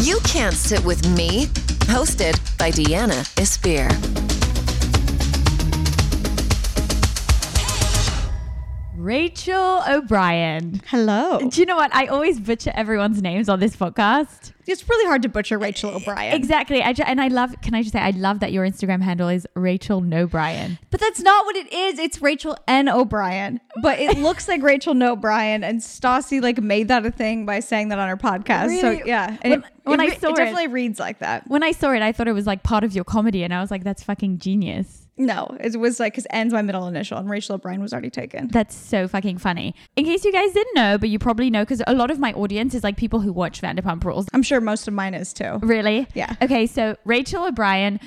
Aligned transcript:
You 0.00 0.20
Can't 0.20 0.54
Sit 0.54 0.84
With 0.84 1.04
Me, 1.16 1.46
hosted 1.90 2.38
by 2.56 2.70
Deanna 2.70 3.26
Espir. 3.34 4.37
Rachel 9.12 9.82
O'Brien. 9.88 10.82
Hello. 10.88 11.38
Do 11.38 11.58
you 11.60 11.64
know 11.64 11.76
what? 11.76 11.94
I 11.94 12.08
always 12.08 12.38
butcher 12.38 12.70
everyone's 12.74 13.22
names 13.22 13.48
on 13.48 13.58
this 13.58 13.74
podcast. 13.74 14.52
It's 14.66 14.86
really 14.86 15.06
hard 15.06 15.22
to 15.22 15.30
butcher 15.30 15.56
Rachel 15.56 15.94
O'Brien. 15.94 16.34
Exactly. 16.34 16.82
I 16.82 16.92
ju- 16.92 17.04
and 17.06 17.18
I 17.18 17.28
love, 17.28 17.58
can 17.62 17.74
I 17.74 17.80
just 17.80 17.94
say, 17.94 18.00
I 18.00 18.10
love 18.10 18.40
that 18.40 18.52
your 18.52 18.66
Instagram 18.68 19.00
handle 19.00 19.30
is 19.30 19.46
Rachel 19.54 20.02
No 20.02 20.26
Brian. 20.26 20.78
But 20.90 21.00
that's 21.00 21.20
not 21.20 21.46
what 21.46 21.56
it 21.56 21.72
is. 21.72 21.98
It's 21.98 22.20
Rachel 22.20 22.54
N. 22.68 22.86
O'Brien. 22.90 23.60
But 23.80 23.98
it 23.98 24.18
looks 24.18 24.46
like 24.46 24.62
Rachel 24.62 24.92
No 24.92 25.12
O'Brien, 25.12 25.64
and 25.64 25.80
Stassi 25.80 26.42
like 26.42 26.60
made 26.60 26.88
that 26.88 27.06
a 27.06 27.10
thing 27.10 27.46
by 27.46 27.60
saying 27.60 27.88
that 27.88 27.98
on 27.98 28.10
her 28.10 28.18
podcast. 28.18 28.78
So 28.78 28.90
yeah, 28.90 29.38
and 29.40 29.52
When- 29.52 29.60
it, 29.62 29.64
when 29.84 30.00
it 30.00 30.12
I 30.12 30.16
saw 30.18 30.28
it 30.28 30.32
it- 30.32 30.36
definitely 30.36 30.66
reads 30.66 31.00
like 31.00 31.20
that. 31.20 31.48
When 31.48 31.62
I 31.62 31.72
saw 31.72 31.92
it, 31.92 32.02
I 32.02 32.12
thought 32.12 32.28
it 32.28 32.32
was 32.34 32.46
like 32.46 32.62
part 32.62 32.84
of 32.84 32.94
your 32.94 33.04
comedy. 33.04 33.42
And 33.42 33.54
I 33.54 33.62
was 33.62 33.70
like, 33.70 33.84
that's 33.84 34.02
fucking 34.02 34.36
genius. 34.36 34.97
No, 35.18 35.56
it 35.60 35.76
was 35.78 35.98
like 36.00 36.12
because 36.12 36.26
N's 36.30 36.52
my 36.52 36.62
middle 36.62 36.86
initial, 36.86 37.18
and 37.18 37.28
Rachel 37.28 37.56
O'Brien 37.56 37.80
was 37.80 37.92
already 37.92 38.10
taken. 38.10 38.48
That's 38.48 38.74
so 38.76 39.08
fucking 39.08 39.38
funny. 39.38 39.74
In 39.96 40.04
case 40.04 40.24
you 40.24 40.32
guys 40.32 40.52
didn't 40.52 40.74
know, 40.74 40.96
but 40.98 41.08
you 41.08 41.18
probably 41.18 41.50
know 41.50 41.62
because 41.62 41.82
a 41.86 41.94
lot 41.94 42.10
of 42.10 42.18
my 42.18 42.32
audience 42.34 42.74
is 42.74 42.84
like 42.84 42.96
people 42.96 43.20
who 43.20 43.32
watch 43.32 43.60
Vanderpump 43.60 44.04
Rules. 44.04 44.26
I'm 44.32 44.42
sure 44.42 44.60
most 44.60 44.86
of 44.88 44.94
mine 44.94 45.14
is 45.14 45.32
too. 45.32 45.58
Really? 45.60 46.06
Yeah. 46.14 46.34
Okay, 46.40 46.66
so 46.66 46.96
Rachel 47.04 47.44
O'Brien. 47.46 48.00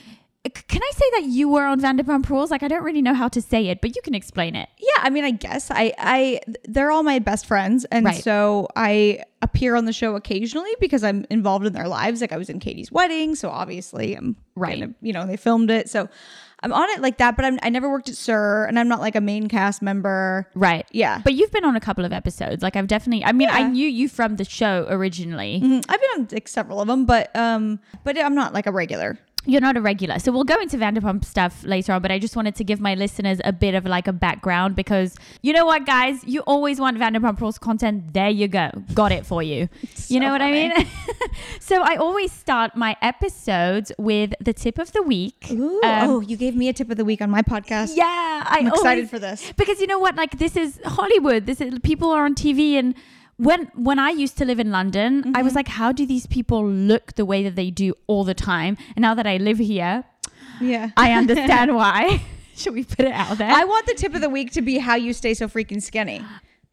Can 0.44 0.82
I 0.82 0.92
say 0.96 1.06
that 1.22 1.26
you 1.30 1.50
were 1.50 1.66
on 1.66 1.80
Vanderpump 1.80 2.28
Rules? 2.28 2.50
Like, 2.50 2.64
I 2.64 2.68
don't 2.68 2.84
really 2.84 3.04
know 3.04 3.14
how 3.14 3.28
to 3.28 3.40
say 3.44 3.68
it, 3.68 3.80
but 3.80 3.96
you 3.96 4.02
can 4.02 4.16
explain 4.16 4.56
it. 4.56 4.70
Yeah, 4.80 5.04
I 5.04 5.12
mean, 5.12 5.24
I 5.24 5.30
guess 5.30 5.70
I, 5.70 5.94
I, 6.00 6.40
they're 6.64 6.90
all 6.90 7.04
my 7.04 7.20
best 7.20 7.46
friends, 7.46 7.86
and 7.92 8.08
Right. 8.08 8.24
so 8.24 8.68
I 8.76 9.22
appear 9.44 9.76
on 9.76 9.86
the 9.86 9.94
show 9.94 10.16
occasionally 10.16 10.72
because 10.80 11.04
I'm 11.04 11.28
involved 11.30 11.68
in 11.68 11.74
their 11.74 11.88
lives. 11.88 12.22
Like 12.22 12.32
I 12.32 12.38
was 12.38 12.50
in 12.50 12.60
Katie's 12.60 12.92
wedding, 12.92 13.36
so 13.36 13.50
obviously 13.52 14.16
I'm 14.16 14.36
Right. 14.56 14.80
gonna- 14.80 14.96
you 15.04 15.14
know, 15.14 15.28
they 15.28 15.38
filmed 15.38 15.70
it, 15.70 15.92
so 15.92 16.10
I'm 16.64 16.74
on 16.74 16.90
it 16.92 17.02
like 17.02 17.18
that. 17.18 17.36
But 17.36 17.46
I'm, 17.46 17.60
I 17.64 17.70
never 17.70 17.90
worked 17.90 18.10
at 18.10 18.16
SUR, 18.16 18.66
and 18.66 18.78
I'm 18.80 18.88
not 18.88 19.00
like 19.00 19.16
a 19.16 19.22
main 19.22 19.48
cast 19.48 19.82
member. 19.82 20.48
Right. 20.56 20.86
Yeah. 20.92 21.22
But 21.24 21.34
you've 21.34 21.52
been 21.52 21.66
on 21.66 21.76
a 21.76 21.80
couple 21.80 22.06
of 22.06 22.14
episodes. 22.14 22.62
Like, 22.64 22.76
I've 22.76 22.88
definitely, 22.88 23.26
I 23.26 23.32
mean, 23.32 23.50
I 23.50 23.64
knew 23.68 23.88
you 23.88 24.08
from 24.08 24.36
the 24.36 24.46
show 24.46 24.86
originally. 24.90 25.62
Mm, 25.64 25.86
I've 25.90 26.00
been 26.00 26.10
on 26.18 26.28
like, 26.32 26.48
several 26.48 26.82
of 26.82 26.88
them, 26.88 27.06
but 27.06 27.36
um, 27.36 27.80
but 28.04 28.18
I'm 28.18 28.36
not 28.36 28.54
like 28.54 28.68
a 28.68 28.72
regular. 28.72 29.18
You're 29.46 29.62
not 29.62 29.76
a 29.76 29.82
regular. 29.82 30.20
So 30.20 30.32
we'll 30.32 30.44
go 30.44 30.60
into 30.62 30.78
Vanderpump 30.78 31.26
stuff 31.26 31.64
later 31.64 31.94
on, 31.94 32.02
but 32.04 32.12
I 32.12 32.20
just 32.20 32.36
wanted 32.36 32.54
to 32.56 32.64
give 32.64 32.80
my 32.80 32.94
listeners 32.94 33.42
a 33.44 33.52
bit 33.52 33.74
of 33.74 33.86
like 33.86 34.08
a 34.08 34.14
background 34.14 34.76
because 34.76 35.16
you 35.42 35.52
know 35.52 35.66
what, 35.66 35.86
guys? 35.86 36.24
You 36.26 36.42
always 36.42 36.80
want 36.80 36.98
Vanderpump 37.00 37.40
Rules 37.42 37.58
content. 37.58 38.14
There 38.14 38.30
you 38.30 38.48
go. 38.48 38.70
Got 38.94 39.12
it 39.12 39.26
for 39.26 39.42
you. 39.42 39.68
you 40.10 40.20
know 40.20 40.30
what 40.32 40.44
I 40.44 40.52
mean? 40.52 40.72
so 41.60 41.82
I 41.82 41.96
always 41.96 42.32
start 42.32 42.76
my 42.76 42.96
episodes 43.02 43.92
with 43.98 44.34
the 44.40 44.54
tip 44.54 44.78
of 44.78 44.92
the 44.92 45.02
week. 45.02 45.48
Ooh, 45.52 45.82
Um, 45.84 46.10
oh, 46.10 46.20
you 46.20 46.38
gave 46.38 46.56
me 46.56 46.70
a 46.70 46.74
tip 46.74 46.92
of 46.92 46.98
the 46.98 47.06
week 47.06 47.22
on 47.22 47.32
my 47.32 47.42
podcast. 47.42 47.94
Yeah, 47.96 48.06
I 48.06 48.58
I'm 48.60 48.68
excited 48.68 48.86
always- 49.06 49.10
for 49.10 49.20
this. 49.20 49.52
because 49.58 49.80
you 49.82 49.88
know 49.88 50.00
what? 50.00 50.16
Like 50.16 50.38
this 50.38 50.56
is 50.56 50.80
Hollywood. 50.86 51.46
This 51.48 51.62
is 51.62 51.80
people 51.80 52.12
are 52.12 52.26
on 52.26 52.36
TV 52.36 52.74
and. 52.76 52.94
When 53.48 53.62
when 53.90 53.98
I 54.00 54.10
used 54.24 54.38
to 54.38 54.46
live 54.46 54.60
in 54.60 54.70
London, 54.72 55.12
I 55.12 55.22
Mm-hmm. 55.28 55.44
was 55.48 55.56
like, 55.56 55.68
how 55.80 55.92
do 55.92 56.06
these 56.06 56.28
people 56.28 56.62
look 56.92 57.06
the 57.16 57.26
way 57.26 57.44
that 57.46 57.56
they 57.56 57.72
do 57.72 57.88
all 58.08 58.24
the 58.24 58.36
time? 58.36 58.78
And 58.96 59.02
now 59.02 59.14
that 59.16 59.26
I 59.26 59.38
live 59.38 59.58
here, 59.58 60.04
Yeah. 60.60 60.92
I 60.96 61.14
understand 61.22 61.76
why. 61.82 62.22
Should 62.56 62.74
we 62.76 62.84
put 62.84 63.06
it 63.06 63.14
out 63.14 63.38
there? 63.40 63.50
I 63.62 63.64
want 63.64 63.86
the 63.88 63.96
tip 63.96 64.14
of 64.14 64.22
the 64.22 64.30
week 64.30 64.52
to 64.58 64.62
be 64.62 64.78
how 64.78 64.96
you 64.96 65.14
stay 65.14 65.34
so 65.34 65.48
freaking 65.48 65.82
skinny. 65.82 66.22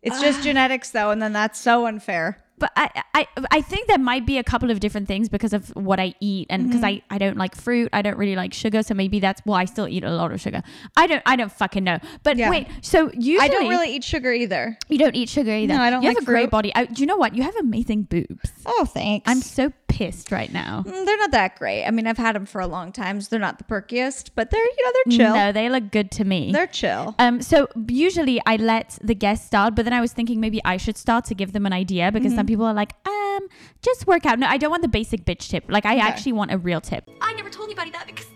It's 0.02 0.20
just 0.20 0.42
genetics 0.48 0.90
though, 0.90 1.10
and 1.10 1.20
then 1.22 1.32
that's 1.32 1.58
so 1.58 1.86
unfair. 1.86 2.26
But 2.58 2.70
I, 2.76 3.02
I 3.14 3.26
I 3.50 3.60
think 3.60 3.86
there 3.88 3.98
might 3.98 4.26
be 4.26 4.38
a 4.38 4.44
couple 4.44 4.70
of 4.70 4.80
different 4.80 5.06
things 5.08 5.28
because 5.28 5.52
of 5.52 5.68
what 5.76 5.98
I 6.00 6.14
eat 6.20 6.46
and 6.50 6.66
because 6.66 6.78
Mm-hmm. 6.82 7.02
I, 7.10 7.16
I 7.16 7.18
don't 7.18 7.36
like 7.36 7.54
fruit 7.56 7.88
I 7.92 8.02
don't 8.02 8.16
really 8.18 8.36
like 8.36 8.52
sugar 8.54 8.82
so 8.82 8.94
maybe 8.94 9.20
that's 9.20 9.40
well 9.46 9.56
I 9.56 9.64
still 9.64 9.88
eat 9.88 10.04
a 10.04 10.10
lot 10.10 10.32
of 10.32 10.40
sugar 10.40 10.62
I 10.96 11.06
don't 11.06 11.22
I 11.26 11.36
don't 11.36 11.52
fucking 11.52 11.84
know 11.84 11.98
but 12.22 12.36
Yeah. 12.36 12.50
wait 12.50 12.66
so 12.82 13.10
usually 13.14 13.38
I 13.40 13.48
don't 13.48 13.68
really 13.68 13.94
eat 13.96 14.04
sugar 14.04 14.32
either. 14.32 14.78
you 14.88 14.98
don't 14.98 15.14
eat 15.16 15.28
sugar 15.28 15.50
either 15.52 15.74
No, 15.74 15.80
I 15.80 15.90
don't 15.90 16.02
you 16.02 16.08
like 16.08 16.16
have 16.18 16.22
a 16.22 16.26
great 16.26 16.50
body 16.50 16.72
I, 16.74 16.84
do 16.86 17.00
you 17.02 17.06
know 17.06 17.16
what 17.16 17.34
you 17.34 17.42
have 17.42 17.56
amazing 17.56 18.02
boobs 18.02 18.50
Oh, 18.66 18.84
thanks. 18.84 19.28
I'm 19.30 19.40
so 19.40 19.72
pissed 19.88 20.30
right 20.30 20.52
now 20.52 20.84
Mm, 20.86 21.04
they're 21.06 21.16
not 21.18 21.30
that 21.32 21.56
great. 21.58 21.84
I 21.84 21.90
mean, 21.90 22.06
I've 22.06 22.18
had 22.18 22.34
them 22.36 22.46
for 22.46 22.60
a 22.60 22.66
long 22.66 22.92
time, 22.92 23.20
so 23.20 23.28
they're 23.30 23.40
not 23.40 23.58
the 23.58 23.64
perkiest, 23.64 24.30
but 24.34 24.50
they're 24.50 24.60
you 24.76 24.84
know 24.84 24.92
they're 24.96 25.16
chill. 25.18 25.34
no 25.34 25.52
they 25.52 25.68
look 25.68 25.90
good 25.90 26.10
to 26.12 26.24
me 26.24 26.52
They're 26.52 26.66
chill. 26.66 27.14
Um, 27.18 27.40
so 27.42 27.68
usually 27.88 28.40
I 28.46 28.56
let 28.56 28.98
the 29.02 29.14
guests 29.14 29.46
start, 29.46 29.74
but 29.74 29.84
then 29.84 29.92
I 29.94 30.00
was 30.00 30.12
thinking 30.12 30.40
maybe 30.40 30.60
I 30.64 30.76
should 30.76 30.96
start 30.96 31.24
to 31.26 31.34
give 31.34 31.52
them 31.52 31.66
an 31.66 31.72
idea 31.72 32.12
because 32.12 32.28
Mm-hmm. 32.32 32.36
People 32.48 32.64
are 32.64 32.72
like, 32.74 32.94
um, 33.06 33.46
just 33.82 34.06
work 34.06 34.24
out. 34.24 34.38
No, 34.38 34.46
I 34.46 34.56
don't 34.56 34.70
want 34.70 34.82
the 34.82 34.88
basic 34.88 35.24
bitch 35.26 35.50
tip. 35.50 35.64
Like 35.68 35.84
I 35.84 35.96
Okay. 35.98 36.00
actually 36.08 36.32
want 36.32 36.50
a 36.50 36.56
real 36.58 36.80
tip. 36.80 37.04
I 37.20 37.34
never 37.34 37.50
told 37.50 37.68
anybody 37.68 37.90
that 37.90 38.06
because 38.06 38.26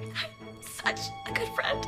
I'm 0.00 0.60
such 0.60 1.00
a 1.28 1.32
good 1.32 1.48
friend. 1.54 1.86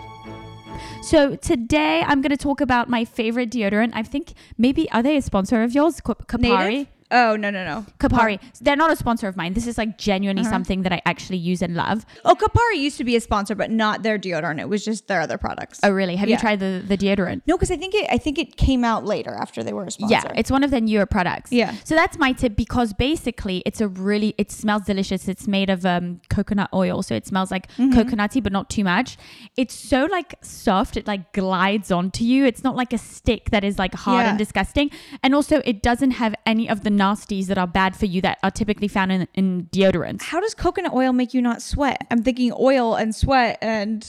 So 1.02 1.34
today 1.36 2.02
I'm 2.06 2.20
going 2.22 2.30
to 2.30 2.36
talk 2.36 2.60
about 2.60 2.88
my 2.88 3.04
favorite 3.04 3.50
deodorant. 3.50 3.90
I 3.94 4.02
think 4.04 4.34
maybe 4.56 4.90
are 4.92 5.02
they 5.02 5.16
a 5.16 5.22
sponsor 5.22 5.62
of 5.64 5.74
yours? 5.74 6.00
Ka- 6.00 6.14
Kopari. 6.14 6.68
Native? 6.68 6.86
Oh 7.10 7.36
no 7.36 7.50
no 7.50 7.64
no. 7.64 7.86
Kopari. 7.98 8.40
They're 8.60 8.76
not 8.76 8.92
a 8.92 8.96
sponsor 8.96 9.28
of 9.28 9.36
mine. 9.36 9.52
This 9.54 9.66
is 9.66 9.78
like 9.78 9.98
genuinely 9.98 10.42
Uh-huh. 10.42 10.50
something 10.50 10.82
that 10.82 10.92
I 10.92 11.00
actually 11.06 11.38
use 11.38 11.62
and 11.62 11.74
love. 11.74 12.04
Oh, 12.24 12.34
Kopari 12.34 12.78
used 12.78 12.98
to 12.98 13.04
be 13.04 13.14
a 13.16 13.20
sponsor, 13.20 13.54
but 13.54 13.70
not 13.70 14.02
their 14.02 14.18
deodorant. 14.18 14.60
It 14.60 14.68
was 14.68 14.84
just 14.84 15.06
their 15.08 15.20
other 15.20 15.38
products. 15.38 15.80
Oh, 15.82 15.90
really? 15.90 16.16
Have 16.16 16.28
you 16.28 16.36
tried 16.36 16.60
the, 16.60 16.82
the 16.86 16.96
deodorant? 16.98 17.42
No, 17.46 17.56
because 17.56 17.70
I 17.70 17.76
think 17.76 17.94
it 17.94 18.06
I 18.10 18.18
think 18.18 18.38
it 18.38 18.56
came 18.56 18.84
out 18.84 19.04
later 19.04 19.34
after 19.34 19.62
they 19.62 19.72
were 19.72 19.84
a 19.84 19.90
sponsor. 19.90 20.12
Yeah, 20.14 20.32
it's 20.36 20.50
one 20.50 20.64
of 20.64 20.70
their 20.70 20.80
newer 20.80 21.06
products. 21.06 21.52
Yeah. 21.52 21.74
So 21.84 21.94
that's 21.94 22.18
my 22.18 22.32
tip 22.32 22.56
because 22.56 22.92
basically 22.92 23.62
it's 23.66 23.80
a 23.80 23.88
really 23.88 24.34
it 24.38 24.50
smells 24.50 24.82
delicious. 24.82 25.28
It's 25.28 25.46
made 25.46 25.70
of 25.70 25.86
um, 25.86 26.20
coconut 26.30 26.70
oil, 26.74 27.02
so 27.02 27.14
it 27.14 27.26
smells 27.26 27.50
like 27.50 27.66
Mm-hmm. 27.76 27.98
coconutty, 27.98 28.42
but 28.42 28.52
not 28.52 28.70
too 28.70 28.84
much. 28.84 29.16
It's 29.56 29.74
so 29.74 30.06
like 30.06 30.34
soft, 30.42 30.96
it 30.96 31.06
like 31.06 31.32
glides 31.32 31.90
onto 31.90 32.24
you. 32.24 32.44
It's 32.46 32.64
not 32.64 32.74
like 32.74 32.92
a 32.92 32.98
stick 32.98 33.50
that 33.50 33.64
is 33.64 33.78
like 33.78 33.94
hard 33.94 34.24
Yeah. 34.24 34.30
and 34.30 34.38
disgusting. 34.38 34.90
And 35.22 35.34
also, 35.34 35.60
it 35.64 35.82
doesn't 35.82 36.12
have 36.12 36.34
any 36.46 36.68
of 36.68 36.82
the 36.84 36.90
nasties 36.96 37.46
that 37.46 37.58
are 37.58 37.66
bad 37.66 37.94
for 37.96 38.06
you 38.06 38.20
that 38.22 38.38
are 38.42 38.50
typically 38.50 38.88
found 38.88 39.12
in, 39.12 39.28
in 39.34 39.66
deodorants. 39.72 40.22
How 40.22 40.40
does 40.40 40.54
coconut 40.54 40.92
oil 40.94 41.12
make 41.12 41.34
you 41.34 41.42
not 41.42 41.62
sweat? 41.62 42.06
I'm 42.10 42.22
thinking 42.22 42.52
oil 42.58 42.94
and 42.94 43.14
sweat 43.14 43.58
and 43.62 44.06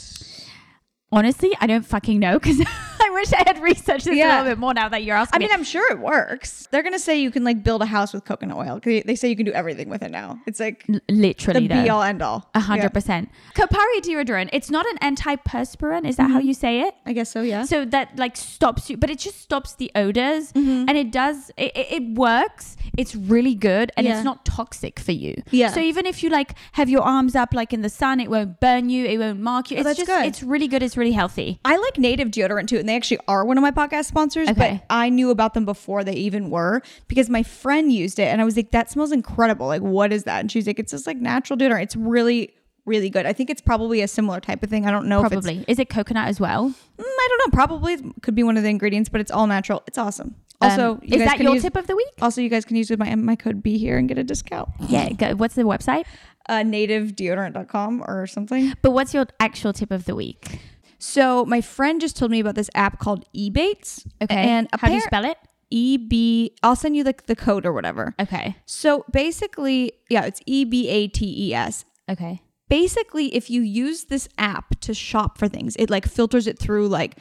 Honestly, 1.10 1.56
I 1.62 1.68
don't 1.68 1.86
fucking 1.86 2.20
know 2.20 2.38
because 2.38 2.60
I 3.00 3.10
wish 3.12 3.32
I 3.32 3.42
had 3.48 3.62
researched 3.62 4.04
this 4.04 4.14
a 4.22 4.28
little 4.28 4.44
bit 4.44 4.58
more 4.58 4.74
now 4.74 4.90
that 4.90 5.06
you're 5.06 5.16
asking 5.16 5.38
I 5.38 5.40
mean, 5.40 5.48
me. 5.48 5.54
I'm 5.54 5.64
sure 5.64 5.90
it 5.90 6.00
works. 6.00 6.68
They're 6.70 6.84
gonna 6.84 7.00
say 7.00 7.22
you 7.22 7.32
can 7.32 7.46
like 7.46 7.64
build 7.64 7.82
a 7.82 7.86
house 7.86 8.12
with 8.12 8.26
coconut 8.26 8.58
oil. 8.58 8.82
They 8.84 9.16
say 9.16 9.30
you 9.30 9.38
can 9.38 9.46
do 9.46 9.54
everything 9.54 9.88
with 9.88 10.04
it 10.04 10.12
now. 10.12 10.42
It's 10.46 10.60
like 10.60 10.84
L- 10.94 11.00
Literally, 11.10 11.62
the 11.70 11.76
though. 11.76 11.84
be 11.84 11.90
all 11.90 12.04
end 12.04 12.22
all. 12.22 12.50
A 12.56 12.60
hundred 12.60 12.84
Yeah. 12.84 12.90
percent. 12.90 13.30
Kopari 13.56 14.02
deodorant. 14.02 14.50
It's 14.52 14.70
not 14.70 14.86
an 14.86 15.16
antiperspirant. 15.16 16.06
Is 16.10 16.18
that 16.18 16.24
Mm-hmm. 16.24 16.34
how 16.34 16.40
you 16.40 16.54
say 16.54 16.82
it? 16.82 16.94
I 17.06 17.14
guess 17.14 17.30
so. 17.32 17.42
Yeah. 17.42 17.64
So 17.64 17.86
that 17.86 18.18
like 18.20 18.36
stops 18.36 18.90
you, 18.90 18.98
but 18.98 19.10
it 19.10 19.18
just 19.20 19.40
stops 19.40 19.76
the 19.76 19.90
odors, 19.96 20.52
Mm-hmm. 20.52 20.90
and 20.90 20.98
it 20.98 21.12
does. 21.14 21.52
It, 21.56 21.72
it 21.74 22.04
works. 22.18 22.76
It's 22.98 23.16
really 23.16 23.54
good, 23.56 23.92
and 23.96 24.06
Yeah. 24.08 24.16
it's 24.18 24.26
not 24.26 24.44
toxic 24.44 25.00
for 25.00 25.12
you. 25.12 25.36
Yeah. 25.52 25.70
So 25.72 25.80
even 25.80 26.06
if 26.08 26.24
you 26.24 26.30
like 26.30 26.56
have 26.74 26.90
your 26.90 27.02
arms 27.04 27.36
up 27.36 27.54
like 27.54 27.72
in 27.72 27.82
the 27.84 27.90
sun, 27.90 28.20
it 28.20 28.30
won't 28.30 28.60
burn 28.60 28.90
you. 28.90 29.06
It 29.06 29.20
won't 29.20 29.40
mark 29.40 29.70
you. 29.72 29.78
Oh, 29.78 29.80
It's 29.82 29.86
that's 29.90 30.00
just. 30.00 30.08
good. 30.10 30.26
It's 30.26 30.42
really 30.44 30.68
good. 30.68 30.82
It's 30.84 30.98
really 30.98 31.12
healthy. 31.12 31.60
I 31.64 31.78
like 31.78 31.98
native 32.00 32.30
deodorant 32.30 32.68
too, 32.68 32.78
and 32.80 32.90
they 32.90 32.96
actually 32.96 33.20
are 33.28 33.46
one 33.46 33.58
of 33.58 33.62
my 33.62 33.72
podcast 33.72 34.06
sponsors. 34.06 34.50
Okay. 34.50 34.82
But 34.82 34.94
I 34.94 35.10
knew 35.10 35.30
about 35.30 35.54
them 35.54 35.64
before 35.64 36.04
they 36.04 36.14
even 36.16 36.50
were 36.50 36.82
because 37.08 37.30
my 37.30 37.44
friend 37.44 37.92
used 37.94 38.18
it, 38.20 38.24
and 38.28 38.42
I 38.42 38.44
was 38.46 38.56
like, 38.58 38.72
"That 38.72 38.90
smells 38.90 39.12
incredible! 39.12 39.68
Like, 39.68 39.82
what 39.84 40.12
is 40.12 40.24
that?" 40.24 40.40
And 40.40 40.52
she's 40.52 40.66
like, 40.68 40.80
"It's 40.80 40.92
just 40.92 41.06
like 41.08 41.18
natural 41.18 41.58
deodorant. 41.58 41.84
It's 41.84 41.96
really, 41.96 42.52
really 42.86 43.10
good. 43.12 43.26
I 43.28 43.34
think 43.34 43.50
it's 43.52 43.62
probably 43.62 44.02
a 44.02 44.08
similar 44.08 44.40
type 44.40 44.64
of 44.64 44.70
thing. 44.72 44.88
I 44.88 44.92
don't 44.92 45.08
know 45.08 45.24
if 45.24 45.30
Probably. 45.30 45.64
Is 45.68 45.78
it 45.78 45.90
coconut 45.90 46.30
as 46.30 46.40
well? 46.40 46.70
Mm, 46.70 47.04
I 47.06 47.28
don't 47.30 47.40
know. 47.48 47.56
Probably 47.56 47.94
it 47.94 48.04
could 48.24 48.34
be 48.34 48.42
one 48.44 48.58
of 48.58 48.64
the 48.64 48.70
ingredients, 48.70 49.10
but 49.10 49.22
it's 49.22 49.30
all 49.32 49.46
natural. 49.46 49.84
It's 49.86 49.98
awesome. 50.00 50.36
Also, 50.60 50.94
Um, 50.94 51.00
is 51.04 51.20
that 51.24 51.40
your 51.40 51.54
use- 51.54 51.62
tip 51.62 51.76
of 51.76 51.86
the 51.88 51.96
week? 51.96 52.08
Also, 52.22 52.42
you 52.42 52.50
guys 52.50 52.66
can 52.66 52.76
use 52.78 52.90
my 52.98 53.14
my 53.16 53.36
code 53.36 53.62
B 53.62 53.78
here 53.78 53.98
and 53.98 54.08
get 54.08 54.18
a 54.18 54.24
discount. 54.24 54.70
Yeah. 54.90 55.10
Go, 55.14 55.36
what's 55.36 55.54
the 55.56 55.64
website? 55.64 56.06
Uh, 56.50 56.64
nativedeodorant.com 56.64 58.04
or 58.08 58.26
something. 58.28 58.74
But 58.82 58.92
what's 58.92 59.14
your 59.14 59.28
actual 59.40 59.74
tip 59.74 59.92
of 59.92 60.06
the 60.06 60.16
week? 60.16 60.60
So 61.00 61.46
my 61.46 61.62
friend 61.62 62.02
just 62.02 62.18
told 62.18 62.32
me 62.32 62.40
about 62.40 62.56
this 62.56 62.70
app 62.74 63.00
called 63.00 63.26
Ebates. 63.36 64.08
Okay. 64.22 64.36
And 64.36 64.68
how 64.80 64.88
do 64.88 64.96
you 64.96 65.02
spell 65.02 65.26
it? 65.26 65.38
E 65.70 65.98
B. 65.98 66.56
I'll 66.64 66.76
send 66.78 66.96
you 66.96 67.04
like 67.04 67.26
the 67.28 67.36
code 67.36 67.66
or 67.66 67.74
whatever. 67.74 68.16
Okay. 68.20 68.56
So 68.66 69.04
basically, 69.12 69.92
yeah, 70.10 70.24
it's 70.24 70.42
E 70.46 70.64
B 70.66 70.88
A 70.90 71.08
T 71.08 71.50
E 71.50 71.54
S. 71.54 71.86
Okay. 72.10 72.42
Basically, 72.70 73.34
if 73.36 73.50
you 73.50 73.62
use 73.62 74.06
this 74.06 74.28
app 74.38 74.80
to 74.82 74.94
shop 74.94 75.38
for 75.38 75.48
things, 75.48 75.76
it 75.78 75.90
like 75.90 76.06
filters 76.08 76.48
it 76.48 76.58
through 76.58 76.88
like 76.88 77.18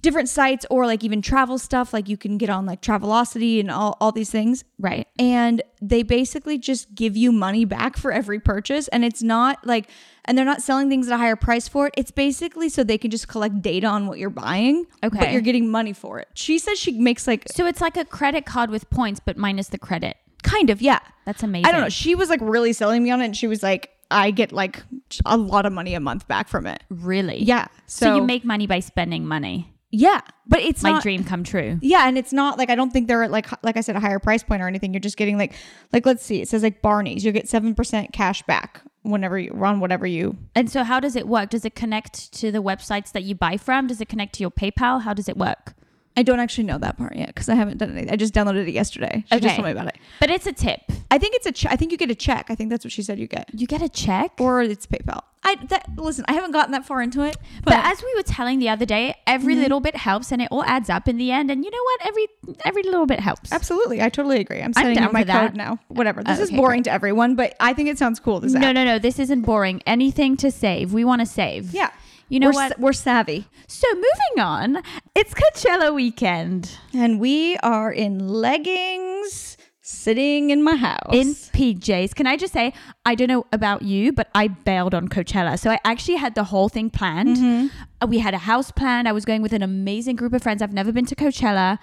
different 0.00 0.28
sites 0.28 0.64
or 0.70 0.86
like 0.86 1.04
even 1.04 1.22
travel 1.22 1.58
stuff. 1.58 1.92
Like 1.92 2.08
you 2.08 2.16
can 2.16 2.38
get 2.38 2.50
on 2.50 2.66
like 2.66 2.80
Travelocity 2.82 3.60
and 3.60 3.70
all, 3.70 3.96
all 4.00 4.12
these 4.12 4.30
things. 4.30 4.64
Right. 4.78 5.06
And 5.18 5.62
they 5.80 6.02
basically 6.02 6.58
just 6.58 6.94
give 6.94 7.16
you 7.16 7.32
money 7.32 7.64
back 7.64 7.96
for 7.96 8.12
every 8.12 8.40
purchase. 8.40 8.88
And 8.88 9.04
it's 9.04 9.22
not 9.22 9.66
like, 9.66 9.88
and 10.24 10.36
they're 10.36 10.44
not 10.44 10.62
selling 10.62 10.88
things 10.88 11.08
at 11.08 11.14
a 11.14 11.16
higher 11.16 11.36
price 11.36 11.68
for 11.68 11.86
it. 11.86 11.94
It's 11.96 12.10
basically 12.10 12.68
so 12.68 12.84
they 12.84 12.98
can 12.98 13.10
just 13.10 13.28
collect 13.28 13.62
data 13.62 13.86
on 13.86 14.06
what 14.06 14.18
you're 14.18 14.30
buying. 14.30 14.86
Okay. 15.02 15.18
But 15.18 15.32
you're 15.32 15.40
getting 15.40 15.70
money 15.70 15.92
for 15.92 16.18
it. 16.18 16.28
She 16.34 16.58
says 16.58 16.78
she 16.78 16.92
makes 16.92 17.26
like 17.26 17.46
So 17.50 17.66
it's 17.66 17.80
like 17.80 17.96
a 17.96 18.04
credit 18.04 18.44
card 18.46 18.70
with 18.70 18.88
points, 18.90 19.20
but 19.24 19.36
minus 19.36 19.68
the 19.68 19.78
credit. 19.78 20.16
Kind 20.42 20.70
of, 20.70 20.80
yeah. 20.80 21.00
That's 21.24 21.42
amazing. 21.42 21.66
I 21.66 21.72
don't 21.72 21.80
know. 21.80 21.88
She 21.88 22.14
was 22.14 22.30
like 22.30 22.40
really 22.42 22.72
selling 22.72 23.02
me 23.02 23.10
on 23.10 23.20
it, 23.20 23.26
and 23.26 23.36
she 23.36 23.46
was 23.46 23.62
like, 23.62 23.90
I 24.10 24.30
get 24.30 24.52
like 24.52 24.82
a 25.26 25.36
lot 25.36 25.66
of 25.66 25.72
money 25.72 25.94
a 25.94 26.00
month 26.00 26.28
back 26.28 26.48
from 26.48 26.66
it. 26.66 26.82
Really? 26.88 27.42
Yeah. 27.42 27.66
So, 27.86 28.06
So, 28.06 28.16
you 28.16 28.22
make 28.22 28.44
money 28.44 28.66
by 28.66 28.80
spending 28.80 29.26
money. 29.26 29.72
Yeah, 29.90 30.20
but 30.46 30.60
it's 30.60 30.82
My 30.82 30.92
not, 30.92 31.02
dream 31.02 31.24
come 31.24 31.44
true. 31.44 31.78
Yeah, 31.80 32.06
and 32.08 32.18
it's 32.18 32.32
not 32.32 32.58
like 32.58 32.68
I 32.68 32.74
don't 32.74 32.90
think 32.90 33.08
they're 33.08 33.22
at 33.22 33.30
like 33.30 33.46
like 33.64 33.76
I 33.76 33.80
said 33.80 33.96
a 33.96 34.00
higher 34.00 34.18
price 34.18 34.42
point 34.42 34.60
or 34.60 34.68
anything. 34.68 34.92
You're 34.92 35.00
just 35.00 35.16
getting 35.16 35.38
like 35.38 35.54
like 35.92 36.04
let's 36.04 36.22
see, 36.24 36.42
it 36.42 36.48
says 36.48 36.62
like 36.62 36.82
Barney's, 36.82 37.24
you 37.24 37.32
get 37.32 37.48
seven 37.48 37.74
percent 37.74 38.12
cash 38.12 38.42
back 38.42 38.82
whenever 39.02 39.38
you 39.38 39.50
run 39.52 39.80
whatever 39.80 40.06
you. 40.06 40.36
And 40.54 40.70
so 40.70 40.84
how 40.84 41.00
does 41.00 41.16
it 41.16 41.26
work? 41.26 41.50
Does 41.50 41.64
it 41.64 41.74
connect 41.74 42.32
to 42.34 42.52
the 42.52 42.62
websites 42.62 43.12
that 43.12 43.22
you 43.22 43.34
buy 43.34 43.56
from? 43.56 43.86
Does 43.86 44.00
it 44.00 44.08
connect 44.08 44.34
to 44.34 44.40
your 44.42 44.50
PayPal? 44.50 45.02
How 45.02 45.14
does 45.14 45.28
it 45.28 45.38
work? 45.38 45.74
I 46.16 46.22
don't 46.24 46.40
actually 46.40 46.64
know 46.64 46.78
that 46.78 46.96
part 46.98 47.14
yet 47.14 47.28
because 47.28 47.48
I 47.48 47.54
haven't 47.54 47.78
done 47.78 47.96
it. 47.96 48.10
I 48.10 48.16
just 48.16 48.34
downloaded 48.34 48.66
it 48.66 48.72
yesterday. 48.72 49.24
She 49.28 49.36
Okay. 49.36 49.44
just 49.44 49.54
told 49.54 49.66
me 49.66 49.72
about 49.72 49.86
it. 49.86 49.96
But 50.18 50.30
it's 50.30 50.46
a 50.46 50.52
tip. 50.52 50.80
I 51.12 51.18
think 51.18 51.36
it's 51.36 51.46
a. 51.46 51.52
Ch- 51.52 51.66
I 51.66 51.76
think 51.76 51.92
you 51.92 51.98
get 51.98 52.10
a 52.10 52.14
check. 52.16 52.46
I 52.50 52.54
think 52.56 52.70
that's 52.70 52.84
what 52.84 52.90
she 52.92 53.02
said 53.02 53.18
you 53.20 53.28
get, 53.28 53.48
You 53.54 53.66
get 53.68 53.82
a 53.82 53.88
check. 53.88 54.32
or 54.40 54.60
it's 54.62 54.86
PayPal. 54.86 55.20
I 55.44 55.54
that 55.68 55.88
listen. 55.96 56.24
I 56.26 56.32
haven't 56.32 56.50
gotten 56.50 56.72
that 56.72 56.84
far 56.84 57.00
into 57.00 57.22
it, 57.22 57.36
But, 57.62 57.66
but, 57.66 57.74
Mm-hmm. 57.74 57.92
as 57.92 58.02
we 58.02 58.12
were 58.16 58.24
telling 58.24 58.58
the 58.58 58.68
other 58.68 58.84
day, 58.84 59.14
every 59.28 59.54
little 59.54 59.78
bit 59.78 59.94
helps 59.94 60.32
and 60.32 60.42
it 60.42 60.48
all 60.50 60.64
adds 60.64 60.90
up 60.90 61.06
in 61.06 61.16
the 61.16 61.30
end. 61.30 61.52
And 61.52 61.64
you 61.64 61.70
know 61.70 61.82
what? 61.84 62.06
Every 62.08 62.26
every 62.64 62.82
little 62.82 63.06
bit 63.06 63.20
helps. 63.20 63.52
absolutely, 63.52 64.02
I 64.02 64.08
totally 64.08 64.40
agree. 64.40 64.60
I'm 64.60 64.72
setting 64.72 64.94
down 64.94 65.04
up 65.04 65.12
my 65.12 65.20
for 65.20 65.26
that. 65.26 65.46
code 65.50 65.56
now. 65.56 65.78
Whatever. 65.86 66.24
This 66.24 66.40
Oh, 66.40 66.42
is 66.42 66.48
okay, 66.48 66.56
boring 66.56 66.82
to 66.82 66.90
everyone, 66.90 67.36
but 67.36 67.54
I 67.60 67.72
think 67.74 67.88
it 67.88 67.96
sounds 67.98 68.18
cool. 68.18 68.40
This 68.40 68.52
No, 68.52 68.66
app. 68.68 68.74
no, 68.74 68.84
no. 68.84 68.98
This 68.98 69.20
isn't 69.20 69.42
boring. 69.42 69.80
Anything 69.86 70.36
to 70.38 70.50
save. 70.50 70.92
We 70.92 71.04
want 71.04 71.20
to 71.20 71.26
save. 71.26 71.72
Yeah. 71.72 71.90
You 72.28 72.40
know 72.40 72.48
we're, 72.48 72.52
what? 72.52 72.72
sa- 72.72 72.80
we're 72.80 72.92
savvy. 72.92 73.46
So 73.66 73.86
moving 73.94 74.40
on, 74.44 74.82
it's 75.14 75.32
Coachella 75.34 75.94
weekend 75.94 76.70
And 76.92 77.18
we 77.20 77.56
are 77.58 77.90
in 77.92 78.18
leggings 78.28 79.56
sitting 79.80 80.50
in 80.50 80.62
my 80.62 80.76
house. 80.76 81.12
in 81.12 81.28
PJs. 81.28 82.14
Can 82.14 82.26
I 82.26 82.36
just 82.36 82.52
say, 82.52 82.74
I 83.06 83.14
don't 83.14 83.28
know 83.28 83.46
about 83.52 83.80
you, 83.82 84.12
but 84.12 84.28
I 84.34 84.48
bailed 84.48 84.94
on 84.94 85.08
Coachella. 85.08 85.58
So 85.58 85.70
I 85.70 85.78
actually 85.84 86.16
had 86.16 86.34
the 86.34 86.44
whole 86.44 86.68
thing 86.68 86.90
planned. 86.90 87.38
Mm-hmm. 87.38 88.10
We 88.10 88.18
had 88.18 88.34
a 88.34 88.38
house 88.38 88.70
planned. 88.70 89.08
I 89.08 89.12
was 89.12 89.24
going 89.24 89.40
with 89.40 89.54
an 89.54 89.62
amazing 89.62 90.16
group 90.16 90.34
of 90.34 90.42
friends. 90.42 90.60
I've 90.60 90.74
never 90.74 90.92
been 90.92 91.06
to 91.06 91.16
Coachella, 91.16 91.78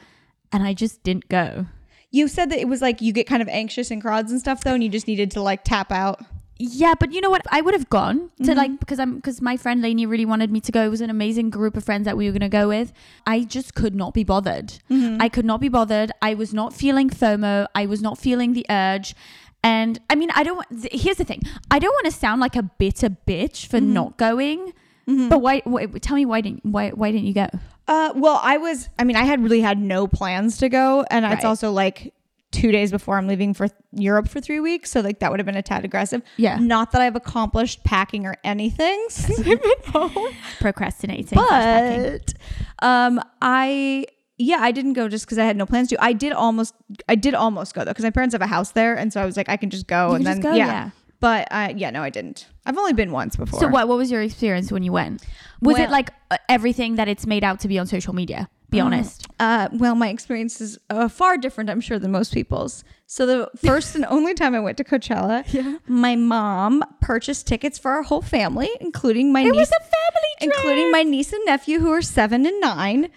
and 0.51 0.61
I 0.61 0.73
just 0.75 1.01
didn't 1.01 1.27
go. 1.29 1.65
you 2.11 2.27
said 2.27 2.51
that 2.51 2.59
it 2.59 2.67
was 2.67 2.81
like 2.81 3.01
you 3.01 3.11
get 3.11 3.25
kind 3.25 3.41
of 3.41 3.47
anxious 3.49 3.89
in 3.89 3.99
crowds 3.99 4.31
and 4.31 4.39
stuff 4.39 4.63
though, 4.63 4.75
and 4.75 4.83
you 4.83 4.89
just 4.89 5.07
needed 5.07 5.31
to 5.31 5.41
like 5.41 5.63
tap 5.63 5.91
out. 5.91 6.23
Yeah, 6.57 6.93
but 6.97 7.11
you 7.11 7.19
know 7.19 7.29
what? 7.29 7.41
I 7.51 7.59
would 7.61 7.73
have 7.73 7.89
gone 7.89 8.29
to 8.37 8.43
Mm-hmm. 8.43 8.57
like 8.57 8.79
because 8.79 8.99
I'm 8.99 9.15
because 9.17 9.41
my 9.41 9.57
friend 9.57 9.81
Lainey 9.81 10.05
really 10.05 10.25
wanted 10.25 10.51
me 10.51 10.61
to 10.61 10.71
go. 10.71 10.83
It 10.85 10.89
was 10.89 11.01
an 11.01 11.09
amazing 11.09 11.49
group 11.49 11.75
of 11.75 11.83
friends 11.83 12.05
that 12.05 12.15
we 12.15 12.27
were 12.27 12.31
gonna 12.31 12.47
go 12.49 12.67
with. 12.69 12.93
I 13.27 13.41
just 13.43 13.75
could 13.75 13.93
not 13.93 14.13
be 14.13 14.23
bothered. 14.23 14.67
Mm-hmm. 14.89 15.21
I 15.21 15.27
could 15.27 15.43
not 15.45 15.59
be 15.59 15.67
bothered. 15.69 16.11
I 16.21 16.33
was 16.33 16.53
not 16.53 16.73
feeling 16.73 17.09
FOMO. 17.09 17.67
I 17.75 17.85
was 17.85 18.01
not 18.01 18.17
feeling 18.17 18.53
the 18.53 18.65
urge. 18.69 19.15
And 19.63 19.99
I 20.09 20.15
mean, 20.15 20.31
I 20.33 20.43
don't. 20.43 20.65
Here's 20.91 21.17
the 21.17 21.25
thing. 21.25 21.41
I 21.69 21.77
don't 21.79 21.91
want 21.93 22.05
to 22.05 22.11
sound 22.11 22.39
like 22.39 22.55
a 22.55 22.63
bitter 22.63 23.09
bitch 23.09 23.67
for 23.67 23.77
Mm-hmm. 23.79 23.93
not 23.93 24.17
going. 24.17 24.73
But 25.07 25.39
why, 25.39 25.61
why? 25.65 25.85
Tell 25.85 26.15
me 26.15 26.25
why 26.25 26.41
didn't 26.41 26.65
why 26.65 26.89
why 26.89 27.11
didn't 27.11 27.27
you 27.27 27.33
go? 27.35 27.47
Uh, 27.87 28.11
well, 28.15 28.39
I 28.41 28.57
was. 28.57 28.89
I 28.97 29.03
mean, 29.03 29.15
I 29.15 29.23
had 29.25 29.43
really 29.43 29.61
had 29.61 29.77
no 29.79 30.07
plans 30.07 30.57
to 30.57 30.69
go, 30.69 31.05
and 31.11 31.23
Right. 31.23 31.33
it's 31.35 31.45
also 31.45 31.71
like 31.71 32.11
two 32.55 32.71
days 32.71 32.91
before 32.91 33.17
I'm 33.17 33.27
leaving 33.27 33.53
for 33.53 33.67
Europe 33.91 34.27
for 34.27 34.39
three 34.39 34.59
weeks, 34.59 34.91
so 34.91 35.01
like 35.01 35.19
that 35.19 35.29
would 35.31 35.39
have 35.39 35.45
been 35.45 35.57
a 35.57 35.61
tad 35.61 35.85
aggressive. 35.85 36.21
Yeah. 36.37 36.57
Not 36.57 36.91
that 36.93 37.01
I've 37.01 37.15
accomplished 37.15 37.83
packing 37.83 38.25
or 38.25 38.35
anything 38.43 39.05
since 39.09 39.39
I've 39.39 39.61
been 39.61 39.83
home, 39.91 40.33
Procrastinating. 40.59 41.37
but 41.37 42.33
um, 42.79 43.19
I. 43.41 44.05
Yeah, 44.37 44.57
I 44.59 44.73
didn't 44.73 44.93
go 44.93 45.07
just 45.07 45.25
because 45.25 45.37
I 45.37 45.45
had 45.45 45.55
no 45.55 45.65
plans 45.65 45.87
to. 45.89 46.03
I 46.03 46.11
did 46.11 46.33
almost, 46.33 46.75
I 47.07 47.15
did 47.15 47.33
almost 47.33 47.73
go 47.73 47.85
though, 47.85 47.91
because 47.91 48.03
my 48.03 48.09
parents 48.09 48.33
have 48.33 48.41
a 48.41 48.47
house 48.47 48.71
there, 48.71 48.93
and 48.93 49.13
so 49.13 49.21
I 49.21 49.25
was 49.25 49.37
like, 49.37 49.47
I 49.47 49.55
can 49.55 49.69
just 49.69 49.87
go 49.87 50.09
You 50.09 50.15
and 50.15 50.25
then 50.25 50.41
go, 50.41 50.51
yeah. 50.51 50.65
yeah. 50.67 50.89
But 51.21 51.47
uh, 51.51 51.73
yeah, 51.73 51.89
no, 51.89 52.03
I 52.03 52.09
didn't. 52.09 52.45
I've 52.65 52.77
only 52.77 52.91
been 52.91 53.13
once 53.13 53.37
before. 53.37 53.61
So 53.61 53.67
what 53.69 53.87
what 53.87 53.97
was 53.97 54.11
your 54.11 54.21
experience 54.21 54.73
when 54.73 54.83
you 54.83 54.91
went? 54.91 55.23
Was 55.61 55.79
it 55.79 55.89
like 55.89 56.09
uh, 56.31 56.37
everything 56.49 56.95
that 56.95 57.07
it's 57.07 57.25
made 57.25 57.45
out 57.45 57.61
to 57.61 57.69
be 57.69 57.79
on 57.79 57.87
social 57.87 58.13
media? 58.13 58.49
Be 58.69 58.79
honest. 58.79 59.27
Uh, 59.39 59.69
well, 59.73 59.95
my 59.95 60.09
experience 60.09 60.59
is 60.59 60.77
uh, 60.89 61.07
far 61.07 61.37
different, 61.37 61.69
I'm 61.69 61.81
sure, 61.81 61.99
than 61.99 62.11
most 62.11 62.33
people's. 62.33 62.83
So 63.05 63.25
the 63.25 63.49
first 63.57 63.95
and 63.95 64.05
only 64.05 64.33
time 64.33 64.55
I 64.55 64.59
went 64.59 64.77
to 64.77 64.83
Coachella, 64.83 65.45
my 65.87 66.15
mom 66.15 66.83
purchased 66.99 67.47
tickets 67.47 67.77
for 67.77 67.91
our 67.91 68.03
whole 68.03 68.21
family, 68.21 68.69
including 68.81 69.31
my 69.31 69.41
It 69.41 69.51
niece, 69.51 69.55
was 69.55 69.69
a 69.71 69.79
family 69.83 70.29
trip. 70.39 70.51
including 70.55 70.91
my 70.91 71.03
niece 71.03 71.31
and 71.31 71.43
nephew 71.45 71.79
who 71.79 71.91
are 71.91 72.01
seven 72.01 72.45
and 72.45 72.59
nine. 72.59 73.09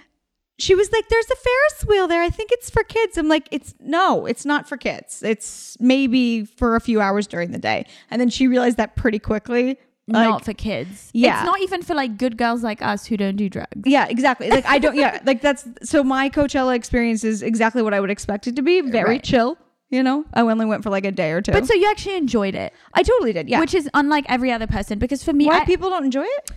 She 0.61 0.75
was 0.75 0.91
like, 0.93 1.09
"There's 1.09 1.31
a 1.31 1.37
Ferris 1.37 1.85
wheel 1.87 2.09
there. 2.09 2.21
I 2.23 2.31
think 2.31 2.51
it's 2.53 2.69
for 2.69 2.83
kids." 2.83 3.17
I'm 3.17 3.29
like, 3.29 3.47
"It's 3.53 3.75
no, 3.81 4.27
it's 4.27 4.45
not 4.45 4.69
for 4.69 4.77
kids. 4.77 5.23
It's 5.23 5.77
maybe 5.81 6.45
for 6.45 6.75
a 6.75 6.81
few 6.81 7.01
hours 7.01 7.27
during 7.29 7.53
the 7.53 7.59
day." 7.61 7.87
And 8.11 8.21
then 8.21 8.29
she 8.29 8.49
realized 8.49 8.77
that 8.77 8.97
pretty 8.97 9.21
quickly. 9.21 9.79
Like, 10.09 10.29
not 10.29 10.45
for 10.45 10.53
kids. 10.55 11.11
Yeah. 11.13 11.39
It's 11.39 11.47
not 11.47 11.61
even 11.61 11.83
for 11.83 11.95
like 11.95 12.17
good 12.19 12.37
girls 12.39 12.63
like 12.63 12.81
us 12.83 13.07
who 13.07 13.17
don't 13.17 13.37
do 13.37 13.49
drugs. 13.49 13.71
Yeah, 13.85 14.07
exactly. 14.09 14.49
Like 14.51 14.65
I 14.67 14.79
don't. 14.79 14.97
Yeah, 14.97 15.21
like 15.27 15.43
that's 15.43 15.67
so. 15.83 16.03
My 16.03 16.31
Coachella 16.31 16.75
experience 16.75 17.25
is 17.25 17.43
exactly 17.43 17.83
what 17.83 17.93
I 17.95 18.01
would 18.01 18.11
expect 18.11 18.47
it 18.47 18.57
to 18.57 18.63
be. 18.63 18.81
Very 18.81 19.11
Right. 19.11 19.23
chill. 19.23 19.59
You 19.91 20.03
know, 20.03 20.25
I 20.35 20.43
only 20.43 20.67
went 20.67 20.83
for 20.83 20.91
like 20.91 21.07
a 21.07 21.11
day 21.13 21.31
or 21.33 21.41
two. 21.41 21.53
But 21.53 21.67
so 21.67 21.73
you 21.75 21.89
actually 21.91 22.17
enjoyed 22.17 22.55
it, 22.55 22.75
I 22.93 23.03
totally 23.03 23.33
did. 23.33 23.49
Yeah. 23.49 23.61
which 23.61 23.73
is 23.75 23.89
unlike 23.95 24.27
every 24.29 24.53
other 24.53 24.67
person. 24.67 24.99
Because 24.99 25.23
for 25.25 25.33
me, 25.33 25.47
why 25.47 25.61
I, 25.61 25.65
people 25.65 25.89
don't 25.89 26.05
enjoy 26.05 26.25
it? 26.25 26.51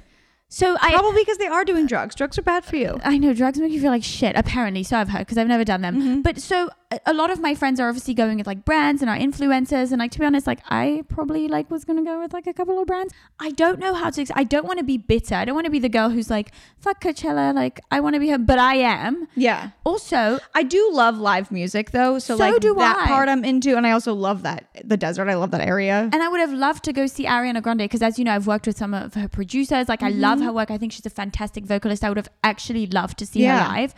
so 0.50 0.76
I 0.82 0.92
Probably 0.92 1.22
because 1.22 1.38
they 1.38 1.48
are 1.48 1.64
doing 1.64 1.88
drugs. 1.88 2.14
Drugs 2.16 2.38
are 2.38 2.42
bad 2.42 2.66
for 2.66 2.76
you. 2.76 3.00
I 3.06 3.18
know 3.18 3.34
drugs 3.34 3.58
make 3.58 3.72
you 3.72 3.80
feel 3.80 3.92
like 3.92 4.04
shit. 4.04 4.36
Apparently, 4.36 4.84
so 4.84 4.98
I've 4.98 5.08
heard 5.10 5.20
because 5.20 5.38
I've 5.38 5.48
never 5.48 5.64
done 5.64 5.82
them. 5.82 5.96
Mm-hmm. 6.02 6.22
But 6.24 6.40
so 6.40 6.70
a- 7.06 7.14
lot 7.14 7.30
of 7.32 7.40
my 7.40 7.56
friends 7.56 7.80
are 7.80 7.88
obviously 7.88 8.14
going 8.14 8.38
with 8.38 8.48
like 8.48 8.66
brands 8.66 9.02
and 9.02 9.10
are 9.10 9.18
influencers. 9.18 9.92
And 9.92 10.00
like 10.00 10.12
to 10.12 10.20
be 10.20 10.26
honest, 10.26 10.48
like 10.48 10.60
I 10.70 11.04
probably 11.08 11.48
like 11.48 11.70
was 11.72 11.86
gonna 11.86 12.04
go 12.04 12.20
with 12.22 12.34
like 12.34 12.48
a 12.48 12.54
couple 12.54 12.80
of 12.80 12.88
brands. 12.88 13.14
I 13.40 13.52
don't 13.52 13.80
know 13.80 13.94
how 13.94 14.10
to. 14.10 14.22
ex- 14.22 14.32
I 14.36 14.44
don't 14.44 14.66
want 14.66 14.80
to 14.80 14.84
be 14.86 14.98
bitter. 14.98 15.36
I 15.36 15.46
don't 15.46 15.56
want 15.56 15.66
to 15.66 15.72
be 15.72 15.80
the 15.80 15.90
girl 15.90 16.10
who's 16.10 16.30
like 16.30 16.52
fuck 16.80 17.02
Coachella. 17.02 17.54
Like 17.54 17.80
I 17.92 18.00
want 18.00 18.16
to 18.16 18.20
be 18.20 18.30
her, 18.30 18.38
but 18.38 18.60
I 18.60 18.76
am. 18.76 19.28
Yeah. 19.36 19.70
Also, 19.86 20.40
I 20.56 20.64
do 20.64 20.90
love 20.94 21.18
live 21.18 21.52
music 21.52 21.92
though, 21.92 22.20
so, 22.20 22.36
So 22.38 22.44
like 22.52 22.60
do 22.62 22.74
that 22.76 22.98
I. 23.00 23.08
part 23.08 23.30
I'm 23.30 23.44
into, 23.46 23.78
and 23.78 23.86
I 23.88 23.92
also 23.92 24.14
love 24.14 24.44
that 24.44 24.66
the 24.84 24.98
desert. 24.98 25.28
I 25.30 25.36
love 25.36 25.52
that 25.52 25.62
area. 25.62 26.10
And 26.12 26.22
I 26.24 26.28
would 26.28 26.40
have 26.40 26.54
loved 26.54 26.84
to 26.86 26.94
go 26.94 27.06
see 27.08 27.26
Ariana 27.26 27.62
Grande 27.62 27.80
because, 27.80 28.02
as 28.02 28.18
you 28.20 28.26
know, 28.26 28.34
I've 28.34 28.48
worked 28.48 28.68
with 28.68 28.78
some 28.78 28.94
of 28.94 29.14
her 29.14 29.28
producers. 29.28 29.88
Like, 29.90 30.04
I 30.04 30.10
love 30.10 30.40
Mm-hmm. 30.40 30.48
her 30.48 30.54
work. 30.54 30.72
I 30.72 30.78
think 30.78 30.92
she's 30.94 31.06
a 31.06 31.10
fantastic 31.10 31.66
vocalist. 31.66 32.04
I 32.04 32.10
would 32.10 32.18
have 32.18 32.30
actually 32.44 32.88
loved 32.88 33.18
to 33.20 33.26
see 33.26 33.44
Yeah. 33.44 33.64
her 33.64 33.70
live. 33.82 33.94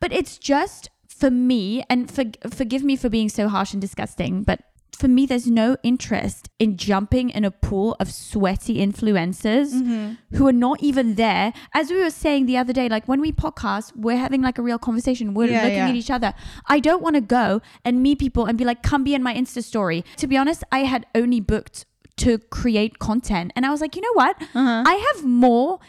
But 0.00 0.12
it's 0.12 0.38
just 0.38 0.88
for 1.18 1.30
me, 1.30 1.84
and 1.88 2.10
for, 2.10 2.24
forgive 2.50 2.82
me 2.84 2.96
for 2.96 3.08
being 3.08 3.28
so 3.28 3.48
harsh 3.48 3.72
and 3.72 3.80
disgusting, 3.80 4.42
but 4.42 4.60
for 4.96 5.08
me, 5.08 5.26
there's 5.26 5.48
no 5.48 5.76
interest 5.82 6.48
in 6.60 6.76
jumping 6.76 7.28
in 7.30 7.44
a 7.44 7.50
pool 7.50 7.96
of 7.98 8.12
sweaty 8.12 8.76
influencers 8.86 9.72
Mm-hmm. 9.72 10.36
who 10.36 10.46
are 10.46 10.52
not 10.52 10.80
even 10.82 11.16
there. 11.16 11.52
As 11.74 11.90
we 11.90 12.00
were 12.00 12.10
saying 12.10 12.46
the 12.46 12.56
other 12.56 12.72
day, 12.72 12.88
like 12.88 13.06
when 13.08 13.20
we 13.20 13.32
podcast, 13.32 13.90
we're 13.96 14.16
having 14.16 14.40
like 14.40 14.56
a 14.56 14.62
real 14.62 14.78
conversation. 14.78 15.34
We're 15.34 15.48
Yeah, 15.50 15.62
looking 15.64 15.78
yeah. 15.78 15.88
at 15.88 15.96
each 15.96 16.10
other. 16.10 16.32
I 16.68 16.78
don't 16.78 17.02
want 17.02 17.16
to 17.16 17.20
go 17.20 17.60
and 17.84 18.02
meet 18.04 18.20
people 18.20 18.46
and 18.46 18.56
be 18.56 18.64
like, 18.64 18.82
come 18.84 19.02
be 19.02 19.14
in 19.14 19.22
my 19.22 19.34
Insta 19.34 19.64
story. 19.64 20.04
To 20.18 20.28
be 20.28 20.36
honest, 20.36 20.62
I 20.70 20.80
had 20.84 21.06
only 21.14 21.40
booked 21.40 21.86
to 22.18 22.38
create 22.38 23.00
content. 23.00 23.52
And 23.56 23.66
I 23.66 23.70
was 23.70 23.80
like, 23.80 23.96
you 23.96 24.02
know 24.02 24.12
what? 24.14 24.40
Uh-huh. 24.54 24.84
I 24.86 24.94
have 25.12 25.24
more 25.24 25.80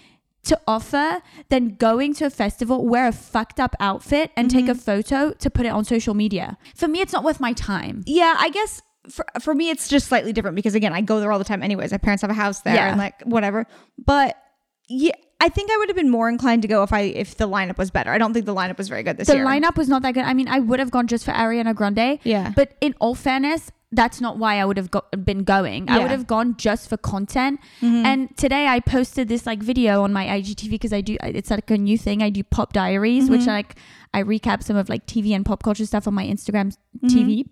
to 0.46 0.60
offer 0.68 1.22
than 1.50 1.75
going 1.75 2.14
to 2.16 2.25
a 2.25 2.30
festival, 2.30 2.86
wear 2.86 3.08
a 3.08 3.12
fucked 3.12 3.60
up 3.60 3.75
outfit 3.80 4.32
and 4.38 4.50
take 4.50 4.66
Mm-hmm. 4.66 4.72
a 4.72 4.75
photo 4.75 5.32
to 5.34 5.50
put 5.50 5.66
it 5.66 5.70
on 5.70 5.84
social 5.86 6.14
media. 6.14 6.58
For 6.75 6.88
me, 6.88 7.02
it's 7.02 7.14
not 7.14 7.24
worth 7.24 7.40
my 7.40 7.54
time. 7.54 8.04
yeah, 8.08 8.36
I 8.40 8.50
guess 8.50 8.82
for 9.10 9.24
for 9.40 9.54
me 9.54 9.70
it's 9.70 9.88
just 9.88 10.08
slightly 10.08 10.34
different 10.34 10.56
because 10.56 10.74
again, 10.74 10.92
I 10.94 11.02
go 11.02 11.20
there 11.20 11.32
all 11.32 11.38
the 11.38 11.46
time 11.46 11.62
anyways. 11.62 11.92
My 11.92 11.98
parents 12.00 12.22
have 12.22 12.32
a 12.32 12.34
house 12.34 12.62
there 12.62 12.74
Yeah. 12.75 12.90
and 12.90 12.98
like 12.98 13.22
whatever. 13.24 13.68
But 14.04 14.36
yeah, 14.90 15.12
I 15.40 15.50
think 15.50 15.70
I 15.72 15.78
would 15.78 15.90
have 15.90 15.96
been 15.96 16.10
more 16.10 16.28
inclined 16.30 16.62
to 16.64 16.68
go 16.68 16.82
if 16.84 16.92
I 16.94 17.02
if 17.02 17.36
the 17.38 17.48
lineup 17.48 17.78
was 17.78 17.92
better. 17.92 18.10
I 18.12 18.18
don't 18.18 18.34
think 18.34 18.46
the 18.48 18.56
lineup 18.56 18.78
was 18.80 18.88
very 18.88 19.04
good 19.04 19.18
this 19.18 19.28
The 19.28 19.36
year. 19.36 19.44
The 19.44 19.50
lineup 19.50 19.75
was 19.78 19.88
not 19.90 20.02
that 20.04 20.14
good. 20.16 20.24
I 20.24 20.34
mean, 20.34 20.48
I 20.48 20.60
would 20.60 20.80
have 20.80 20.90
gone 20.90 21.06
just 21.08 21.24
for 21.25 21.32
Ariana 21.34 21.75
Grande. 21.75 22.20
Yeah. 22.24 22.52
But 22.56 22.74
in 22.82 22.96
all 23.00 23.14
fairness, 23.14 23.72
that's 23.92 24.20
not 24.20 24.38
why 24.38 24.60
I 24.60 24.65
would 24.65 24.77
have 24.77 24.92
go- 24.92 25.04
been 25.24 25.44
going. 25.44 25.88
I 25.89 25.94
Yeah. 25.94 25.96
Mm-hmm. 25.96 26.01
would 26.04 26.12
have 26.12 26.27
gone 26.27 26.56
just 26.58 26.89
for 26.89 26.98
content. 26.98 27.60
And 27.82 28.36
today 28.38 28.68
I 28.68 28.80
posted 28.80 29.27
this 29.30 29.46
like 29.46 29.62
video 29.63 30.04
on 30.04 30.12
my 30.12 30.25
IGTV 30.25 30.70
because 30.72 30.92
I 30.94 31.01
do 31.01 31.18
it's 31.24 31.50
like 31.51 31.70
a 31.72 31.77
new 31.77 31.98
thing. 31.98 32.22
I 32.24 32.30
do 32.30 32.44
pop 32.44 32.74
diaries, 32.74 33.25
Mm-hmm. 33.25 33.32
which 33.34 33.46
like 33.46 33.75
I 34.13 34.24
recap 34.24 34.63
some 34.63 34.75
of 34.75 34.89
like 34.89 35.06
TV 35.06 35.36
and 35.36 35.46
pop 35.46 35.63
culture 35.63 35.86
stuff 35.86 36.08
on 36.08 36.13
my 36.13 36.25
Instagram 36.25 36.75
Mm-hmm. 37.04 37.08
TV. 37.08 37.46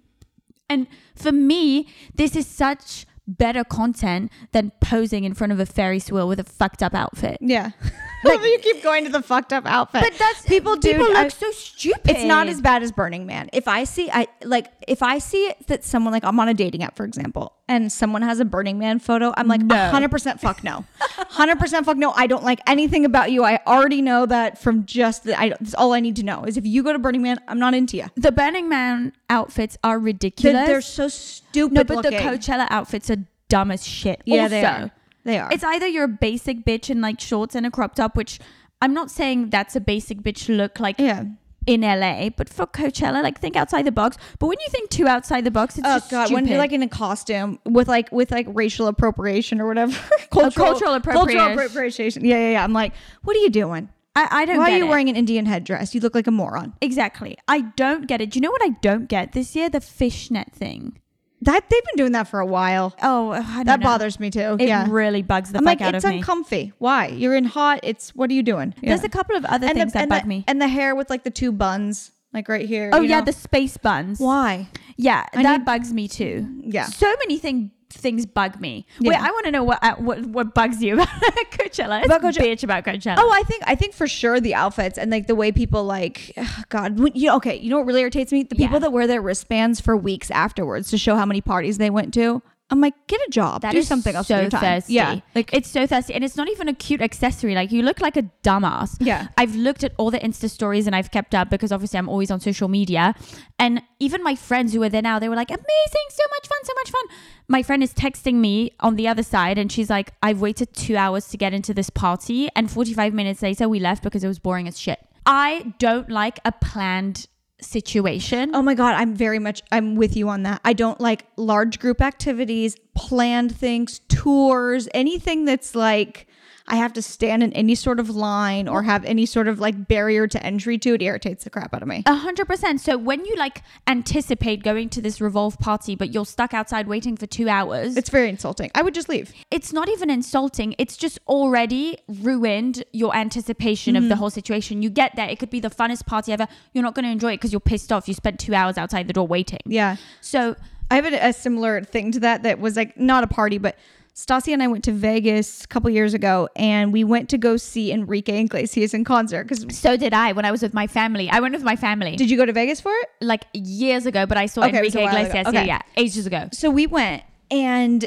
And 0.69 0.87
for 1.15 1.31
me, 1.31 1.87
this 2.15 2.35
is 2.35 2.47
such 2.47 3.05
better 3.27 3.63
content 3.63 4.31
than 4.51 4.71
posing 4.81 5.23
in 5.23 5.33
front 5.33 5.53
of 5.53 5.59
a 5.59 5.65
Ferris 5.65 6.11
wheel 6.11 6.27
with 6.27 6.39
a 6.39 6.43
fucked 6.43 6.81
up 6.83 6.93
outfit. 6.93 7.37
Yeah. 7.41 7.71
you 8.43 8.59
keep 8.61 8.81
going 8.83 9.03
to 9.05 9.11
the 9.11 9.21
fucked 9.21 9.53
up 9.53 9.65
outfit. 9.65 10.01
But 10.01 10.13
that's 10.17 10.41
people 10.45 10.75
do. 10.75 10.91
People 10.91 11.15
I- 11.17 11.23
look 11.23 11.31
so 11.31 11.51
stupid. 11.51 12.01
it's 12.11 12.23
not 12.23 12.47
as 12.47 12.61
bad 12.61 12.83
as 12.83 12.91
Burning 12.91 13.25
Man. 13.25 13.49
If 13.53 13.67
I 13.67 13.83
see, 13.83 14.09
I 14.11 14.27
like 14.43 14.67
if 14.87 15.01
I 15.03 15.17
see 15.19 15.53
that 15.67 15.83
someone 15.83 16.13
like 16.13 16.23
I'm 16.23 16.39
on 16.39 16.47
a 16.47 16.53
dating 16.53 16.83
app, 16.83 16.95
for 16.95 17.03
example, 17.05 17.53
and 17.67 17.91
someone 17.91 18.21
has 18.21 18.39
a 18.39 18.45
Burning 18.45 18.77
Man 18.79 18.99
photo, 18.99 19.33
I'm 19.37 19.47
like 19.47 19.61
No. 19.61 19.75
hundred 19.89 20.11
percent 20.11 20.39
fuck 20.39 20.63
no, 20.63 20.85
hundred 20.99 21.59
percent 21.59 21.85
fuck 21.85 21.97
no. 21.97 22.11
I 22.11 22.27
don't 22.27 22.43
like 22.43 22.59
anything 22.67 23.05
about 23.05 23.31
you. 23.31 23.43
I 23.43 23.59
already 23.67 24.01
know 24.01 24.25
that 24.25 24.57
from 24.57 24.85
just 24.85 25.23
the. 25.25 25.39
I 25.39 25.49
that's 25.49 25.73
all 25.73 25.93
I 25.93 25.99
need 25.99 26.15
to 26.17 26.23
know 26.23 26.43
is 26.45 26.57
if 26.57 26.65
you 26.65 26.83
go 26.83 26.93
to 26.93 26.99
Burning 26.99 27.21
Man, 27.21 27.39
I'm 27.47 27.59
not 27.59 27.73
into 27.73 27.97
you. 27.97 28.05
the 28.15 28.31
Burning 28.31 28.69
Man 28.69 29.13
outfits 29.29 29.77
are 29.83 29.93
They're, 29.95 29.99
ridiculous. 29.99 30.67
they're 30.67 30.81
so 30.81 31.07
stupid. 31.07 31.73
no, 31.73 31.83
but 31.83 31.97
looking. 31.97 32.11
the 32.11 32.17
Coachella 32.17 32.67
outfits 32.69 33.09
are 33.09 33.17
dumb 33.49 33.71
as 33.71 33.85
shit. 33.85 34.21
Yeah, 34.25 34.43
also, 34.43 34.49
they 34.49 34.65
are. 34.65 34.91
They 35.23 35.39
are. 35.39 35.49
It's 35.51 35.63
either 35.63 35.87
you're 35.87 36.05
a 36.05 36.09
basic 36.09 36.65
bitch 36.65 36.89
in 36.89 37.01
like 37.01 37.19
shorts 37.19 37.55
and 37.55 37.65
a 37.65 37.71
crop 37.71 37.95
top, 37.95 38.15
which 38.15 38.39
I'm 38.81 38.93
not 38.93 39.09
saying 39.09 39.49
that's 39.49 39.75
a 39.75 39.79
basic 39.79 40.19
bitch 40.19 40.55
look 40.55 40.79
like 40.79 40.99
yeah. 40.99 41.23
in 41.65 41.81
LA, 41.81 42.29
but 42.29 42.49
for 42.49 42.67
Coachella, 42.67 43.23
like 43.23 43.39
think 43.39 43.55
outside 43.55 43.85
the 43.85 43.91
box. 43.91 44.17
But 44.39 44.47
when 44.47 44.57
you 44.59 44.67
think 44.69 44.89
too 44.89 45.07
outside 45.07 45.45
the 45.45 45.51
box, 45.51 45.77
it's 45.77 45.87
Oh 45.87 45.99
just 45.99 46.11
god, 46.11 46.33
when 46.33 46.45
you're 46.45 46.57
like 46.57 46.73
in 46.73 46.83
a 46.83 46.89
costume 46.89 47.59
with 47.65 47.87
like 47.87 48.11
with 48.11 48.31
like 48.31 48.47
racial 48.49 48.87
appropriation 48.87 49.61
or 49.61 49.67
whatever, 49.67 49.97
cultural, 50.31 50.51
cultural 50.51 50.93
appropriation. 50.95 51.37
cultural 51.39 51.53
appropriation. 51.53 52.25
Yeah, 52.25 52.37
yeah, 52.37 52.51
yeah. 52.51 52.63
I'm 52.63 52.73
like, 52.73 52.93
what 53.23 53.37
are 53.37 53.39
you 53.39 53.49
doing? 53.49 53.89
I, 54.15 54.27
I 54.29 54.45
don't 54.45 54.57
Why 54.57 54.73
are 54.73 54.77
you 54.77 54.85
it. 54.85 54.89
wearing 54.89 55.09
an 55.09 55.15
Indian 55.15 55.45
headdress? 55.45 55.95
You 55.95 56.01
look 56.01 56.13
like 56.13 56.27
a 56.27 56.31
moron. 56.31 56.73
Exactly. 56.81 57.37
I 57.47 57.61
don't 57.61 58.05
get 58.05 58.21
it. 58.21 58.29
Do 58.29 58.37
you 58.37 58.41
know 58.41 58.51
what 58.51 58.61
I 58.63 58.69
don't 58.81 59.07
get 59.07 59.31
this 59.31 59.55
year? 59.55 59.69
The 59.69 59.81
fishnet 59.81 60.51
thing. 60.53 60.99
That 61.43 61.69
they've 61.69 61.83
been 61.83 61.95
doing 61.97 62.11
that 62.13 62.27
for 62.27 62.39
a 62.39 62.45
while. 62.45 62.95
Oh, 63.01 63.31
I 63.31 63.41
don't 63.41 63.65
That 63.65 63.79
know. 63.79 63.85
bothers 63.85 64.19
me 64.19 64.29
too. 64.29 64.57
It 64.59 64.67
yeah. 64.67 64.85
really 64.89 65.21
bugs 65.21 65.51
the 65.51 65.59
I'm 65.59 65.63
fuck 65.65 65.79
like, 65.79 65.81
out 65.81 65.95
it's 65.95 66.05
of 66.05 66.11
me. 66.11 66.19
It's 66.19 66.27
uncomfy. 66.27 66.73
Why? 66.79 67.07
You're 67.07 67.35
in 67.35 67.45
hot. 67.45 67.79
It's 67.83 68.15
what 68.15 68.29
are 68.29 68.33
you 68.33 68.43
doing? 68.43 68.73
There's 68.81 69.03
a 69.03 69.09
couple 69.09 69.35
of 69.35 69.45
other 69.45 69.67
and 69.67 69.77
things 69.77 69.93
the, 69.93 69.99
that 69.99 70.09
bug 70.09 70.21
the, 70.23 70.27
me. 70.27 70.43
and 70.47 70.61
the 70.61 70.67
hair 70.67 70.95
with 70.95 71.09
like 71.09 71.23
the 71.23 71.29
two 71.31 71.51
buns, 71.51 72.11
like 72.33 72.47
right 72.49 72.65
here. 72.67 72.89
Oh 72.93 73.01
yeah, 73.01 73.19
know? 73.19 73.25
the 73.25 73.33
space 73.33 73.77
buns. 73.77 74.19
why? 74.19 74.67
Yeah, 74.97 75.25
I 75.33 75.43
that 75.43 75.57
need- 75.59 75.65
bugs 75.65 75.91
me 75.93 76.07
too. 76.07 76.47
Yeah. 76.61 76.85
so 76.85 77.07
many 77.19 77.37
thing, 77.39 77.71
things 77.93 78.25
bug 78.25 78.59
me. 78.59 78.85
Wait, 79.01 79.15
I 79.15 79.31
want 79.31 79.45
to 79.45 79.51
know 79.51 79.63
what 79.63 79.83
uh, 79.83 79.95
what 79.95 80.25
what 80.25 80.53
bugs 80.53 80.81
you 80.83 80.95
about 80.95 81.07
Coachella. 81.51 82.03
About 82.05 82.21
Coache- 82.21 82.39
bitch 82.41 82.63
about 82.63 82.83
Coachella. 82.83 83.15
Oh, 83.19 83.31
I 83.31 83.43
think 83.43 83.63
I 83.65 83.75
think 83.75 83.93
for 83.93 84.07
sure 84.07 84.39
the 84.39 84.55
outfits 84.55 84.97
and 84.97 85.11
like 85.11 85.27
the 85.27 85.35
way 85.35 85.51
people 85.51 85.83
like 85.83 86.37
God. 86.69 86.99
You 87.15 87.31
okay? 87.35 87.57
You 87.57 87.69
know 87.69 87.77
what 87.77 87.85
really 87.87 88.01
irritates 88.01 88.31
me? 88.31 88.43
The 88.43 88.55
people 88.55 88.75
Yeah. 88.75 88.79
that 88.79 88.91
wear 88.91 89.07
their 89.07 89.21
wristbands 89.21 89.79
for 89.79 89.95
weeks 89.95 90.29
afterwards 90.31 90.89
to 90.91 90.97
show 90.97 91.15
how 91.15 91.25
many 91.25 91.41
parties 91.41 91.77
they 91.77 91.89
went 91.89 92.13
to. 92.15 92.41
I'm 92.73 92.81
like, 92.81 92.95
get 93.05 93.21
a 93.27 93.29
job. 93.29 93.61
That 93.61 93.73
Do 93.73 93.77
is 93.77 93.87
something 93.87 94.15
else 94.15 94.27
so 94.27 94.41
your 94.41 94.49
time. 94.49 94.61
thirsty. 94.61 94.93
Yeah, 94.93 95.19
like 95.35 95.53
it's 95.53 95.69
so 95.69 95.85
thirsty, 95.85 96.15
and 96.15 96.23
it's 96.23 96.35
not 96.35 96.49
even 96.49 96.67
a 96.67 96.73
cute 96.73 97.01
accessory. 97.01 97.53
Like 97.53 97.71
you 97.71 97.83
look 97.83 98.01
like 98.01 98.17
a 98.17 98.23
dumbass. 98.43 98.97
Yeah. 98.99 99.27
I've 99.37 99.55
looked 99.55 99.83
at 99.83 99.93
all 99.99 100.09
the 100.09 100.17
Insta 100.17 100.49
stories 100.49 100.87
and 100.87 100.95
I've 100.95 101.11
kept 101.11 101.35
up 101.35 101.51
because 101.51 101.71
obviously 101.71 101.99
I'm 101.99 102.09
always 102.09 102.31
on 102.31 102.39
social 102.39 102.67
media, 102.67 103.13
and 103.59 103.83
even 103.99 104.23
my 104.23 104.33
friends 104.33 104.73
who 104.73 104.79
were 104.79 104.89
there 104.89 105.03
now, 105.03 105.19
they 105.19 105.29
were 105.29 105.35
like, 105.35 105.51
"Amazing, 105.51 106.07
so 106.09 106.23
much 106.35 106.47
fun, 106.47 106.57
so 106.63 106.73
much 106.81 106.89
fun." 106.89 107.03
My 107.47 107.61
friend 107.61 107.83
is 107.83 107.93
texting 107.93 108.35
me 108.47 108.71
on 108.79 108.95
the 108.95 109.07
other 109.07 109.21
side, 109.21 109.59
and 109.59 109.71
she's 109.71 109.91
like, 109.91 110.13
"I've 110.23 110.41
waited 110.41 110.73
two 110.73 110.97
hours 110.97 111.27
to 111.27 111.37
get 111.37 111.53
into 111.53 111.75
this 111.75 111.91
party, 111.91 112.49
and 112.55 112.71
45 112.71 113.13
minutes 113.13 113.43
later 113.43 113.69
we 113.69 113.79
left 113.79 114.01
because 114.01 114.23
it 114.23 114.27
was 114.27 114.39
boring 114.39 114.67
as 114.67 114.79
shit." 114.79 114.99
I 115.27 115.73
don't 115.77 116.09
like 116.09 116.39
a 116.43 116.51
planned 116.51 117.27
situation. 117.63 118.55
Oh 118.55 118.61
my 118.61 118.73
god, 118.73 118.95
I'm 118.95 119.13
very 119.15 119.39
much 119.39 119.61
I'm 119.71 119.95
with 119.95 120.15
you 120.15 120.29
on 120.29 120.43
that. 120.43 120.61
I 120.63 120.73
don't 120.73 120.99
like 120.99 121.25
large 121.37 121.79
group 121.79 122.01
activities, 122.01 122.75
planned 122.95 123.55
things, 123.55 123.99
tours, 124.09 124.87
anything 124.93 125.45
that's 125.45 125.75
like 125.75 126.27
I 126.67 126.77
have 126.77 126.93
to 126.93 127.01
stand 127.01 127.43
in 127.43 127.51
any 127.53 127.75
sort 127.75 127.99
of 127.99 128.09
line 128.09 128.69
or 128.69 128.83
have 128.83 129.03
any 129.03 129.25
sort 129.25 129.47
of 129.49 129.59
like 129.59 129.87
barrier 129.87 130.27
to 130.27 130.41
entry 130.45 130.77
to 130.77 130.93
it 130.93 131.01
irritates 131.01 131.43
the 131.43 131.49
crap 131.49 131.73
out 131.73 131.81
of 131.81 131.87
me. 131.89 132.03
A 132.05 132.15
hundred 132.15 132.47
percent. 132.47 132.79
So 132.79 132.97
when 132.97 133.25
you 133.25 133.35
like 133.35 133.61
anticipate 133.85 134.63
going 134.63 134.89
to 134.89 135.01
this 135.01 135.19
revolve 135.21 135.59
party, 135.59 135.95
but 135.95 136.13
you're 136.13 136.25
stuck 136.25 136.53
outside 136.53 136.87
waiting 136.87 137.17
for 137.17 137.27
two 137.27 137.49
hours, 137.49 137.97
It's 137.97 138.09
very 138.09 138.29
insulting. 138.29 138.71
I 138.73 138.81
would 138.81 138.93
just 138.93 139.09
leave. 139.09 139.33
it's 139.51 139.73
not 139.73 139.89
even 139.89 140.09
insulting. 140.09 140.73
It's 140.77 140.95
just 140.97 141.19
already 141.27 141.97
ruined 142.07 142.83
your 142.91 143.15
anticipation 143.15 143.93
Mm-hmm. 143.95 144.03
of 144.03 144.09
the 144.09 144.15
whole 144.15 144.29
situation. 144.29 144.81
You 144.81 144.89
get 144.89 145.15
there, 145.15 145.27
it 145.29 145.39
could 145.39 145.49
be 145.49 145.59
the 145.59 145.69
funnest 145.69 146.05
party 146.05 146.31
ever. 146.31 146.47
You're 146.73 146.83
not 146.83 146.95
going 146.95 147.05
to 147.05 147.11
enjoy 147.11 147.33
it 147.33 147.37
because 147.37 147.51
you're 147.51 147.59
pissed 147.59 147.91
off. 147.91 148.07
You 148.07 148.13
spent 148.13 148.39
two 148.39 148.53
hours 148.53 148.77
outside 148.77 149.07
the 149.07 149.13
door 149.13 149.27
waiting. 149.27 149.59
Yeah. 149.65 149.97
So 150.21 150.55
I 150.89 150.95
have 150.95 151.05
a, 151.05 151.27
a 151.27 151.33
similar 151.33 151.81
thing 151.83 152.11
to 152.13 152.19
that 152.21 152.43
that 152.43 152.59
was 152.59 152.75
like 152.77 152.97
not 152.97 153.23
a 153.23 153.27
party, 153.27 153.57
but 153.57 153.77
Stassi 154.15 154.53
and 154.53 154.61
I 154.61 154.67
went 154.67 154.83
to 154.83 154.91
Vegas 154.91 155.63
a 155.63 155.67
couple 155.67 155.89
years 155.89 156.13
ago 156.13 156.47
and 156.55 156.93
we 156.93 157.03
went 157.03 157.29
to 157.29 157.37
go 157.37 157.57
see 157.57 157.91
Enrique 157.91 158.41
Iglesias 158.41 158.93
in 158.93 159.03
concert. 159.03 159.45
Because 159.45 159.65
so 159.75 159.97
did 159.97 160.13
I 160.13 160.33
when 160.33 160.45
I 160.45 160.51
was 160.51 160.61
with 160.61 160.73
my 160.73 160.85
family. 160.85 161.29
I 161.31 161.39
went 161.39 161.55
with 161.55 161.63
my 161.63 161.75
family 161.75 162.15
did 162.15 162.29
you 162.29 162.37
go 162.37 162.45
to 162.45 162.53
Vegas 162.53 162.79
for 162.79 162.91
it? 162.91 163.09
like 163.21 163.45
years 163.53 164.05
ago, 164.05 164.25
but 164.27 164.37
I 164.37 164.45
saw 164.45 164.65
Okay, 164.65 164.77
it 164.77 164.81
was 164.83 164.95
a 164.95 164.99
Enrique 164.99 165.03
while 165.15 165.15
ago. 165.15 165.29
Iglesias. 165.29 165.47
Okay. 165.47 165.65
Yeah, 165.65 165.79
yeah, 165.97 166.01
ages 166.03 166.27
ago. 166.27 166.49
So 166.51 166.69
we 166.69 166.85
went 166.85 167.23
and 167.49 168.05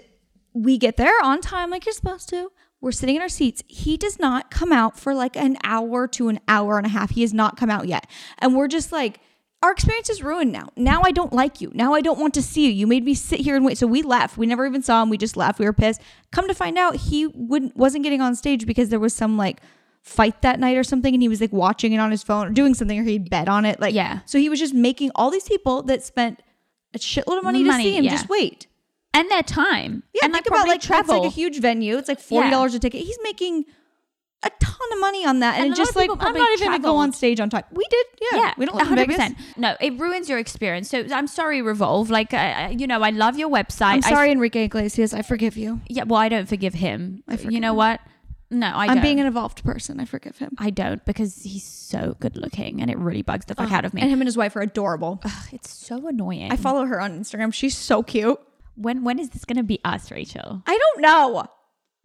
we 0.53 0.79
get 0.79 0.97
there 0.97 1.23
on 1.23 1.41
time, 1.41 1.71
like 1.71 1.85
you're 1.85 1.93
supposed 1.93 2.29
to. 2.31 2.53
We're 2.81 2.93
sitting 2.93 3.17
in 3.17 3.23
our 3.23 3.29
seats. 3.29 3.63
He 3.67 3.97
does 3.97 4.19
not 4.21 4.51
come 4.51 4.73
out 4.73 4.99
for 4.99 5.15
like 5.15 5.37
an 5.37 5.57
hour 5.65 6.07
to 6.09 6.29
an 6.29 6.39
hour 6.47 6.77
and 6.79 6.87
a 6.87 6.91
half. 6.91 7.11
He 7.11 7.23
has 7.23 7.35
not 7.35 7.57
come 7.57 7.71
out 7.71 7.89
yet. 7.89 8.09
And 8.39 8.55
we're 8.55 8.69
just 8.69 8.93
like, 8.93 9.19
our 9.63 9.73
experience 9.73 10.11
is 10.11 10.23
ruined 10.23 10.53
now. 10.53 10.69
Now 10.77 11.03
I 11.05 11.11
don't 11.11 11.33
like 11.33 11.61
you. 11.61 11.71
Now 11.75 11.95
I 11.95 12.01
don't 12.01 12.19
want 12.19 12.35
to 12.35 12.43
see 12.43 12.67
you. 12.67 12.73
You 12.73 12.87
made 12.87 13.05
me 13.05 13.15
sit 13.15 13.41
here 13.41 13.57
and 13.57 13.65
wait. 13.65 13.79
So 13.79 13.87
we 13.87 14.03
left. 14.03 14.37
We 14.37 14.47
never 14.47 14.67
even 14.67 14.83
saw 14.83 15.03
him. 15.03 15.11
We 15.11 15.19
just 15.19 15.37
left. 15.37 15.59
We 15.59 15.65
were 15.65 15.73
pissed. 15.73 16.01
Come 16.31 16.47
to 16.49 16.55
find 16.55 16.77
out, 16.79 16.97
he 16.97 17.27
wouldn't 17.27 17.77
wasn't 17.77 18.05
getting 18.05 18.21
on 18.21 18.35
stage 18.35 18.67
because 18.67 18.91
there 18.91 19.01
was 19.01 19.15
some 19.15 19.37
like 19.37 19.61
fight 20.03 20.43
that 20.43 20.61
night 20.61 20.77
or 20.77 20.85
something, 20.85 21.13
and 21.15 21.23
he 21.23 21.29
was 21.29 21.41
like 21.41 21.53
watching 21.53 21.93
it 21.93 21.99
on 21.99 22.11
his 22.11 22.23
phone 22.23 22.49
or 22.49 22.51
doing 22.51 22.75
something, 22.75 22.99
or 22.99 23.03
he 23.03 23.19
bet 23.19 23.49
on 23.49 23.65
it. 23.65 23.81
Like 23.81 23.95
Yeah. 23.95 24.21
So 24.27 24.39
he 24.39 24.49
was 24.49 24.61
just 24.61 24.75
making 24.75 25.11
all 25.15 25.31
these 25.31 25.49
people 25.49 25.83
that 25.85 26.03
spent 26.03 26.43
a 26.95 26.99
shitload 26.99 27.39
of 27.39 27.45
money, 27.45 27.65
Money, 27.65 27.85
to 27.85 27.89
see 27.91 27.97
him 27.97 28.05
yeah. 28.05 28.11
just 28.11 28.29
wait. 28.29 28.67
And 29.15 29.31
their 29.31 29.43
time. 29.43 30.03
Yeah, 30.13 30.27
and 30.27 30.35
think 30.35 30.51
like 30.51 30.61
about 30.61 30.69
like 30.69 30.81
travel. 30.83 31.15
It's 31.17 31.23
like 31.25 31.33
a 31.33 31.35
huge 31.35 31.61
venue. 31.61 31.97
It's 31.97 32.09
like 32.09 32.21
forty 32.21 32.51
dollars 32.51 32.75
a 32.75 32.79
ticket. 32.79 33.01
He's 33.01 33.19
making 33.23 33.65
a 34.43 34.51
ton 34.61 34.93
of 34.93 35.01
money 35.01 35.27
on 35.27 35.41
that, 35.41 35.55
and, 35.57 35.65
And 35.65 35.73
it 35.73 35.79
a 35.79 35.81
lot 35.81 35.87
just 35.87 35.97
like 35.97 36.11
I'm 36.11 36.35
not 36.35 36.53
even 36.53 36.69
gonna 36.69 36.79
go 36.83 36.97
on 36.97 37.13
stage 37.13 37.41
on 37.41 37.51
time. 37.51 37.65
We 37.73 37.85
did, 37.91 38.07
yeah. 38.21 38.39
Yeah, 38.39 38.55
we 38.59 38.67
don't 38.67 38.75
live 38.77 38.83
in 38.83 38.89
hundred 38.89 39.09
Vegas. 39.09 39.17
percent. 39.17 39.39
No, 39.57 39.77
it 39.81 39.99
ruins 39.99 40.29
your 40.29 40.39
experience. 40.39 40.91
So 40.91 41.05
I'm 41.13 41.27
sorry, 41.27 41.63
Revolve. 41.63 42.11
Like, 42.11 42.33
uh, 42.35 42.69
you 42.77 42.87
know, 42.87 43.03
I 43.03 43.11
love 43.11 43.37
your 43.39 43.49
website. 43.51 43.95
I'm 43.95 44.03
I- 44.05 44.09
sorry, 44.11 44.31
Enrique 44.33 44.65
Iglesias. 44.67 45.15
I 45.15 45.23
forgive 45.23 45.57
you. 45.57 45.81
yeah, 45.89 46.05
well, 46.05 46.21
I 46.21 46.29
don't 46.29 46.49
forgive 46.49 46.75
him. 46.75 47.25
I 47.29 47.37
forgive 47.37 47.53
you 47.53 47.61
know 47.61 47.71
him. 47.73 47.77
what? 47.77 48.01
No, 48.49 48.69
I 48.69 48.85
I'm 48.87 48.95
don't. 48.97 49.03
being 49.03 49.19
an 49.19 49.27
evolved 49.27 49.65
person. 49.65 49.99
I 49.99 50.05
forgive 50.05 50.39
him. 50.39 50.53
I 50.59 50.71
don't 50.71 51.05
because 51.05 51.43
he's 51.43 51.65
so 51.65 52.17
good 52.21 52.37
looking, 52.37 52.81
and 52.81 52.89
it 52.89 52.97
really 52.99 53.23
bugs 53.23 53.47
the 53.47 53.57
fuck 53.57 53.73
out 53.73 53.85
of 53.85 53.93
me. 53.93 54.03
And 54.03 54.11
him 54.11 54.21
and 54.21 54.29
his 54.29 54.37
wife 54.37 54.55
are 54.55 54.61
adorable. 54.63 55.19
Ugh, 55.25 55.49
it's 55.53 55.71
so 55.75 56.07
annoying. 56.07 56.53
I 56.53 56.57
follow 56.57 56.85
her 56.87 57.01
on 57.01 57.19
Instagram. 57.19 57.53
She's 57.53 57.77
so 57.77 58.05
cute. 58.05 58.39
when 58.77 59.03
when 59.03 59.19
is 59.19 59.31
this 59.31 59.45
gonna 59.45 59.65
be 59.65 59.81
us, 59.85 60.13
Rachel? 60.13 60.63
I 60.65 60.79
don't 60.79 61.03
know. 61.03 61.47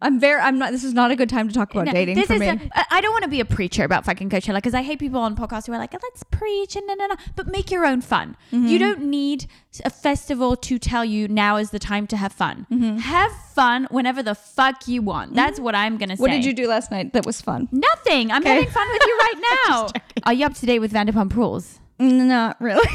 I'm 0.02 0.20
very. 0.20 0.40
I'm 0.40 0.58
not. 0.58 0.72
This 0.72 0.84
is 0.84 0.92
not 0.92 1.10
a 1.10 1.16
good 1.16 1.28
time 1.28 1.48
to 1.48 1.54
talk 1.54 1.72
about 1.72 1.86
No, 1.86 1.92
dating 1.92 2.16
this 2.16 2.26
for 2.26 2.34
is 2.34 2.40
me. 2.40 2.48
a- 2.48 2.84
I 2.94 3.00
don't 3.00 3.12
want 3.12 3.24
to 3.24 3.30
be 3.30 3.40
a 3.40 3.44
preacher 3.44 3.84
about 3.84 4.04
fucking 4.04 4.28
Coachella 4.28 4.56
because 4.56 4.74
I 4.74 4.82
hate 4.82 4.98
people 4.98 5.20
on 5.20 5.34
podcasts 5.36 5.66
who 5.66 5.72
are 5.72 5.78
like, 5.78 5.92
let's 5.94 6.22
preach 6.30 6.76
and 6.76 6.86
no, 6.86 6.94
no, 6.94 7.06
no. 7.06 7.14
But 7.36 7.46
make 7.46 7.70
your 7.70 7.86
own 7.86 8.00
fun. 8.02 8.36
Mm-hmm. 8.52 8.66
You 8.66 8.78
don't 8.78 9.04
need 9.04 9.46
a 9.84 9.90
festival 9.90 10.56
to 10.56 10.78
tell 10.78 11.04
you 11.04 11.28
now 11.28 11.56
is 11.56 11.70
the 11.70 11.78
time 11.78 12.06
to 12.08 12.16
have 12.16 12.32
fun. 12.32 12.66
Mm-hmm. 12.70 12.98
Have 12.98 13.32
fun 13.54 13.86
whenever 13.90 14.22
the 14.22 14.34
fuck 14.34 14.86
you 14.88 15.00
want. 15.02 15.34
That's 15.34 15.58
what 15.60 15.74
I'm 15.74 15.96
gonna 15.96 16.16
say. 16.16 16.20
what 16.20 16.30
did 16.30 16.44
you 16.44 16.52
do 16.52 16.66
last 16.68 16.90
night 16.90 17.12
that 17.14 17.24
was 17.24 17.40
fun? 17.40 17.68
Nothing. 17.72 18.30
I'm 18.32 18.42
Okay. 18.42 18.54
having 18.54 18.70
fun 18.70 18.88
with 18.90 19.02
you 19.06 19.18
right 19.18 19.56
now. 19.68 19.88
Are 20.24 20.32
you 20.32 20.44
up 20.46 20.54
to 20.54 20.66
date 20.66 20.80
with 20.80 20.92
Vanderpump 20.92 21.34
Rules? 21.34 21.78
Not 21.98 22.60
really. 22.60 22.86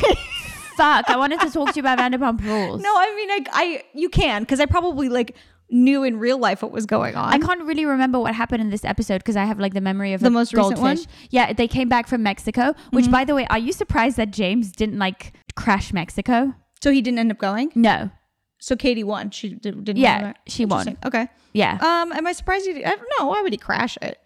Fuck. 0.75 1.09
I 1.09 1.17
wanted 1.17 1.39
to 1.39 1.49
talk 1.49 1.69
to 1.69 1.75
you 1.75 1.81
about 1.81 1.97
Vanderpump 1.97 2.43
Rules. 2.43 2.81
no, 2.87 2.93
I 2.95 3.15
mean, 3.15 3.31
I, 3.31 3.45
I 3.53 3.83
you 3.93 4.09
can 4.09 4.43
because 4.43 4.59
I 4.59 4.65
probably 4.67 5.09
like 5.09 5.35
knew 5.69 6.03
in 6.03 6.17
real 6.17 6.37
life 6.37 6.61
what 6.61 6.71
was 6.71 6.85
going 6.85 7.15
on. 7.15 7.33
I 7.33 7.39
can't 7.39 7.63
really 7.63 7.85
remember 7.85 8.19
what 8.19 8.33
happened 8.33 8.61
in 8.61 8.69
this 8.69 8.85
episode 8.85 9.17
because 9.19 9.35
I 9.35 9.45
have 9.45 9.59
like 9.59 9.73
the 9.73 9.81
memory 9.81 10.13
of 10.13 10.21
The 10.21 10.29
most 10.29 10.53
recent 10.53 10.79
one? 10.79 10.97
Mm-hmm. 10.97 11.25
Yeah, 11.29 11.53
they 11.53 11.67
came 11.67 11.89
back 11.89 12.07
from 12.07 12.23
Mexico. 12.23 12.73
Which, 12.91 13.11
by 13.11 13.25
the 13.25 13.35
way, 13.35 13.45
are 13.49 13.59
you 13.59 13.73
surprised 13.73 14.17
that 14.17 14.31
James 14.31 14.71
didn't 14.71 14.97
like 14.97 15.33
crash 15.55 15.91
Mexico? 15.91 16.53
So 16.81 16.91
he 16.91 17.01
didn't 17.01 17.19
end 17.19 17.31
up 17.31 17.37
going. 17.37 17.71
No. 17.75 18.11
So 18.59 18.75
Katie 18.75 19.03
won. 19.03 19.29
She 19.31 19.49
did, 19.49 19.83
didn't. 19.83 19.97
Yeah, 19.97 20.33
she 20.47 20.65
won. 20.65 20.97
Okay. 21.05 21.27
Yeah, 21.53 21.77
Um, 21.81 22.11
am 22.11 22.25
I 22.27 22.33
surprised? 22.33 22.65
He, 22.67 22.83
I 22.85 22.89
don't 22.89 23.09
know. 23.19 23.27
Why 23.27 23.41
would 23.41 23.51
he 23.51 23.57
crash 23.57 23.97
it? 24.01 24.19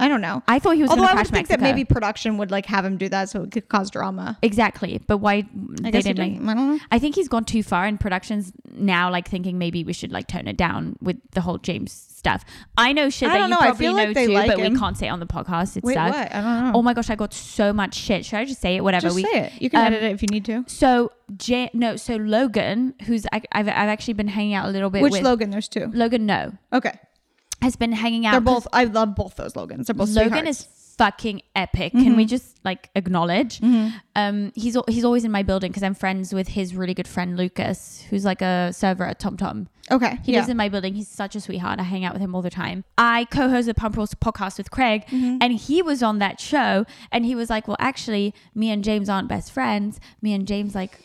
I 0.00 0.08
don't 0.08 0.20
know. 0.20 0.42
I 0.48 0.58
thought 0.58 0.76
he 0.76 0.82
was 0.82 0.90
Although 0.90 1.04
I 1.04 1.14
would 1.14 1.26
think 1.26 1.32
Mexico. 1.48 1.56
that 1.56 1.62
maybe 1.62 1.84
production 1.84 2.38
would 2.38 2.50
like 2.50 2.66
have 2.66 2.84
him 2.84 2.96
do 2.96 3.08
that 3.10 3.28
so 3.28 3.42
it 3.42 3.50
could 3.52 3.68
cause 3.68 3.90
drama. 3.90 4.38
exactly, 4.42 5.00
but 5.06 5.18
why 5.18 5.34
I 5.34 5.44
they 5.82 5.90
didn't? 5.90 6.16
didn't. 6.16 6.46
Like, 6.46 6.56
I 6.56 6.58
don't 6.58 6.70
know. 6.72 6.78
I 6.90 6.98
think 6.98 7.14
he's 7.14 7.28
gone 7.28 7.44
too 7.44 7.62
far, 7.62 7.84
and 7.84 7.98
productions 8.00 8.52
now 8.74 9.10
like 9.10 9.28
thinking 9.28 9.58
maybe 9.58 9.84
we 9.84 9.92
should 9.92 10.12
like 10.12 10.26
tone 10.28 10.48
it 10.48 10.56
down 10.56 10.96
with 11.00 11.16
the 11.32 11.40
whole 11.42 11.58
James 11.58 11.92
stuff. 11.92 12.44
I 12.76 12.92
know 12.92 13.08
shit 13.10 13.28
I 13.30 13.38
that 13.38 13.44
you 13.44 13.48
know. 13.50 13.56
I 13.60 13.66
probably 13.68 13.88
like 13.88 14.08
know 14.08 14.14
they 14.14 14.26
too, 14.26 14.32
like 14.32 14.46
but 14.48 14.58
him. 14.58 14.72
we 14.74 14.78
can't 14.78 14.96
say 14.96 15.06
it 15.06 15.10
on 15.10 15.20
the 15.20 15.26
podcast. 15.26 15.76
It's 15.76 15.84
Wait, 15.84 15.94
sucks. 15.94 16.16
what? 16.16 16.34
I 16.34 16.40
don't 16.40 16.64
know. 16.64 16.72
Oh 16.78 16.82
my 16.82 16.92
gosh, 16.94 17.08
I 17.10 17.14
got 17.16 17.32
so 17.32 17.72
much 17.72 17.94
shit. 17.94 18.24
Should 18.26 18.38
I 18.38 18.44
just 18.44 18.60
say 18.60 18.76
it? 18.76 18.82
Whatever. 18.84 19.02
Just 19.08 19.16
we 19.16 19.22
say 19.24 19.46
it. 19.46 19.52
You 19.62 19.70
can 19.70 19.80
um, 19.80 19.86
edit 19.92 20.02
it 20.02 20.12
if 20.12 20.22
you 20.22 20.28
need 20.30 20.44
to. 20.46 20.64
So 20.66 21.12
J- 21.36 21.70
no, 21.72 21.96
so 21.96 22.16
Logan, 22.16 22.94
who's 23.06 23.26
I, 23.32 23.42
I've 23.52 23.68
I've 23.68 23.74
actually 23.88 24.14
been 24.14 24.28
hanging 24.28 24.54
out 24.54 24.66
a 24.66 24.70
little 24.70 24.90
bit 24.90 25.02
Which 25.02 25.12
with 25.12 25.22
Logan? 25.22 25.50
There's 25.50 25.68
two. 25.68 25.90
Logan. 25.94 26.26
No, 26.26 26.52
Okay. 26.72 26.92
Has 27.62 27.76
been 27.76 27.92
hanging 27.92 28.26
out. 28.26 28.32
They're 28.32 28.40
both. 28.40 28.66
I 28.72 28.84
love 28.84 29.14
both 29.14 29.36
those 29.36 29.56
Logans. 29.56 29.86
They're 29.86 29.94
both. 29.94 30.10
Logan 30.10 30.32
sweethearts. 30.32 30.60
is 30.60 30.68
fucking 31.00 31.40
epic. 31.56 31.92
Can 31.92 32.14
we 32.14 32.24
mm-hmm. 32.24 32.28
just 32.28 32.62
like 32.62 32.90
acknowledge? 32.94 33.60
Mm-hmm. 33.60 33.96
Um, 34.16 34.52
he's 34.54 34.76
he's 34.86 35.02
always 35.02 35.24
in 35.24 35.30
my 35.30 35.42
building 35.42 35.70
because 35.70 35.82
I'm 35.82 35.94
friends 35.94 36.34
with 36.34 36.48
his 36.48 36.74
really 36.74 36.92
good 36.92 37.08
friend 37.08 37.38
Lucas, 37.38 38.04
who's 38.10 38.26
like 38.26 38.42
a 38.42 38.70
server 38.74 39.04
at 39.04 39.18
TomTom. 39.18 39.66
okay. 39.90 40.18
He 40.22 40.32
yeah. 40.32 40.40
lives 40.40 40.50
in 40.50 40.58
my 40.58 40.68
building. 40.68 40.92
He's 40.94 41.08
such 41.08 41.34
a 41.34 41.40
sweetheart. 41.40 41.80
I 41.80 41.84
hang 41.84 42.04
out 42.04 42.12
with 42.12 42.20
him 42.20 42.34
all 42.34 42.42
the 42.42 42.50
time. 42.50 42.84
I 42.98 43.24
co-host 43.30 43.66
the 43.66 43.72
Pump 43.72 43.96
Rules 43.96 44.14
podcast 44.14 44.58
with 44.58 44.70
Craig, 44.70 45.06
mm-hmm. 45.06 45.38
and 45.40 45.54
he 45.54 45.80
was 45.80 46.02
on 46.02 46.18
that 46.18 46.38
show, 46.38 46.84
and 47.10 47.24
he 47.24 47.34
was 47.34 47.48
like, 47.48 47.66
"Well, 47.66 47.78
actually, 47.80 48.34
me 48.54 48.70
and 48.70 48.84
James 48.84 49.08
aren't 49.08 49.28
best 49.28 49.52
friends. 49.52 50.00
Me 50.20 50.34
and 50.34 50.46
James 50.46 50.74
like 50.74 50.98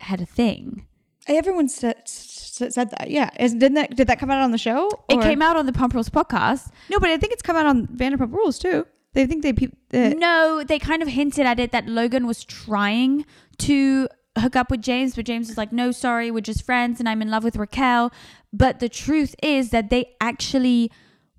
had 0.00 0.20
a 0.20 0.26
thing." 0.26 0.86
Everyone 1.30 1.68
said, 1.68 2.06
said 2.08 2.74
that. 2.90 3.10
Yeah. 3.10 3.30
Is, 3.38 3.52
didn't 3.54 3.74
that 3.74 3.96
did 3.96 4.06
that 4.08 4.18
come 4.18 4.30
out 4.30 4.42
on 4.42 4.50
the 4.50 4.58
show? 4.58 4.88
It 5.08 5.16
Or- 5.16 5.22
came 5.22 5.40
out 5.42 5.56
on 5.56 5.66
the 5.66 5.72
Pump 5.72 5.94
Rules 5.94 6.10
podcast. 6.10 6.70
No, 6.90 6.98
but 6.98 7.08
I 7.10 7.16
think 7.16 7.32
it's 7.32 7.42
come 7.42 7.56
out 7.56 7.66
on 7.66 7.86
Vanderpump 7.86 8.32
Rules 8.32 8.58
too. 8.58 8.86
They 9.12 9.26
think 9.26 9.42
they. 9.42 9.52
Pe- 9.52 9.68
uh, 9.94 10.14
No, 10.16 10.62
they 10.66 10.78
kind 10.78 11.02
of 11.02 11.08
hinted 11.08 11.46
at 11.46 11.58
it 11.58 11.72
that 11.72 11.86
Logan 11.86 12.26
was 12.26 12.44
trying 12.44 13.24
to 13.58 14.08
hook 14.38 14.54
up 14.56 14.70
with 14.70 14.80
James, 14.82 15.16
but 15.16 15.24
James 15.24 15.48
was 15.48 15.58
like, 15.58 15.72
no, 15.72 15.90
sorry, 15.90 16.30
we're 16.30 16.40
just 16.40 16.64
friends 16.64 17.00
and 17.00 17.08
I'm 17.08 17.20
in 17.22 17.30
love 17.30 17.42
with 17.44 17.56
Raquel. 17.56 18.12
But 18.52 18.78
the 18.80 18.88
truth 18.88 19.34
is 19.42 19.70
that 19.70 19.90
they 19.90 20.14
actually 20.20 20.90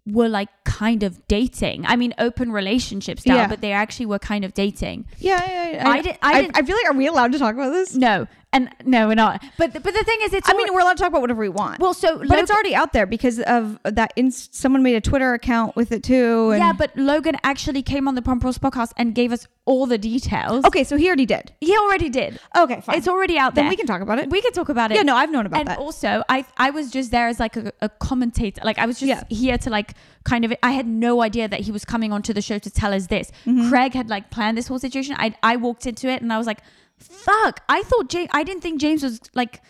were 0.06 0.28
like 0.28 0.50
kind 0.66 1.04
of 1.04 1.26
dating. 1.28 1.86
I 1.86 1.96
mean, 1.96 2.14
open 2.18 2.52
relationship 2.52 3.20
style, 3.20 3.36
Yeah. 3.38 3.48
but 3.48 3.62
they 3.62 3.72
actually 3.72 4.08
were 4.08 4.20
kind 4.20 4.44
of 4.44 4.54
dating. 4.54 5.06
Yeah, 5.20 5.42
yeah, 5.48 5.70
yeah. 5.72 5.90
I 5.90 6.02
did- 6.02 6.18
I 6.22 6.42
didn't- 6.42 6.58
I 6.58 6.62
feel 6.64 6.76
like 6.76 6.90
are 6.90 6.98
we 6.98 7.08
allowed 7.08 7.32
to 7.34 7.40
talk 7.40 7.54
about 7.54 7.70
this? 7.72 7.96
No, 7.96 8.28
and 8.54 8.70
no, 8.86 9.08
we're 9.08 9.16
not. 9.16 9.44
But 9.58 9.74
but 9.74 9.84
the 9.84 10.04
thing 10.04 10.20
is, 10.24 10.34
it's 10.34 10.50
I 10.50 10.54
mean, 10.54 10.74
we're 10.74 10.82
allowed 10.82 10.98
to 10.98 11.04
talk 11.04 11.10
about 11.10 11.22
whatever 11.22 11.40
we 11.42 11.50
want. 11.50 11.80
well, 11.80 11.94
so 11.94 12.18
but 12.28 12.38
it's 12.40 12.52
already 12.52 12.76
out 12.76 12.94
there 12.94 13.06
because 13.06 13.40
of 13.40 13.80
that. 13.84 14.14
Ins- 14.16 14.50
someone 14.52 14.84
made 14.84 14.96
a 14.96 15.02
Twitter 15.02 15.34
account 15.34 15.76
with 15.76 15.92
it 15.92 16.04
too. 16.04 16.52
And 16.52 16.60
yeah, 16.60 16.74
but 16.74 16.96
Logan 16.98 17.38
actually 17.44 17.82
came 17.82 18.08
on 18.08 18.16
the 18.16 18.22
Pump 18.22 18.44
Rules 18.44 18.58
podcast 18.58 18.92
and 18.98 19.16
gave 19.16 19.32
us 19.32 19.48
all 19.66 19.86
the 19.86 19.98
details. 19.98 20.66
okay, 20.66 20.84
so 20.84 20.98
he 20.98 21.08
already 21.08 21.26
did. 21.26 21.54
he 21.62 21.78
already 21.78 22.10
did. 22.10 22.40
Okay, 22.58 22.82
fine. 22.82 22.98
It's 22.98 23.08
already 23.08 23.38
out 23.38 23.56
there. 23.56 23.64
Then 23.64 23.70
we 23.70 23.76
can 23.78 23.86
talk 23.86 24.02
about 24.02 24.20
it. 24.20 24.30
We 24.30 24.42
can 24.42 24.52
talk 24.54 24.70
about 24.70 24.92
it. 24.92 24.96
Yeah, 24.96 25.04
no, 25.04 25.16
I've 25.16 25.32
known 25.32 25.46
about 25.46 25.60
and 25.60 25.68
that. 25.70 25.78
And 25.78 25.86
also, 25.86 26.24
I 26.28 26.46
I 26.58 26.72
was 26.72 26.92
just 26.92 27.12
there 27.12 27.28
as 27.28 27.40
like 27.40 27.56
a, 27.58 27.72
a 27.82 27.90
commentator. 27.90 28.62
Like 28.64 28.80
I 28.80 28.86
was 28.86 29.00
just 29.00 29.08
Yeah. 29.08 29.24
here 29.30 29.58
to 29.60 29.70
like 29.70 29.94
kind 30.24 30.44
of. 30.46 30.54
I 30.62 30.72
had 30.72 30.88
no 30.88 31.22
idea 31.22 31.48
that 31.48 31.62
he 31.62 31.72
was 31.72 31.86
coming 31.86 32.12
onto 32.12 32.34
the 32.34 32.42
show 32.42 32.58
to 32.60 32.70
tell 32.70 32.94
us 32.94 33.08
this. 33.08 33.32
Mm-hmm. 33.46 33.70
Craig 33.70 33.94
had 33.94 34.10
like 34.10 34.30
planned 34.30 34.58
this 34.58 34.68
whole 34.68 34.80
situation. 34.80 35.16
I 35.18 35.34
I 35.42 35.56
walked 35.56 35.86
into 35.86 36.10
it 36.10 36.22
and 36.22 36.34
I 36.34 36.38
was 36.38 36.48
like, 36.48 36.60
"Fuck!" 37.02 37.62
I 37.70 37.84
thought 37.84 38.10
James. 38.10 38.30
I 38.34 38.44
didn't 38.44 38.62
think 38.62 38.80
James 38.82 39.04
was 39.04 39.20
like 39.34 39.62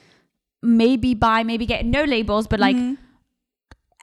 maybe 0.62 1.14
by 1.14 1.44
maybe 1.44 1.66
getting 1.66 1.92
no 1.92 2.04
labels, 2.04 2.48
but 2.48 2.60
like. 2.60 2.76
Mm-hmm. 2.76 2.94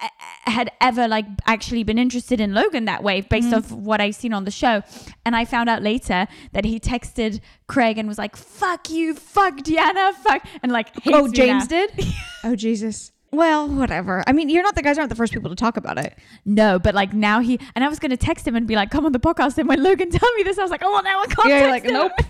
a- 0.02 0.50
Had 0.50 0.70
ever 0.80 1.06
like 1.08 1.26
actually 1.46 1.82
been 1.84 1.98
interested 1.98 2.40
in 2.40 2.54
Logan 2.54 2.84
that 2.86 3.02
way 3.02 3.20
based 3.20 3.48
Mm-hmm. 3.48 3.56
off 3.58 3.72
what 3.72 4.00
I've 4.00 4.14
seen 4.14 4.32
on 4.32 4.44
the 4.44 4.50
show, 4.50 4.82
and 5.26 5.36
I 5.36 5.44
found 5.44 5.68
out 5.68 5.82
later 5.82 6.26
that 6.52 6.64
he 6.64 6.80
texted 6.80 7.40
Craig 7.66 7.98
and 7.98 8.08
was 8.08 8.16
like, 8.18 8.34
"Fuck 8.36 8.88
you, 8.90 9.14
fuck 9.14 9.58
Deanna, 9.58 10.14
fuck," 10.14 10.42
and 10.62 10.72
like, 10.72 10.88
oh, 11.06 11.26
me 11.26 11.32
James 11.32 11.66
did. 11.66 11.90
oh 12.44 12.54
Jesus. 12.56 13.12
Well, 13.30 13.68
whatever. 13.68 14.22
I 14.26 14.32
mean, 14.32 14.48
you're 14.48 14.62
not 14.62 14.74
the 14.74 14.82
guys 14.82 14.96
aren't 14.98 15.10
the 15.10 15.16
first 15.22 15.34
people 15.34 15.50
to 15.50 15.56
talk 15.56 15.76
about 15.76 15.98
it. 15.98 16.16
No, 16.46 16.78
but 16.78 16.94
like 16.94 17.12
now 17.12 17.40
he 17.40 17.60
and 17.74 17.84
I 17.84 17.88
was 17.88 17.98
gonna 17.98 18.16
text 18.16 18.46
him 18.48 18.56
and 18.56 18.66
be 18.66 18.74
like, 18.74 18.90
"Come 18.90 19.04
on 19.04 19.12
the 19.12 19.20
podcast." 19.20 19.58
And 19.58 19.68
when 19.68 19.82
Logan 19.82 20.10
told 20.20 20.32
me 20.36 20.42
this, 20.44 20.58
I 20.58 20.62
was 20.62 20.70
like, 20.70 20.82
"Oh, 20.82 20.90
well, 20.92 21.02
now 21.02 21.20
I 21.20 21.26
can't." 21.26 21.48
Yeah, 21.48 21.66
like, 21.68 21.84
him." 21.84 21.92
nope. 21.92 22.12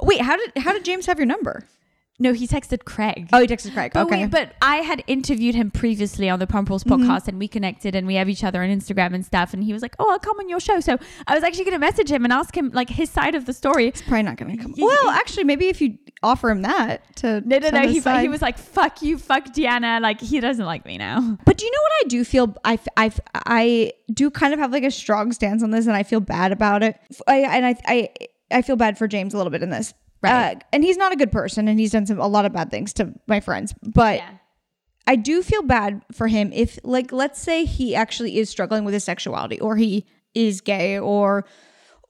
Wait, 0.00 0.20
how 0.20 0.36
did 0.36 0.52
how 0.58 0.72
did 0.72 0.84
James 0.84 1.06
have 1.06 1.18
your 1.18 1.26
number? 1.26 1.66
no, 2.20 2.34
he 2.34 2.46
texted 2.46 2.84
Craig. 2.84 3.30
Oh, 3.32 3.40
he 3.40 3.46
texted 3.46 3.72
Craig. 3.72 3.92
But, 3.94 4.06
okay. 4.06 4.16
Mm-hmm. 4.16 4.24
we, 4.24 4.28
but 4.28 4.52
I 4.60 4.76
had 4.76 5.02
interviewed 5.06 5.54
him 5.54 5.70
previously 5.70 6.28
on 6.28 6.38
the 6.38 6.46
Pump 6.46 6.68
Rules 6.68 6.84
podcast 6.84 7.28
and 7.28 7.38
we 7.38 7.48
connected 7.48 7.94
and 7.94 8.06
we 8.06 8.16
have 8.16 8.28
each 8.28 8.44
other 8.44 8.62
on 8.62 8.68
Instagram 8.68 9.14
and 9.14 9.24
stuff. 9.24 9.54
And 9.54 9.64
he 9.64 9.72
was 9.72 9.80
like, 9.80 9.96
Oh, 9.98 10.10
I'll 10.10 10.18
come 10.18 10.38
on 10.38 10.48
your 10.50 10.60
show. 10.60 10.80
So 10.80 10.98
I 11.26 11.34
was 11.34 11.42
actually 11.42 11.64
going 11.64 11.74
to 11.74 11.78
message 11.78 12.10
him 12.10 12.24
and 12.24 12.32
ask 12.32 12.54
him 12.54 12.70
like 12.74 12.90
his 12.90 13.08
side 13.08 13.34
of 13.34 13.46
the 13.46 13.54
story. 13.54 13.88
It's 13.88 14.02
probably 14.02 14.24
not 14.24 14.36
going 14.36 14.54
to 14.54 14.62
come. 14.62 14.74
Well, 14.76 15.10
actually, 15.10 15.44
maybe 15.44 15.68
if 15.68 15.80
you 15.80 15.96
offer 16.22 16.50
him 16.50 16.60
that 16.62 17.16
to 17.16 17.40
No, 17.40 17.58
no, 17.58 17.70
no. 17.70 17.88
He, 17.88 18.00
he 18.00 18.28
was 18.28 18.42
like, 18.42 18.58
Fuck 18.58 19.00
you, 19.00 19.16
fuck 19.16 19.46
Deanna. 19.46 20.02
Like, 20.02 20.20
he 20.20 20.40
doesn't 20.40 20.66
like 20.66 20.84
me 20.84 20.98
now. 20.98 21.38
But 21.46 21.56
do 21.56 21.64
you 21.64 21.70
know 21.70 21.82
what 21.82 21.92
I 22.04 22.08
do 22.08 22.24
feel? 22.24 22.54
I, 22.64 22.78
I, 22.98 23.12
I 23.34 23.92
do 24.12 24.30
kind 24.30 24.52
of 24.52 24.60
have 24.60 24.72
like 24.72 24.84
a 24.84 24.90
strong 24.90 25.32
stance 25.32 25.62
on 25.62 25.70
this, 25.70 25.86
and 25.86 25.96
I 25.96 26.02
feel 26.02 26.20
bad 26.20 26.52
about 26.52 26.82
it. 26.82 27.00
I, 27.26 27.38
and 27.38 27.64
I, 27.64 27.74
I, 27.86 28.08
I 28.50 28.62
feel 28.62 28.76
bad 28.76 28.98
for 28.98 29.08
James 29.08 29.34
a 29.34 29.36
little 29.36 29.50
bit 29.50 29.62
in 29.62 29.70
this. 29.70 29.94
Right. 30.22 30.56
Uh, 30.56 30.60
and 30.72 30.84
he's 30.84 30.98
not 30.98 31.12
a 31.12 31.16
good 31.16 31.32
person, 31.32 31.66
and 31.66 31.78
he's 31.78 31.92
done 31.92 32.06
some 32.06 32.20
a 32.20 32.28
lot 32.28 32.44
of 32.44 32.52
bad 32.52 32.70
things 32.70 32.92
to 32.94 33.14
my 33.26 33.40
friends. 33.40 33.74
But 33.82 34.22
I 35.06 35.16
do 35.16 35.42
feel 35.42 35.62
bad 35.62 36.02
for 36.12 36.28
him 36.28 36.52
if, 36.52 36.78
like, 36.84 37.10
let's 37.10 37.40
say 37.40 37.64
he 37.64 37.94
actually 37.94 38.36
is 38.38 38.50
struggling 38.50 38.84
with 38.84 38.92
his 38.92 39.02
sexuality, 39.02 39.58
or 39.60 39.76
he 39.76 40.06
is 40.34 40.60
gay, 40.60 40.98
or 40.98 41.46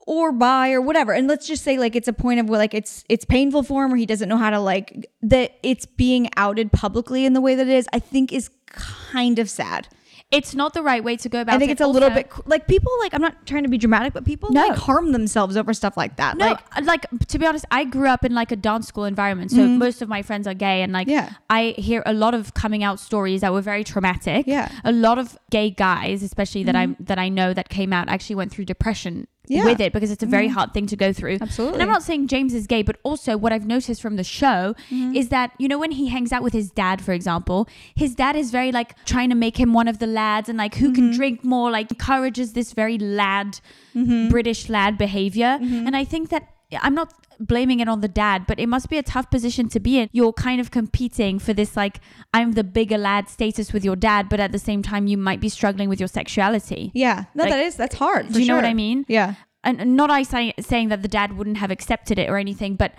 or 0.07 0.31
bi, 0.31 0.73
or 0.73 0.81
whatever. 0.81 1.13
And 1.13 1.27
let's 1.27 1.47
just 1.47 1.63
say, 1.63 1.77
like, 1.77 1.95
it's 1.95 2.07
a 2.07 2.13
point 2.13 2.39
of 2.39 2.49
where, 2.49 2.59
like, 2.59 2.73
it's 2.73 3.05
it's 3.07 3.23
painful 3.23 3.63
for 3.63 3.85
him, 3.85 3.93
or 3.93 3.95
he 3.95 4.05
doesn't 4.05 4.27
know 4.27 4.37
how 4.37 4.49
to 4.49 4.59
like 4.59 5.09
that. 5.21 5.57
It's 5.63 5.85
being 5.85 6.29
outed 6.35 6.71
publicly 6.73 7.25
in 7.25 7.33
the 7.33 7.41
way 7.41 7.55
that 7.55 7.67
it 7.67 7.73
is. 7.73 7.87
I 7.93 7.99
think 7.99 8.33
is 8.33 8.49
kind 8.65 9.39
of 9.39 9.49
sad. 9.49 9.87
It's 10.31 10.55
not 10.55 10.73
the 10.73 10.81
right 10.81 11.03
way 11.03 11.17
to 11.17 11.27
go 11.29 11.41
about 11.41 11.51
it. 11.53 11.55
I 11.55 11.59
think 11.59 11.71
it's 11.71 11.81
a 11.81 11.87
little 11.87 12.09
bit 12.09 12.31
like 12.45 12.67
people 12.67 12.91
like 13.01 13.13
I'm 13.13 13.21
not 13.21 13.45
trying 13.45 13.63
to 13.63 13.69
be 13.69 13.77
dramatic, 13.77 14.13
but 14.13 14.23
people 14.23 14.49
No. 14.51 14.67
like 14.67 14.77
harm 14.77 15.11
themselves 15.11 15.57
over 15.57 15.73
stuff 15.73 15.97
like 15.97 16.15
that. 16.15 16.37
No, 16.37 16.47
like 16.47 16.85
like, 16.85 17.27
to 17.27 17.37
be 17.37 17.45
honest, 17.45 17.65
I 17.71 17.83
grew 17.83 18.07
up 18.07 18.23
in 18.23 18.33
like 18.33 18.51
a 18.51 18.55
dance 18.55 18.87
school 18.87 19.03
environment, 19.05 19.51
so 19.51 19.67
most 19.67 20.01
of 20.01 20.07
my 20.07 20.21
friends 20.21 20.47
are 20.47 20.53
gay, 20.53 20.81
and 20.83 20.93
like 20.93 21.07
Mm-hmm. 21.07 21.11
Yeah. 21.11 21.33
I 21.49 21.75
hear 21.77 22.01
a 22.05 22.13
lot 22.13 22.33
of 22.33 22.53
coming 22.53 22.83
out 22.83 22.99
stories 22.99 23.41
that 23.41 23.51
were 23.51 23.61
very 23.61 23.83
traumatic. 23.83 24.45
Yeah. 24.47 24.67
Mm-hmm. 24.69 24.87
a 24.87 24.91
lot 24.93 25.17
of 25.19 25.37
gay 25.49 25.69
guys, 25.69 26.23
especially 26.23 26.63
that 26.63 26.75
I 26.75 26.95
that 26.99 27.19
I 27.19 27.27
know 27.27 27.53
that 27.53 27.67
came 27.69 27.91
out, 27.91 28.07
actually 28.07 28.35
went 28.37 28.51
through 28.51 28.65
depression 28.65 29.27
Yeah. 29.47 29.61
Mm-hmm. 29.61 29.69
with 29.69 29.81
it 29.81 29.91
because 29.91 30.11
it's 30.11 30.23
a 30.23 30.27
very 30.27 30.47
hard 30.47 30.73
thing 30.73 30.85
to 30.87 30.95
go 30.95 31.11
through. 31.11 31.39
Absolutely. 31.41 31.73
And 31.73 31.81
I'm 31.83 31.89
not 31.89 32.03
saying 32.03 32.27
James 32.27 32.53
is 32.53 32.67
gay, 32.67 32.83
but 32.83 32.97
also 33.03 33.35
what 33.37 33.51
I've 33.51 33.65
noticed 33.65 34.01
from 34.01 34.15
the 34.15 34.23
show 34.23 34.75
Mm-hmm. 34.91 35.15
is 35.15 35.29
that 35.29 35.51
you 35.57 35.67
know 35.67 35.79
when 35.79 35.91
he 35.91 36.07
hangs 36.07 36.31
out 36.31 36.43
with 36.43 36.53
his 36.53 36.69
dad, 36.71 37.01
for 37.01 37.11
example, 37.11 37.67
his 37.95 38.15
dad 38.15 38.35
is 38.35 38.51
very 38.51 38.71
like 38.71 38.95
trying 39.05 39.29
to 39.29 39.35
make 39.35 39.57
him 39.59 39.73
one 39.73 39.87
of 39.87 39.97
the 39.99 40.07
lads 40.07 40.47
and 40.47 40.57
like 40.57 40.75
who 40.75 40.87
Mm-hmm. 40.91 40.95
can 40.95 41.11
drink 41.11 41.43
more, 41.43 41.71
like 41.71 41.91
encourages 41.91 42.53
this 42.53 42.71
very 42.73 42.97
lad 42.97 43.59
Mm-hmm. 43.95 44.29
British 44.29 44.69
lad 44.69 44.97
behavior. 44.97 45.57
And 45.61 45.97
I 45.97 46.05
think 46.05 46.29
that 46.29 46.43
I'm 46.79 46.93
not 46.95 47.13
blaming 47.39 47.79
it 47.79 47.87
on 47.89 48.01
the 48.01 48.07
dad, 48.07 48.45
but 48.47 48.59
it 48.59 48.67
must 48.67 48.87
be 48.89 48.97
a 48.97 49.03
tough 49.03 49.29
position 49.31 49.67
to 49.69 49.79
be 49.79 49.97
in. 49.99 50.09
You're 50.11 50.31
kind 50.33 50.61
of 50.61 50.69
competing 50.71 51.39
for 51.39 51.53
this, 51.53 51.75
like, 51.75 51.99
I'm 52.33 52.51
the 52.53 52.63
bigger 52.63 52.97
lad 52.97 53.29
status 53.29 53.73
with 53.73 53.83
your 53.83 53.95
dad, 53.95 54.29
but 54.29 54.39
at 54.39 54.51
the 54.51 54.59
same 54.59 54.81
time, 54.83 55.07
you 55.07 55.17
might 55.17 55.41
be 55.41 55.49
struggling 55.49 55.89
with 55.89 55.99
your 55.99 56.07
sexuality. 56.07 56.91
yeah, 56.93 57.25
no, 57.35 57.43
like- 57.43 57.51
that 57.53 57.59
is 57.65 57.75
that's 57.75 57.95
hard. 57.95 58.31
Do 58.31 58.39
you 58.39 58.47
know 58.47 58.55
what. 58.55 58.65
I 58.65 58.73
mean? 58.73 59.05
Yeah, 59.07 59.35
And 59.63 59.81
and 59.81 59.95
not 59.95 60.09
I 60.11 60.23
say, 60.23 60.53
saying 60.59 60.89
that 60.89 61.01
the 61.01 61.07
dad 61.07 61.37
wouldn't 61.37 61.57
have 61.57 61.71
accepted 61.71 62.17
it 62.19 62.29
or 62.29 62.37
anything, 62.37 62.75
but 62.75 62.93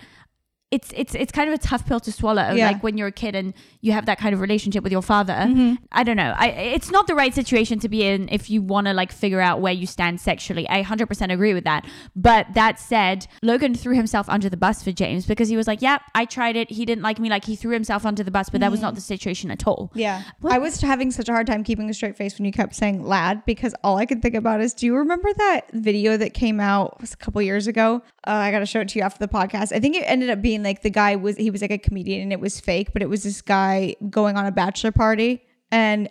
it's 0.73 0.89
it's 0.95 1.13
it's 1.15 1.31
kind 1.31 1.47
of 1.49 1.53
a 1.53 1.57
tough 1.57 1.85
pill 1.85 1.99
to 2.01 2.11
swallow. 2.11 2.51
Yeah. 2.53 2.67
Like 2.67 2.83
when 2.83 2.97
you're 2.97 3.07
a 3.07 3.11
kid 3.23 3.35
and 3.35 3.53
you 3.81 3.91
have 3.91 4.05
that 4.07 4.17
kind 4.17 4.33
of 4.33 4.39
relationship 4.41 4.83
with 4.83 4.91
your 4.91 5.01
father. 5.01 5.33
Mm-hmm. 5.33 5.75
I 5.91 6.03
don't 6.03 6.17
know. 6.17 6.33
I 6.37 6.47
it's 6.77 6.89
not 6.91 7.07
the 7.07 7.15
right 7.15 7.33
situation 7.33 7.79
to 7.79 7.89
be 7.89 8.03
in 8.03 8.27
if 8.31 8.49
you 8.49 8.61
want 8.61 8.87
to 8.87 8.93
like 8.93 9.11
figure 9.11 9.39
out 9.41 9.61
where 9.61 9.73
you 9.73 9.85
stand 9.85 10.19
sexually. 10.19 10.67
I 10.69 10.81
100% 10.83 11.31
agree 11.33 11.53
with 11.53 11.63
that. 11.65 11.85
But 12.15 12.47
that 12.53 12.79
said, 12.79 13.27
Logan 13.41 13.75
threw 13.75 13.95
himself 13.95 14.27
under 14.29 14.49
the 14.49 14.57
bus 14.57 14.83
for 14.83 14.91
James 14.91 15.25
because 15.25 15.49
he 15.49 15.57
was 15.57 15.67
like, 15.67 15.81
"Yeah, 15.81 15.99
I 16.15 16.25
tried 16.25 16.55
it. 16.55 16.71
He 16.71 16.85
didn't 16.85 17.03
like 17.03 17.19
me." 17.19 17.29
Like 17.29 17.45
he 17.45 17.55
threw 17.55 17.71
himself 17.73 18.05
under 18.05 18.23
the 18.23 18.31
bus, 18.31 18.49
but 18.49 18.61
that 18.61 18.71
was 18.71 18.81
not 18.81 18.95
the 18.95 19.01
situation 19.01 19.51
at 19.51 19.67
all. 19.67 19.91
yeah. 19.93 20.23
What- 20.41 20.53
I 20.53 20.57
was 20.59 20.81
having 20.81 21.11
such 21.11 21.29
a 21.29 21.31
hard 21.33 21.47
time 21.47 21.63
keeping 21.63 21.89
a 21.89 21.93
straight 21.93 22.17
face 22.17 22.37
when 22.37 22.45
you 22.45 22.51
kept 22.51 22.75
saying 22.75 23.03
"lad" 23.03 23.43
because 23.45 23.73
all 23.83 23.97
I 23.97 24.05
could 24.05 24.21
think 24.21 24.35
about 24.35 24.59
is, 24.61 24.73
do 24.73 24.85
you 24.85 24.95
remember 24.95 25.29
that 25.33 25.71
video 25.73 26.17
that 26.17 26.33
came 26.33 26.59
out 26.59 26.99
was 27.01 27.13
a 27.13 27.17
couple 27.17 27.41
years 27.41 27.67
ago? 27.67 28.01
Uh, 28.25 28.31
I 28.31 28.51
got 28.51 28.59
to 28.59 28.65
show 28.65 28.79
it 28.79 28.87
to 28.89 28.99
you 28.99 29.03
after 29.05 29.19
the 29.19 29.27
podcast. 29.27 29.71
I 29.75 29.79
think 29.79 29.95
it 29.95 30.03
ended 30.07 30.29
up 30.29 30.41
being 30.41 30.62
like 30.63 30.81
the 30.81 30.89
guy 30.89 31.15
was 31.15 31.35
he 31.37 31.49
was 31.51 31.61
like 31.61 31.71
a 31.71 31.77
comedian 31.77 32.21
and 32.21 32.31
it 32.31 32.39
was 32.39 32.59
fake, 32.59 32.93
but 32.93 33.01
it 33.01 33.09
was 33.09 33.23
this 33.23 33.41
guy 33.41 33.95
going 34.09 34.35
on 34.37 34.45
a 34.45 34.51
bachelor 34.51 34.91
party 34.91 35.43
and. 35.71 36.09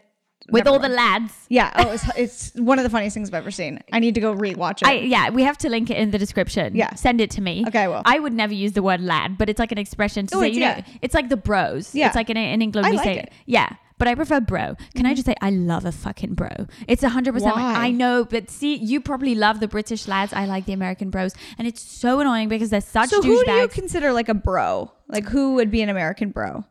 With 0.50 0.66
all 0.66 0.80
the 0.80 0.88
lads. 0.88 1.32
yeah, 1.48 1.70
oh, 1.76 1.92
it's, 1.92 2.04
it's 2.18 2.52
one 2.56 2.76
of 2.80 2.82
the 2.82 2.90
funniest 2.90 3.14
things 3.14 3.28
I've 3.30 3.34
ever 3.34 3.52
seen. 3.52 3.78
I 3.92 4.00
need 4.00 4.16
to 4.16 4.20
go 4.20 4.34
rewatch 4.34 4.82
it. 4.82 4.88
I, 4.88 4.94
yeah, 4.94 5.30
we 5.30 5.44
have 5.44 5.56
to 5.58 5.68
link 5.68 5.88
it 5.88 5.96
in 5.96 6.10
the 6.10 6.18
description. 6.18 6.74
Yeah. 6.74 6.92
Send 6.96 7.20
it 7.20 7.30
to 7.30 7.40
me. 7.40 7.64
Okay, 7.68 7.86
well. 7.86 8.02
I 8.04 8.18
would 8.18 8.32
never 8.32 8.52
use 8.52 8.72
the 8.72 8.82
word 8.82 9.00
lad, 9.00 9.38
but 9.38 9.48
it's 9.48 9.60
like 9.60 9.70
an 9.70 9.78
expression 9.78 10.26
to 10.26 10.36
Oh, 10.36 10.40
say, 10.40 10.48
it's- 10.50 10.56
you 10.56 10.60
know, 10.62 10.96
it's 11.00 11.14
like 11.14 11.28
the 11.28 11.36
bros. 11.36 11.94
Yeah. 11.94 12.08
It's 12.08 12.16
like 12.16 12.28
in, 12.28 12.36
in 12.36 12.60
England, 12.60 12.88
I 12.88 12.90
we 12.90 12.96
like 12.96 13.04
say, 13.04 13.18
it. 13.20 13.32
Yeah, 13.46 13.70
but 14.02 14.08
I 14.08 14.16
prefer 14.16 14.40
bro. 14.40 14.74
Can 14.96 15.06
I 15.06 15.10
mm-hmm. 15.10 15.14
just 15.14 15.26
say, 15.26 15.36
I 15.40 15.50
love 15.50 15.84
a 15.84 15.92
fucking 15.92 16.34
bro. 16.34 16.48
It's 16.88 17.04
100%. 17.04 17.40
Like, 17.40 17.54
Why? 17.54 17.74
I 17.86 17.92
know, 17.92 18.24
but 18.24 18.50
see, 18.50 18.74
you 18.74 19.00
probably 19.00 19.36
love 19.36 19.60
the 19.60 19.68
British 19.68 20.08
lads. 20.08 20.32
I 20.32 20.44
like 20.46 20.64
the 20.64 20.72
American 20.72 21.08
bros. 21.08 21.36
And 21.56 21.68
it's 21.68 21.80
so 21.80 22.18
annoying 22.18 22.48
because 22.48 22.70
they're 22.70 22.80
such 22.80 23.10
So 23.10 23.22
who 23.22 23.44
do 23.44 23.52
you 23.52 23.68
consider 23.68 24.12
like 24.12 24.28
a 24.28 24.34
bro? 24.34 24.90
Like 25.06 25.28
who 25.28 25.54
would 25.54 25.70
be 25.70 25.82
an 25.82 25.88
American 25.88 26.30
bro? 26.30 26.64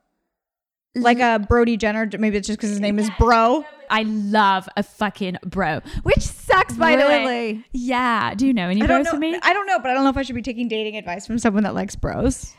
Like 0.94 1.20
a 1.20 1.40
Brody 1.40 1.78
Jenner? 1.78 2.10
Maybe 2.20 2.36
it's 2.36 2.48
just 2.48 2.60
because 2.60 2.72
his 2.72 2.82
name 2.82 3.00
is 3.00 3.10
Bro. 3.18 3.64
I 3.90 4.04
love 4.04 4.68
a 4.76 4.84
fucking 4.84 5.38
bro, 5.46 5.80
which 6.04 6.20
sucks 6.52 6.70
sucks, 6.74 6.78
by 6.78 6.96
the 6.96 7.04
way. 7.06 7.64
Yeah. 7.72 8.34
Do 8.36 8.46
you 8.48 8.54
know 8.54 8.70
any 8.70 8.82
I 8.82 8.86
don't 8.88 8.98
bros 9.00 9.06
know. 9.06 9.12
for 9.12 9.18
me? 9.18 9.40
I 9.42 9.54
don't 9.54 9.66
know, 9.68 9.80
but 9.80 9.90
I 9.92 9.94
don't 9.94 10.04
know 10.04 10.10
if 10.10 10.18
I 10.18 10.22
should 10.24 10.36
be 10.36 10.42
taking 10.42 10.68
dating 10.68 10.98
advice 10.98 11.26
from 11.28 11.40
someone 11.40 11.64
that 11.64 11.74
likes 11.76 11.96
bros. 11.96 12.54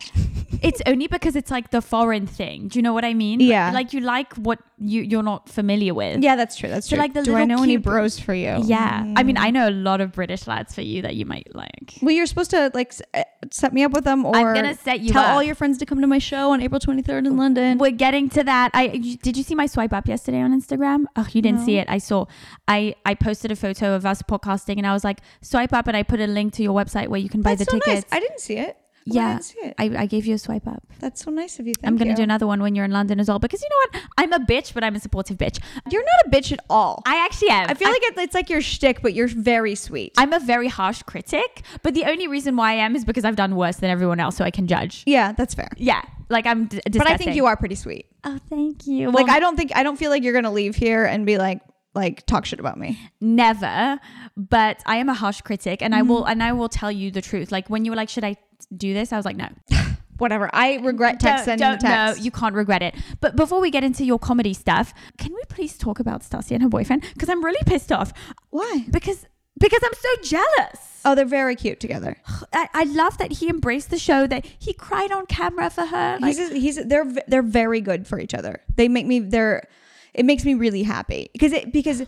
it's 0.62 0.80
only 0.86 1.06
because 1.08 1.36
it's 1.36 1.50
like 1.50 1.70
the 1.70 1.82
foreign 1.82 2.26
thing. 2.26 2.68
Do 2.68 2.78
you 2.78 2.82
know 2.82 2.92
what 2.92 3.04
I 3.04 3.14
mean? 3.14 3.40
Yeah. 3.40 3.70
Like 3.72 3.92
you 3.92 4.00
like 4.00 4.34
what 4.34 4.58
you 4.78 5.02
you're 5.02 5.22
not 5.22 5.48
familiar 5.48 5.94
with. 5.94 6.22
Yeah, 6.22 6.36
that's 6.36 6.56
true. 6.56 6.68
That's 6.68 6.88
So, 6.88 6.96
true. 6.96 7.02
like, 7.02 7.14
the 7.14 7.22
Do 7.22 7.32
I 7.34 7.40
little 7.42 7.56
know 7.58 7.62
any 7.62 7.72
cute- 7.74 7.82
bros 7.82 8.18
for 8.18 8.34
you? 8.34 8.60
Yeah. 8.64 9.12
I 9.16 9.22
mean, 9.22 9.36
I 9.36 9.50
know 9.50 9.68
a 9.68 9.70
lot 9.70 10.00
of 10.00 10.12
British 10.12 10.46
lads 10.46 10.74
for 10.74 10.82
you 10.82 11.02
that 11.02 11.14
you 11.16 11.26
might 11.26 11.54
like. 11.54 11.94
Well, 12.02 12.12
you're 12.14 12.26
supposed 12.26 12.50
to 12.50 12.70
like 12.74 12.92
uh, 13.14 13.22
set 13.50 13.72
me 13.72 13.84
up 13.84 13.92
with 13.92 14.04
them, 14.04 14.24
or 14.24 14.34
I'm 14.36 14.54
gonna 14.54 14.74
set 14.76 15.00
you 15.00 15.12
tell 15.12 15.24
up. 15.24 15.34
all 15.34 15.42
your 15.42 15.54
friends 15.54 15.78
to 15.78 15.86
come 15.86 16.00
to 16.00 16.06
my 16.06 16.18
show 16.18 16.50
on 16.52 16.60
April 16.60 16.80
23rd 16.80 17.26
in 17.26 17.36
London. 17.36 17.78
We're 17.78 17.90
getting 17.90 18.28
to 18.30 18.44
that. 18.44 18.70
I 18.74 18.88
did 18.88 19.36
you 19.36 19.42
see 19.42 19.54
my 19.54 19.66
swipe 19.66 19.92
up 19.92 20.06
yesterday 20.08 20.40
on 20.40 20.58
Instagram? 20.58 21.04
Oh, 21.16 21.26
you 21.32 21.42
didn't 21.42 21.60
see 21.60 21.76
it. 21.76 21.88
I 21.88 21.98
saw. 21.98 22.26
I 22.68 22.94
I 23.04 23.14
posted 23.14 23.50
a 23.52 23.56
photo 23.56 23.81
of 23.90 24.06
us 24.06 24.22
podcasting, 24.22 24.78
and 24.78 24.86
I 24.86 24.92
was 24.92 25.04
like, 25.04 25.18
swipe 25.40 25.72
up, 25.72 25.86
and 25.88 25.96
I 25.96 26.02
put 26.02 26.20
a 26.20 26.26
link 26.26 26.52
to 26.54 26.62
your 26.62 26.74
website 26.74 27.08
where 27.08 27.20
you 27.20 27.28
can 27.28 27.42
buy 27.42 27.54
That's 27.54 27.70
the 27.70 27.70
so 27.72 27.76
nice. 27.86 27.96
tickets. 28.02 28.12
I 28.12 28.20
didn't 28.20 28.40
see 28.40 28.56
it. 28.58 28.76
I 29.04 29.04
yeah, 29.06 29.32
didn't 29.32 29.44
see 29.44 29.58
it. 29.58 29.74
I, 29.78 29.84
I 30.02 30.06
gave 30.06 30.26
you 30.26 30.34
a 30.36 30.38
swipe 30.38 30.64
up. 30.68 30.80
That's 31.00 31.24
so 31.24 31.32
nice 31.32 31.58
of 31.58 31.66
you. 31.66 31.74
Thank 31.74 31.88
I'm 31.90 31.96
gonna 31.96 32.10
you. 32.10 32.16
do 32.18 32.22
another 32.22 32.46
one 32.46 32.62
when 32.62 32.76
you're 32.76 32.84
in 32.84 32.92
London 32.92 33.18
as 33.18 33.26
well 33.26 33.40
because 33.40 33.60
you 33.60 33.68
know 33.68 33.98
what? 33.98 34.08
I'm 34.16 34.32
a 34.32 34.38
bitch, 34.46 34.72
but 34.74 34.84
I'm 34.84 34.94
a 34.94 35.00
supportive 35.00 35.38
bitch. 35.38 35.58
You're 35.90 36.04
not 36.04 36.26
a 36.26 36.30
bitch 36.30 36.52
at 36.52 36.60
all. 36.70 37.02
I 37.04 37.16
actually 37.24 37.48
am. 37.50 37.68
I 37.68 37.74
feel 37.74 37.88
like 37.90 38.00
it, 38.04 38.14
it's 38.18 38.32
like 38.34 38.48
your 38.48 38.60
shtick, 38.60 39.02
but 39.02 39.12
you're 39.12 39.26
very 39.26 39.74
sweet. 39.74 40.12
I'm 40.16 40.32
a 40.32 40.38
very 40.38 40.68
harsh 40.68 41.02
critic, 41.02 41.62
but 41.82 41.94
the 41.94 42.04
only 42.04 42.28
reason 42.28 42.54
why 42.54 42.70
I 42.70 42.74
am 42.74 42.94
is 42.94 43.04
because 43.04 43.24
I've 43.24 43.34
done 43.34 43.56
worse 43.56 43.78
than 43.78 43.90
everyone 43.90 44.20
else, 44.20 44.36
so 44.36 44.44
I 44.44 44.52
can 44.52 44.68
judge. 44.68 45.02
yeah, 45.04 45.32
that's 45.32 45.54
fair. 45.54 45.70
Yeah, 45.78 46.02
like 46.28 46.46
I'm. 46.46 46.66
D- 46.66 46.80
But 46.92 47.08
I 47.10 47.16
think 47.16 47.34
you 47.34 47.46
are 47.46 47.56
pretty 47.56 47.74
sweet. 47.74 48.06
Oh, 48.22 48.38
thank 48.48 48.86
you. 48.86 49.10
Like 49.10 49.26
Well, 49.26 49.34
I 49.36 49.40
don't 49.40 49.56
think 49.56 49.72
I 49.74 49.82
don't 49.82 49.96
feel 49.96 50.10
like 50.10 50.22
you're 50.22 50.32
gonna 50.34 50.52
leave 50.52 50.76
here 50.76 51.04
and 51.06 51.26
be 51.26 51.38
like 51.38 51.60
like 51.94 52.24
talk 52.26 52.46
shit 52.46 52.60
about 52.60 52.78
me. 52.78 52.98
never, 53.20 53.98
but 54.36 54.82
I 54.86 54.96
am 54.96 55.08
a 55.08 55.14
harsh 55.14 55.40
critic, 55.42 55.82
and 55.82 55.94
I 55.94 56.00
Mm-hmm. 56.00 56.08
will 56.08 56.24
and 56.24 56.42
I 56.42 56.52
will 56.52 56.68
tell 56.68 56.90
you 56.92 57.10
the 57.10 57.20
truth. 57.22 57.52
Like 57.52 57.68
when 57.70 57.84
you 57.84 57.90
were 57.92 57.96
like, 57.96 58.08
"Should 58.08 58.24
I 58.24 58.36
do 58.76 58.92
this?" 58.94 59.12
I 59.12 59.16
was 59.16 59.24
like, 59.26 59.36
"No." 59.36 59.48
Whatever. 60.18 60.48
I 60.52 60.76
regret 60.76 61.18
text 61.18 61.46
don't, 61.46 61.58
sending 61.58 61.70
the 61.80 61.88
text. 61.88 62.18
no, 62.18 62.22
you 62.24 62.30
can't 62.30 62.54
regret 62.54 62.80
it. 62.82 62.94
But 63.20 63.34
before 63.34 63.60
we 63.60 63.70
get 63.72 63.82
into 63.82 64.04
your 64.04 64.20
comedy 64.20 64.54
stuff, 64.54 64.94
can 65.18 65.32
we 65.32 65.40
please 65.48 65.76
talk 65.76 65.98
about 65.98 66.22
Stassi 66.22 66.52
and 66.52 66.62
her 66.62 66.68
boyfriend? 66.68 67.02
Because 67.12 67.28
I'm 67.28 67.44
really 67.44 67.62
pissed 67.66 67.90
off. 67.90 68.12
Why? 68.50 68.84
Because 68.90 69.26
because 69.58 69.80
I'm 69.82 69.94
so 69.94 70.08
jealous. 70.22 71.00
Oh, 71.04 71.14
they're 71.16 71.24
very 71.24 71.56
cute 71.56 71.80
together. 71.80 72.16
I, 72.52 72.68
I 72.72 72.84
love 72.84 73.18
that 73.18 73.32
he 73.32 73.48
embraced 73.48 73.90
the 73.90 73.98
show, 73.98 74.26
that 74.28 74.46
he 74.58 74.72
cried 74.72 75.10
on 75.10 75.26
camera 75.26 75.70
for 75.70 75.84
her. 75.86 76.18
Like, 76.20 76.36
he's 76.36 76.52
he's 76.52 76.84
they're 76.86 77.10
they're 77.26 77.42
very 77.42 77.80
good 77.80 78.06
for 78.06 78.20
each 78.20 78.34
other. 78.34 78.60
They 78.76 78.86
make 78.88 79.06
me 79.06 79.18
they're 79.18 79.66
it 80.14 80.24
makes 80.24 80.44
me 80.44 80.54
really 80.54 80.82
happy 80.82 81.30
because 81.32 81.52
it 81.52 81.72
because 81.72 82.02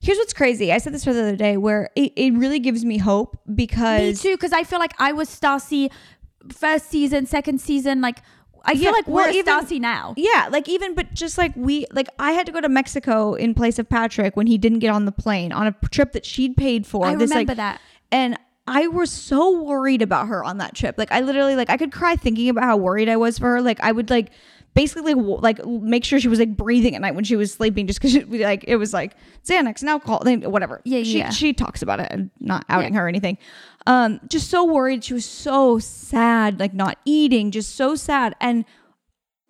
here's 0.00 0.18
what's 0.18 0.32
crazy. 0.34 0.72
I 0.72 0.78
said 0.78 0.92
this 0.92 1.04
the 1.04 1.10
other 1.10 1.36
day 1.36 1.56
where 1.56 1.90
it, 1.96 2.12
it 2.16 2.32
really 2.34 2.58
gives 2.58 2.84
me 2.84 2.98
hope 2.98 3.38
because 3.54 4.24
me 4.24 4.30
too, 4.30 4.36
because 4.36 4.52
I 4.52 4.64
feel 4.64 4.78
like 4.78 4.92
I 4.98 5.12
was 5.12 5.28
Stassi 5.28 5.90
first 6.52 6.90
season, 6.90 7.26
second 7.26 7.60
season. 7.60 8.00
Like 8.00 8.18
I 8.66 8.74
feel 8.74 8.84
Yeah, 8.84 8.90
like 8.90 9.06
well, 9.06 9.26
we're 9.26 9.32
even- 9.32 9.52
Stassi 9.54 9.80
now. 9.80 10.14
yeah, 10.16 10.48
like 10.50 10.68
even 10.68 10.94
but 10.94 11.12
just 11.14 11.38
like 11.38 11.52
we 11.56 11.86
like 11.92 12.08
I 12.18 12.32
had 12.32 12.46
to 12.46 12.52
go 12.52 12.60
to 12.60 12.68
Mexico 12.68 13.34
in 13.34 13.54
place 13.54 13.78
of 13.78 13.88
Patrick 13.88 14.36
when 14.36 14.46
he 14.46 14.58
didn't 14.58 14.78
get 14.80 14.90
on 14.90 15.04
the 15.04 15.12
plane 15.12 15.52
on 15.52 15.66
a 15.66 15.72
trip 15.90 16.12
that 16.12 16.24
she'd 16.26 16.56
paid 16.56 16.86
for. 16.86 17.06
I 17.06 17.14
this, 17.14 17.30
like- 17.30 17.36
remember 17.36 17.54
that. 17.56 17.80
And 18.12 18.38
I 18.66 18.86
was 18.86 19.10
so 19.10 19.62
worried 19.62 20.00
about 20.00 20.28
her 20.28 20.42
on 20.42 20.56
that 20.58 20.74
trip. 20.74 20.94
Like 20.96 21.12
I 21.12 21.20
literally 21.20 21.54
like 21.54 21.68
I 21.68 21.76
could 21.76 21.92
cry 21.92 22.16
thinking 22.16 22.48
about 22.48 22.64
how 22.64 22.76
worried 22.78 23.08
I 23.10 23.16
was 23.16 23.38
for 23.38 23.50
her. 23.52 23.60
Like 23.60 23.78
I 23.80 23.92
would 23.92 24.08
like 24.08 24.30
basically 24.74 25.14
like, 25.14 25.64
make 25.64 26.04
sure 26.04 26.20
she 26.20 26.28
was 26.28 26.38
like 26.38 26.56
breathing 26.56 26.94
at 26.94 27.00
night 27.00 27.14
when 27.14 27.24
she 27.24 27.36
was 27.36 27.52
sleeping 27.52 27.86
just 27.86 28.00
because 28.00 28.16
like 28.28 28.64
it 28.66 28.76
was 28.76 28.92
like 28.92 29.14
Xanax 29.44 29.80
and 29.80 29.90
alcohol 29.90 30.22
whatever. 30.24 30.80
Yeah, 30.84 31.02
she, 31.02 31.18
yeah. 31.18 31.30
She 31.30 31.52
talks 31.52 31.82
about 31.82 32.00
it 32.00 32.08
and 32.10 32.30
not 32.40 32.64
outing 32.68 32.94
her 32.94 33.06
or 33.06 33.08
anything. 33.08 33.38
Um, 33.86 34.20
just 34.28 34.50
so 34.50 34.64
worried. 34.64 35.04
She 35.04 35.14
was 35.14 35.24
so 35.24 35.78
sad, 35.78 36.58
like 36.58 36.74
not 36.74 36.98
eating, 37.04 37.50
just 37.50 37.74
so 37.74 37.94
sad. 37.94 38.34
And 38.40 38.64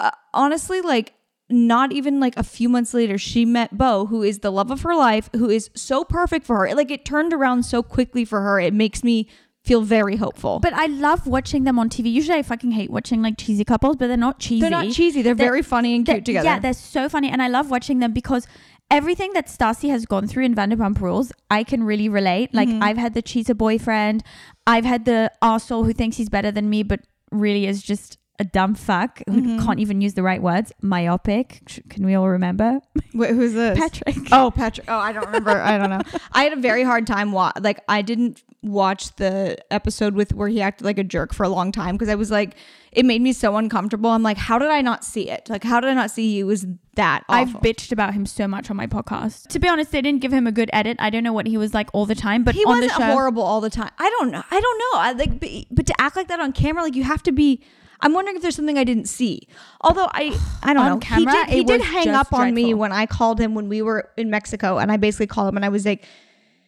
uh, 0.00 0.10
honestly, 0.32 0.80
like 0.80 1.14
not 1.50 1.92
even 1.92 2.20
like 2.20 2.36
a 2.36 2.42
few 2.42 2.68
months 2.68 2.94
later, 2.94 3.18
she 3.18 3.44
met 3.44 3.76
Beau, 3.76 4.06
who 4.06 4.22
is 4.22 4.40
the 4.40 4.50
love 4.50 4.70
of 4.70 4.82
her 4.82 4.94
life, 4.94 5.30
who 5.34 5.48
is 5.48 5.70
so 5.74 6.04
perfect 6.04 6.46
for 6.46 6.58
her. 6.58 6.74
Like 6.74 6.90
it 6.90 7.04
turned 7.04 7.32
around 7.32 7.64
so 7.64 7.82
quickly 7.82 8.24
for 8.24 8.40
her. 8.40 8.58
It 8.58 8.74
makes 8.74 9.04
me 9.04 9.28
feel 9.64 9.80
very 9.82 10.16
hopeful. 10.16 10.60
But 10.60 10.74
I 10.74 10.86
love 10.86 11.26
watching 11.26 11.64
them 11.64 11.78
on 11.78 11.88
TV. 11.88 12.12
Usually 12.12 12.38
I 12.38 12.42
fucking 12.42 12.72
hate 12.72 12.90
watching 12.90 13.22
like 13.22 13.38
cheesy 13.38 13.64
couples, 13.64 13.96
but 13.96 14.08
they're 14.08 14.16
not 14.16 14.38
cheesy. 14.38 14.60
they're 14.60 14.70
not 14.70 14.90
cheesy. 14.92 15.22
They're, 15.22 15.34
They're- 15.34 15.46
very 15.46 15.62
funny 15.62 15.94
and 15.96 16.04
cute 16.04 16.24
together. 16.24 16.44
Yeah, 16.44 16.58
they're 16.58 16.72
so 16.74 17.08
funny. 17.08 17.30
And 17.30 17.40
I 17.40 17.48
love 17.48 17.70
watching 17.70 17.98
them 18.00 18.12
because 18.12 18.46
everything 18.90 19.32
that 19.32 19.46
Stassi 19.46 19.88
has 19.88 20.04
gone 20.04 20.26
through 20.26 20.44
in 20.44 20.54
Vanderpump 20.54 21.00
Rules, 21.00 21.32
I 21.50 21.64
can 21.64 21.82
really 21.84 22.08
relate. 22.08 22.52
Like 22.52 22.68
Mm-hmm. 22.68 22.82
I've 22.82 22.98
had 22.98 23.14
the 23.14 23.22
cheater 23.22 23.54
boyfriend, 23.54 24.22
I've 24.66 24.84
had 24.84 25.06
the 25.06 25.30
arsehole 25.42 25.84
who 25.86 25.92
thinks 25.94 26.16
he's 26.18 26.28
better 26.28 26.50
than 26.50 26.68
me, 26.68 26.82
but 26.82 27.00
really 27.32 27.66
is 27.66 27.82
just 27.82 28.18
a 28.38 28.44
dumb 28.44 28.74
fuck 28.74 29.22
who 29.26 29.32
Mm-hmm. 29.40 29.64
can't 29.64 29.78
even 29.80 30.00
use 30.00 30.14
the 30.14 30.22
right 30.22 30.42
words. 30.42 30.72
Myopic. 30.82 31.82
Can 31.88 32.04
we 32.04 32.14
all 32.14 32.28
remember? 32.28 32.80
Wait, 33.14 33.30
who's 33.30 33.52
this? 33.52 33.78
Patrick. 33.78 34.16
Oh, 34.32 34.50
Patrick. 34.50 34.86
Oh, 34.90 34.96
I 34.98 35.12
don't 35.12 35.26
remember. 35.26 35.50
I 35.60 35.78
don't 35.78 35.90
know. 35.90 36.00
I 36.32 36.44
had 36.44 36.52
a 36.52 36.60
very 36.60 36.82
hard 36.82 37.06
time. 37.06 37.30
Wa- 37.32 37.52
like, 37.60 37.80
I 37.88 38.02
didn't 38.02 38.42
watch 38.62 39.14
the 39.16 39.56
episode 39.70 40.14
with 40.14 40.32
where 40.34 40.48
he 40.48 40.60
acted 40.62 40.84
like 40.84 40.98
a 40.98 41.04
jerk 41.04 41.32
for 41.34 41.44
a 41.44 41.48
long 41.48 41.70
time 41.70 41.94
because 41.94 42.08
I 42.08 42.14
was 42.14 42.30
like, 42.30 42.56
it 42.92 43.04
made 43.04 43.20
me 43.22 43.32
so 43.32 43.56
uncomfortable. 43.56 44.10
I'm 44.10 44.22
like, 44.22 44.38
how 44.38 44.58
did 44.58 44.70
I 44.70 44.80
not 44.80 45.04
see 45.04 45.28
it? 45.30 45.48
Like, 45.48 45.62
how 45.62 45.78
did 45.80 45.90
I 45.90 45.94
not 45.94 46.10
see 46.10 46.32
he 46.34 46.42
was 46.44 46.66
that 46.96 47.24
I've 47.28 47.48
bitched 47.48 47.92
about 47.92 48.14
him 48.14 48.24
so 48.24 48.46
much 48.48 48.70
on 48.70 48.76
my 48.76 48.86
podcast. 48.86 49.48
To 49.48 49.58
be 49.58 49.68
honest, 49.68 49.90
they 49.92 50.00
didn't 50.00 50.20
give 50.20 50.32
him 50.32 50.46
a 50.46 50.52
good 50.52 50.70
edit. 50.72 50.96
I 51.00 51.10
don't 51.10 51.24
know 51.24 51.32
what 51.32 51.46
he 51.48 51.56
was 51.56 51.74
like 51.74 51.90
all 51.92 52.06
the 52.06 52.14
time, 52.14 52.42
but 52.44 52.54
he 52.54 52.64
wasn't 52.64 52.92
show, 52.92 53.02
horrible 53.02 53.42
all 53.42 53.60
the 53.60 53.70
time. 53.70 53.90
I 53.98 54.08
don't 54.18 54.30
know. 54.30 54.42
I 54.50 54.60
don't 54.60 54.78
know. 54.78 54.98
I 55.00 55.12
like, 55.12 55.40
but, 55.40 55.50
but 55.72 55.86
to 55.86 55.94
act 56.00 56.14
like 56.16 56.28
that 56.28 56.38
on 56.40 56.52
camera, 56.52 56.82
like 56.82 56.94
you 56.96 57.04
have 57.04 57.22
to 57.24 57.32
be. 57.32 57.62
I'm 58.04 58.12
wondering 58.12 58.36
if 58.36 58.42
there's 58.42 58.54
something 58.54 58.78
I 58.78 58.84
didn't 58.84 59.06
see. 59.08 59.48
Although 59.80 60.06
I, 60.12 60.38
I 60.62 60.74
don't 60.74 60.84
On 60.84 60.92
um, 60.92 60.92
know. 60.94 60.98
camera, 61.00 61.46
he 61.46 61.46
did, 61.46 61.54
he 61.54 61.64
did 61.64 61.80
hang 61.80 62.08
up 62.10 62.32
on 62.32 62.54
me 62.54 62.74
when 62.74 62.92
I 62.92 63.06
called 63.06 63.40
him 63.40 63.54
when 63.54 63.68
we 63.68 63.82
were 63.82 64.10
in 64.16 64.30
Mexico, 64.30 64.78
and 64.78 64.92
I 64.92 64.96
basically 64.98 65.26
called 65.26 65.48
him 65.48 65.56
and 65.56 65.64
I 65.64 65.70
was 65.70 65.84
like, 65.86 66.04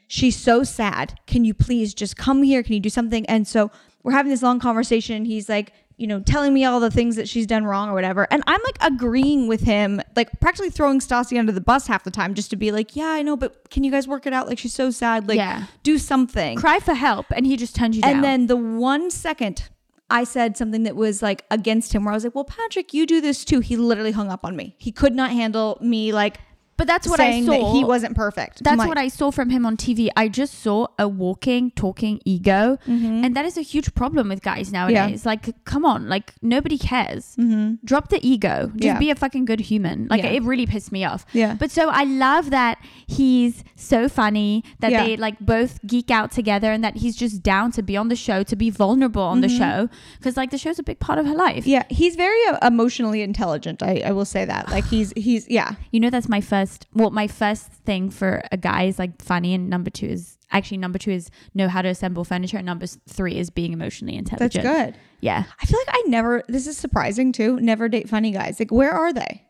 "She's 0.08 0.34
so 0.36 0.64
sad. 0.64 1.18
Can 1.26 1.44
you 1.44 1.54
please 1.54 1.94
just 1.94 2.16
come 2.16 2.42
here? 2.42 2.62
Can 2.62 2.72
you 2.74 2.80
do 2.80 2.88
something?" 2.90 3.26
And 3.26 3.46
so 3.46 3.70
we're 4.02 4.12
having 4.12 4.30
this 4.30 4.42
long 4.42 4.58
conversation. 4.60 5.16
and 5.16 5.26
He's 5.26 5.48
like, 5.48 5.72
you 5.98 6.06
know, 6.06 6.20
telling 6.20 6.52
me 6.54 6.64
all 6.64 6.78
the 6.78 6.90
things 6.90 7.16
that 7.16 7.28
she's 7.28 7.46
done 7.46 7.64
wrong 7.64 7.88
or 7.90 7.94
whatever, 7.94 8.26
and 8.30 8.42
I'm 8.46 8.60
like 8.64 8.76
agreeing 8.80 9.46
with 9.48 9.62
him, 9.62 10.00
like 10.14 10.28
practically 10.40 10.70
throwing 10.70 11.00
Stassi 11.00 11.38
under 11.38 11.52
the 11.52 11.60
bus 11.60 11.86
half 11.86 12.04
the 12.04 12.10
time, 12.10 12.34
just 12.34 12.50
to 12.50 12.56
be 12.56 12.70
like, 12.72 12.96
"Yeah, 12.96 13.08
I 13.08 13.22
know, 13.22 13.36
but 13.36 13.68
can 13.70 13.82
you 13.84 13.90
guys 13.90 14.06
work 14.08 14.26
it 14.26 14.32
out? 14.32 14.46
Like 14.46 14.58
she's 14.58 14.74
so 14.74 14.90
sad. 14.90 15.28
Like 15.28 15.36
Yeah. 15.36 15.64
do 15.82 15.98
something." 15.98 16.56
cry 16.56 16.78
for 16.80 16.94
help, 16.94 17.26
and 17.34 17.44
he 17.46 17.56
just 17.56 17.74
turned 17.76 17.94
you 17.94 18.02
down. 18.02 18.12
And 18.16 18.24
then 18.24 18.46
the 18.46 18.56
one 18.56 19.10
second 19.10 19.64
I 20.08 20.24
said 20.24 20.56
something 20.56 20.84
that 20.84 20.96
was 20.96 21.22
like 21.22 21.44
against 21.50 21.92
him, 21.92 22.04
where 22.04 22.12
I 22.12 22.16
was 22.16 22.24
like, 22.24 22.34
"Well, 22.34 22.44
Patrick, 22.44 22.94
you 22.94 23.06
do 23.06 23.20
this 23.20 23.44
too." 23.44 23.60
He 23.60 23.76
literally 23.76 24.12
hung 24.12 24.30
up 24.30 24.44
on 24.44 24.56
me. 24.56 24.74
He 24.78 24.92
could 24.92 25.14
not 25.14 25.32
handle 25.32 25.78
me 25.80 26.12
like 26.12 26.38
but 26.76 26.86
that's 26.86 27.08
what 27.08 27.20
I 27.20 27.44
saw. 27.44 27.72
he 27.72 27.84
wasn't 27.84 28.16
perfect. 28.16 28.62
That's 28.64 28.78
like, 28.78 28.88
what 28.88 28.98
I 28.98 29.08
saw 29.08 29.30
from 29.30 29.50
him 29.50 29.64
on 29.64 29.76
TV. 29.76 30.08
I 30.16 30.28
just 30.28 30.60
saw 30.60 30.88
a 30.98 31.08
walking, 31.08 31.70
talking 31.72 32.20
ego. 32.24 32.78
Mm-hmm. 32.86 33.24
And 33.24 33.36
that 33.36 33.44
is 33.44 33.56
a 33.56 33.62
huge 33.62 33.94
problem 33.94 34.28
with 34.28 34.42
guys 34.42 34.72
nowadays. 34.72 35.24
Like, 35.26 35.64
come 35.64 35.84
on, 35.84 36.08
like, 36.08 36.32
nobody 36.42 36.78
cares. 36.78 37.36
Mm-hmm. 37.36 37.84
Drop 37.84 38.08
the 38.08 38.26
ego. 38.26 38.70
Just 38.74 38.84
Yeah. 38.84 38.98
be 38.98 39.10
a 39.10 39.14
fucking 39.14 39.44
good 39.44 39.60
human. 39.60 40.06
Like, 40.08 40.22
Yeah. 40.22 40.30
it 40.30 40.42
really 40.42 40.66
pissed 40.66 40.92
me 40.92 41.04
off. 41.04 41.24
Yeah. 41.32 41.54
But 41.54 41.70
so 41.70 41.88
I 41.88 42.04
love 42.04 42.50
that 42.50 42.78
he's 43.06 43.64
so 43.74 44.08
funny, 44.08 44.64
that 44.80 44.90
Yeah. 44.90 45.04
they, 45.04 45.16
like, 45.16 45.38
both 45.40 45.80
geek 45.86 46.10
out 46.10 46.30
together, 46.30 46.72
and 46.72 46.82
that 46.84 46.96
he's 46.96 47.16
just 47.16 47.42
down 47.42 47.72
to 47.72 47.82
be 47.82 47.96
on 47.96 48.08
the 48.08 48.16
show, 48.16 48.42
to 48.42 48.56
be 48.56 48.70
vulnerable 48.70 49.22
on 49.22 49.40
the 49.40 49.48
mm-hmm. 49.48 49.58
show. 49.58 49.88
Because, 50.18 50.36
like, 50.36 50.50
the 50.50 50.58
show's 50.58 50.78
a 50.78 50.82
big 50.82 50.98
part 50.98 51.18
of 51.18 51.26
her 51.26 51.34
life. 51.34 51.66
Yeah, 51.66 51.84
he's 51.88 52.16
very 52.16 52.44
uh, 52.46 52.58
emotionally 52.66 53.22
intelligent. 53.22 53.82
I, 53.82 54.02
I 54.04 54.12
will 54.12 54.24
say 54.24 54.44
that. 54.44 54.70
Like 54.70 54.86
he's 54.86 55.12
he's 55.16 55.48
yeah. 55.48 55.72
You 55.90 56.00
know, 56.00 56.10
that's 56.10 56.28
my 56.28 56.40
first. 56.40 56.65
Well, 56.94 57.10
my 57.10 57.26
first 57.26 57.70
thing 57.70 58.10
for 58.10 58.42
a 58.52 58.56
guy 58.56 58.84
is 58.84 58.98
like 58.98 59.22
funny, 59.22 59.54
and 59.54 59.68
number 59.68 59.90
two 59.90 60.06
is 60.06 60.38
actually 60.52 60.78
number 60.78 60.98
two 60.98 61.10
is 61.10 61.30
know 61.54 61.68
how 61.68 61.82
to 61.82 61.88
assemble 61.88 62.24
furniture, 62.24 62.56
and 62.56 62.66
number 62.66 62.86
three 62.86 63.36
is 63.36 63.50
being 63.50 63.72
emotionally 63.72 64.16
intelligent 64.16 64.64
That's 64.64 64.86
good. 64.92 65.00
Yeah, 65.20 65.44
I 65.60 65.66
feel 65.66 65.78
like 65.80 65.96
I 65.96 66.02
never. 66.06 66.42
This 66.48 66.66
is 66.66 66.76
surprising 66.76 67.32
too. 67.32 67.58
Never 67.60 67.88
date 67.88 68.08
funny 68.08 68.30
guys. 68.30 68.58
Like 68.58 68.70
where 68.70 68.92
are 68.92 69.12
they? 69.12 69.42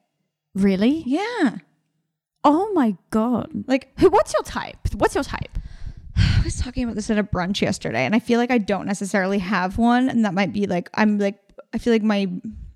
really. 0.57 1.03
Yeah. 1.07 1.59
Oh 2.43 2.73
my 2.73 2.97
god. 3.11 3.51
Like 3.67 3.93
Who? 3.99 4.09
What's 4.11 4.33
your 4.33 4.43
type? 4.43 4.77
What's 4.95 5.15
your 5.15 5.25
type? 5.25 5.59
I 6.17 6.41
was 6.45 6.59
talking 6.59 6.85
about 6.85 6.97
this 6.97 7.11
at 7.11 7.19
a 7.19 7.25
brunch 7.25 7.61
yesterday, 7.61 8.05
and 8.07 8.15
I 8.15 8.21
feel 8.21 8.41
like 8.41 8.51
I 8.51 8.59
don't 8.59 8.87
necessarily 8.87 9.39
have 9.39 9.79
one, 9.79 10.09
and 10.09 10.25
that 10.25 10.35
might 10.35 10.53
be 10.53 10.67
like 10.67 10.89
I'm 10.95 11.19
like 11.19 11.39
I 11.75 11.79
feel 11.79 11.93
like 11.93 12.03
my 12.03 12.31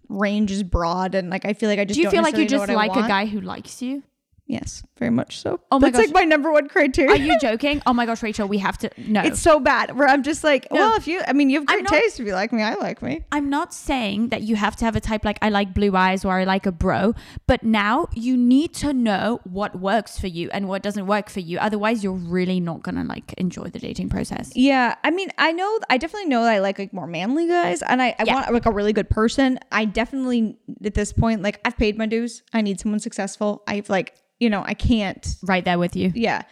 range 0.08 0.50
is 0.50 0.62
broad, 0.62 1.14
and 1.14 1.30
like 1.30 1.44
I 1.44 1.54
feel 1.54 1.68
like 1.68 1.78
I 1.78 1.84
just 1.84 1.96
Do 1.96 2.02
you 2.02 2.10
feel 2.10 2.22
like 2.22 2.36
you 2.36 2.44
just 2.46 2.54
know 2.54 2.60
what 2.60 2.70
I 2.70 2.74
like 2.74 3.04
a 3.04 3.08
guy 3.08 3.26
who 3.26 3.40
likes 3.40 3.80
you? 3.80 4.02
Yes, 4.50 4.82
very 4.98 5.12
much 5.12 5.38
so. 5.38 5.60
Oh 5.70 5.78
my 5.78 5.90
That's 5.90 5.98
gosh. 5.98 6.06
like 6.08 6.14
my 6.14 6.24
number 6.24 6.50
one 6.50 6.68
criteria. 6.68 7.12
Are 7.12 7.16
you 7.16 7.38
joking? 7.38 7.80
Oh 7.86 7.92
my 7.92 8.04
gosh, 8.04 8.20
Rachel, 8.22 8.48
we 8.48 8.58
have 8.58 8.76
to 8.78 8.90
no. 8.96 9.20
it's 9.22 9.38
so 9.38 9.60
bad 9.60 9.96
where 9.96 10.08
I'm 10.08 10.24
just 10.24 10.42
like, 10.42 10.66
well, 10.72 10.96
if 10.96 11.06
you, 11.06 11.22
I 11.28 11.32
mean, 11.32 11.50
you 11.50 11.60
have 11.60 11.66
great 11.66 11.84
not- 11.84 11.92
taste. 11.92 12.18
If 12.18 12.26
you 12.26 12.32
like 12.32 12.52
me, 12.52 12.62
I 12.62 12.74
like 12.74 13.00
me. 13.00 13.24
I'm 13.30 13.48
not 13.48 13.72
saying 13.72 14.30
that 14.30 14.42
you 14.42 14.56
have 14.56 14.74
to 14.76 14.84
have 14.84 14.96
a 14.96 15.00
type 15.00 15.24
like 15.24 15.38
I 15.40 15.50
like 15.50 15.72
blue 15.72 15.94
eyes 15.94 16.24
or 16.24 16.32
I 16.40 16.42
like 16.44 16.66
a 16.66 16.72
bro, 16.72 17.14
but 17.46 17.62
now 17.62 18.08
you 18.12 18.36
need 18.36 18.74
to 18.74 18.92
know 18.92 19.40
what 19.44 19.78
works 19.78 20.18
for 20.18 20.26
you 20.26 20.50
and 20.52 20.66
what 20.68 20.82
doesn't 20.82 21.06
work 21.06 21.30
for 21.30 21.40
you. 21.40 21.58
Otherwise, 21.58 22.02
you're 22.02 22.12
really 22.12 22.58
not 22.58 22.82
gonna 22.82 23.04
like 23.04 23.32
enjoy 23.34 23.68
the 23.68 23.78
dating 23.78 24.08
process. 24.08 24.50
Yeah, 24.56 24.96
I 25.04 25.12
mean, 25.12 25.30
I 25.38 25.52
know, 25.52 25.78
I 25.88 25.96
definitely 25.96 26.28
know 26.28 26.42
that 26.42 26.52
I 26.54 26.58
like 26.58 26.78
like 26.80 26.92
more 26.92 27.06
manly 27.06 27.46
guys, 27.46 27.82
and 27.82 28.02
I, 28.02 28.16
I 28.18 28.24
Yeah. 28.24 28.34
want 28.34 28.52
like 28.52 28.66
a 28.66 28.72
really 28.72 28.92
good 28.92 29.08
person. 29.10 29.60
I 29.70 29.84
definitely 29.84 30.56
at 30.84 30.94
this 30.94 31.12
point, 31.12 31.42
like 31.42 31.60
I've 31.64 31.76
paid 31.76 31.96
my 31.96 32.06
dues. 32.06 32.42
I 32.52 32.62
need 32.62 32.80
someone 32.80 32.98
successful. 32.98 33.62
I've 33.68 33.88
like, 33.88 34.14
you 34.40 34.50
know, 34.50 34.64
I 34.66 34.74
can't. 34.74 35.36
Right 35.42 35.64
there 35.64 35.78
with 35.78 35.94
you. 35.94 36.10
Yeah, 36.14 36.42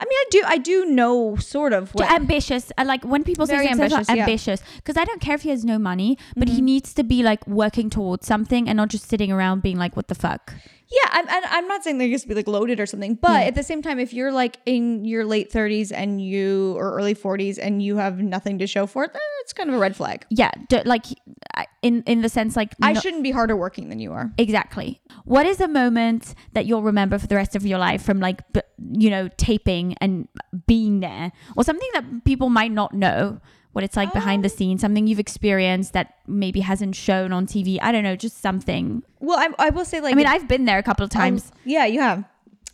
I 0.00 0.04
mean, 0.04 0.12
I 0.12 0.24
do, 0.30 0.42
I 0.46 0.58
do 0.58 0.86
know 0.86 1.36
sort 1.36 1.72
of 1.72 1.90
what. 1.92 2.10
ambitious. 2.10 2.70
I 2.78 2.84
like 2.84 3.04
when 3.04 3.24
people 3.24 3.46
say 3.46 3.54
Very 3.54 3.68
successful, 3.68 3.96
ambitious, 3.98 4.14
yeah. 4.14 4.22
ambitious. 4.22 4.62
Because 4.76 4.96
I 4.96 5.04
don't 5.04 5.20
care 5.20 5.34
if 5.34 5.42
he 5.42 5.50
has 5.50 5.64
no 5.64 5.78
money, 5.78 6.18
but 6.36 6.48
he 6.48 6.56
mm-hmm. 6.56 6.66
needs 6.66 6.94
to 6.94 7.02
be 7.02 7.22
like 7.22 7.44
working 7.46 7.90
towards 7.90 8.26
something 8.26 8.68
and 8.68 8.76
not 8.76 8.88
just 8.88 9.08
sitting 9.08 9.32
around 9.32 9.62
being 9.62 9.76
like, 9.76 9.96
"What 9.96 10.06
the 10.06 10.14
fuck." 10.14 10.54
Yeah, 10.90 11.10
I'm, 11.12 11.28
and 11.28 11.44
I'm 11.46 11.68
not 11.68 11.84
saying 11.84 11.98
they're 11.98 12.18
to 12.18 12.28
be 12.28 12.34
like 12.34 12.48
loaded 12.48 12.80
or 12.80 12.86
something, 12.86 13.14
but 13.14 13.42
hmm. 13.42 13.48
at 13.48 13.54
the 13.54 13.62
same 13.62 13.82
time, 13.82 13.98
if 13.98 14.12
you're 14.12 14.32
like 14.32 14.58
in 14.64 15.04
your 15.04 15.24
late 15.24 15.52
30s 15.52 15.92
and 15.94 16.20
you 16.20 16.74
or 16.78 16.94
early 16.94 17.14
40s 17.14 17.58
and 17.60 17.82
you 17.82 17.96
have 17.96 18.20
nothing 18.20 18.58
to 18.58 18.66
show 18.66 18.86
for 18.86 19.04
it, 19.04 19.12
then 19.12 19.22
it's 19.40 19.52
kind 19.52 19.68
of 19.68 19.76
a 19.76 19.78
red 19.78 19.94
flag. 19.94 20.24
Yeah, 20.30 20.50
d- 20.68 20.82
like 20.84 21.04
in 21.82 22.02
in 22.04 22.22
the 22.22 22.28
sense 22.28 22.56
like 22.56 22.74
I 22.82 22.94
shouldn't 22.94 23.22
be 23.22 23.30
harder 23.30 23.56
working 23.56 23.88
than 23.88 23.98
you 23.98 24.12
are. 24.12 24.32
Exactly. 24.38 25.00
What 25.24 25.46
is 25.46 25.60
a 25.60 25.68
moment 25.68 26.34
that 26.54 26.66
you'll 26.66 26.82
remember 26.82 27.18
for 27.18 27.26
the 27.26 27.36
rest 27.36 27.54
of 27.54 27.66
your 27.66 27.78
life 27.78 28.02
from 28.02 28.20
like, 28.20 28.40
b- 28.52 28.62
you 28.92 29.10
know, 29.10 29.28
taping 29.36 29.94
and 30.00 30.28
being 30.66 31.00
there 31.00 31.32
or 31.56 31.64
something 31.64 31.88
that 31.94 32.24
people 32.24 32.48
might 32.48 32.72
not 32.72 32.94
know 32.94 33.40
what 33.78 33.84
it's 33.84 33.96
like 33.96 34.12
behind 34.12 34.44
the 34.44 34.48
scenes, 34.48 34.80
something 34.80 35.06
you've 35.06 35.20
experienced 35.20 35.92
that 35.92 36.14
maybe 36.26 36.58
hasn't 36.58 36.96
shown 36.96 37.32
on 37.32 37.46
TV. 37.46 37.78
I 37.80 37.92
don't 37.92 38.02
know, 38.02 38.16
just 38.16 38.42
something. 38.42 39.04
Well, 39.20 39.38
I, 39.38 39.66
I 39.66 39.70
will 39.70 39.84
say 39.84 40.00
like 40.00 40.14
I 40.14 40.16
mean, 40.16 40.26
I've 40.26 40.48
been 40.48 40.64
there 40.64 40.78
a 40.78 40.82
couple 40.82 41.04
of 41.04 41.10
times. 41.10 41.52
Yeah, 41.64 41.84
you 41.84 42.00
have. 42.00 42.24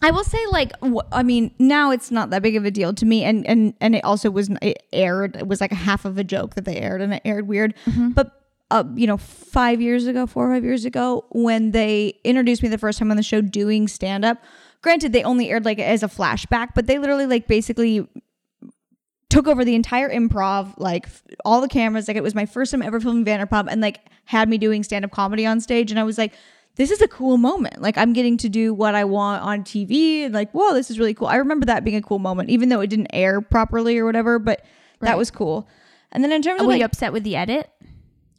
I 0.01 0.11
will 0.13 0.25
say 0.25 0.39
like 0.51 0.73
I 1.13 1.23
mean 1.23 1.55
now 1.59 1.91
it's 1.91 2.11
not 2.11 2.31
that 2.31 2.41
big 2.41 2.57
of 2.57 2.65
a 2.65 2.71
deal 2.71 2.95
to 2.95 3.05
me 3.05 3.23
and 3.23 3.47
and 3.47 3.75
and 3.83 3.95
it 3.95 4.03
also 4.03 4.31
was 4.31 4.49
it 4.63 4.83
aired 4.95 5.37
it 5.37 5.47
was 5.47 5.61
like 5.61 5.73
a 5.73 5.77
half 5.77 6.07
of 6.07 6.17
a 6.17 6.25
joke 6.25 6.55
that 6.55 6.65
they 6.65 6.77
aired 6.77 7.03
and 7.03 7.13
it 7.13 7.23
aired 7.27 7.49
weird 7.49 7.75
but 8.15 8.43
uh, 8.71 8.85
you 8.95 9.07
know 9.07 9.17
5 9.17 9.81
years 9.81 10.07
ago 10.07 10.27
4 10.27 10.51
or 10.51 10.55
5 10.55 10.65
years 10.65 10.85
ago 10.85 11.25
when 11.31 11.71
they 11.71 12.19
introduced 12.25 12.63
me 12.63 12.69
the 12.69 12.79
first 12.79 12.99
time 12.99 13.11
on 13.11 13.17
the 13.17 13.23
show 13.23 13.41
doing 13.41 13.89
stand 13.89 14.25
up 14.25 14.43
granted 14.83 15.13
they 15.13 15.23
only 15.23 15.51
aired 15.51 15.65
like 15.65 15.79
as 15.79 16.03
a 16.03 16.09
flashback 16.09 16.71
but 16.75 16.87
they 16.87 16.99
literally 16.99 17.27
like 17.27 17.47
basically 17.47 18.07
took 19.29 19.47
over 19.47 19.65
the 19.65 19.75
entire 19.75 20.09
improv, 20.11 20.75
like 20.79 21.09
all 21.45 21.61
the 21.61 21.69
cameras. 21.69 22.09
Like 22.09 22.17
it 22.17 22.23
was 22.23 22.35
my 22.35 22.47
first 22.47 22.71
time 22.71 22.83
ever 22.83 23.01
filming 23.01 23.25
Vanderpump, 23.25 23.69
and 23.71 23.81
like 23.81 24.01
had 24.25 24.49
me 24.49 24.59
doing 24.59 24.83
stand 24.83 25.05
up 25.05 25.11
comedy 25.11 25.47
on 25.47 25.61
stage. 25.61 25.91
And 25.91 25.99
I 25.99 26.05
was 26.05 26.19
like, 26.19 26.33
this 26.77 26.91
is 26.91 27.01
a 27.03 27.09
cool 27.09 27.37
moment. 27.37 27.81
Like 27.81 27.99
I'm 27.99 28.13
getting 28.13 28.37
to 28.39 28.49
do 28.49 28.75
what 28.75 28.95
I 28.95 29.05
want 29.05 29.43
on 29.43 29.63
TV, 29.63 30.25
and 30.25 30.35
like, 30.35 30.51
whoa, 30.53 30.75
this 30.75 30.91
is 30.91 30.99
really 30.99 31.15
cool. 31.15 31.29
I 31.29 31.37
remember 31.37 31.67
that 31.67 31.85
being 31.85 31.97
a 31.97 32.03
cool 32.03 32.19
moment, 32.19 32.51
even 32.51 32.69
though 32.69 32.81
it 32.81 32.89
didn't 32.89 33.09
air 33.13 33.41
properly 33.41 33.99
or 33.99 34.05
whatever. 34.05 34.39
But 34.39 34.65
that 35.01 35.19
was 35.19 35.31
cool. 35.31 35.69
And 36.13 36.23
then 36.23 36.33
in 36.33 36.43
terms 36.43 36.61
oh, 36.61 36.65
of 36.65 36.67
Were 36.67 36.73
like, 36.73 36.79
you 36.79 36.85
upset 36.85 37.13
with 37.13 37.25
the 37.25 37.37
edit? 37.37 37.71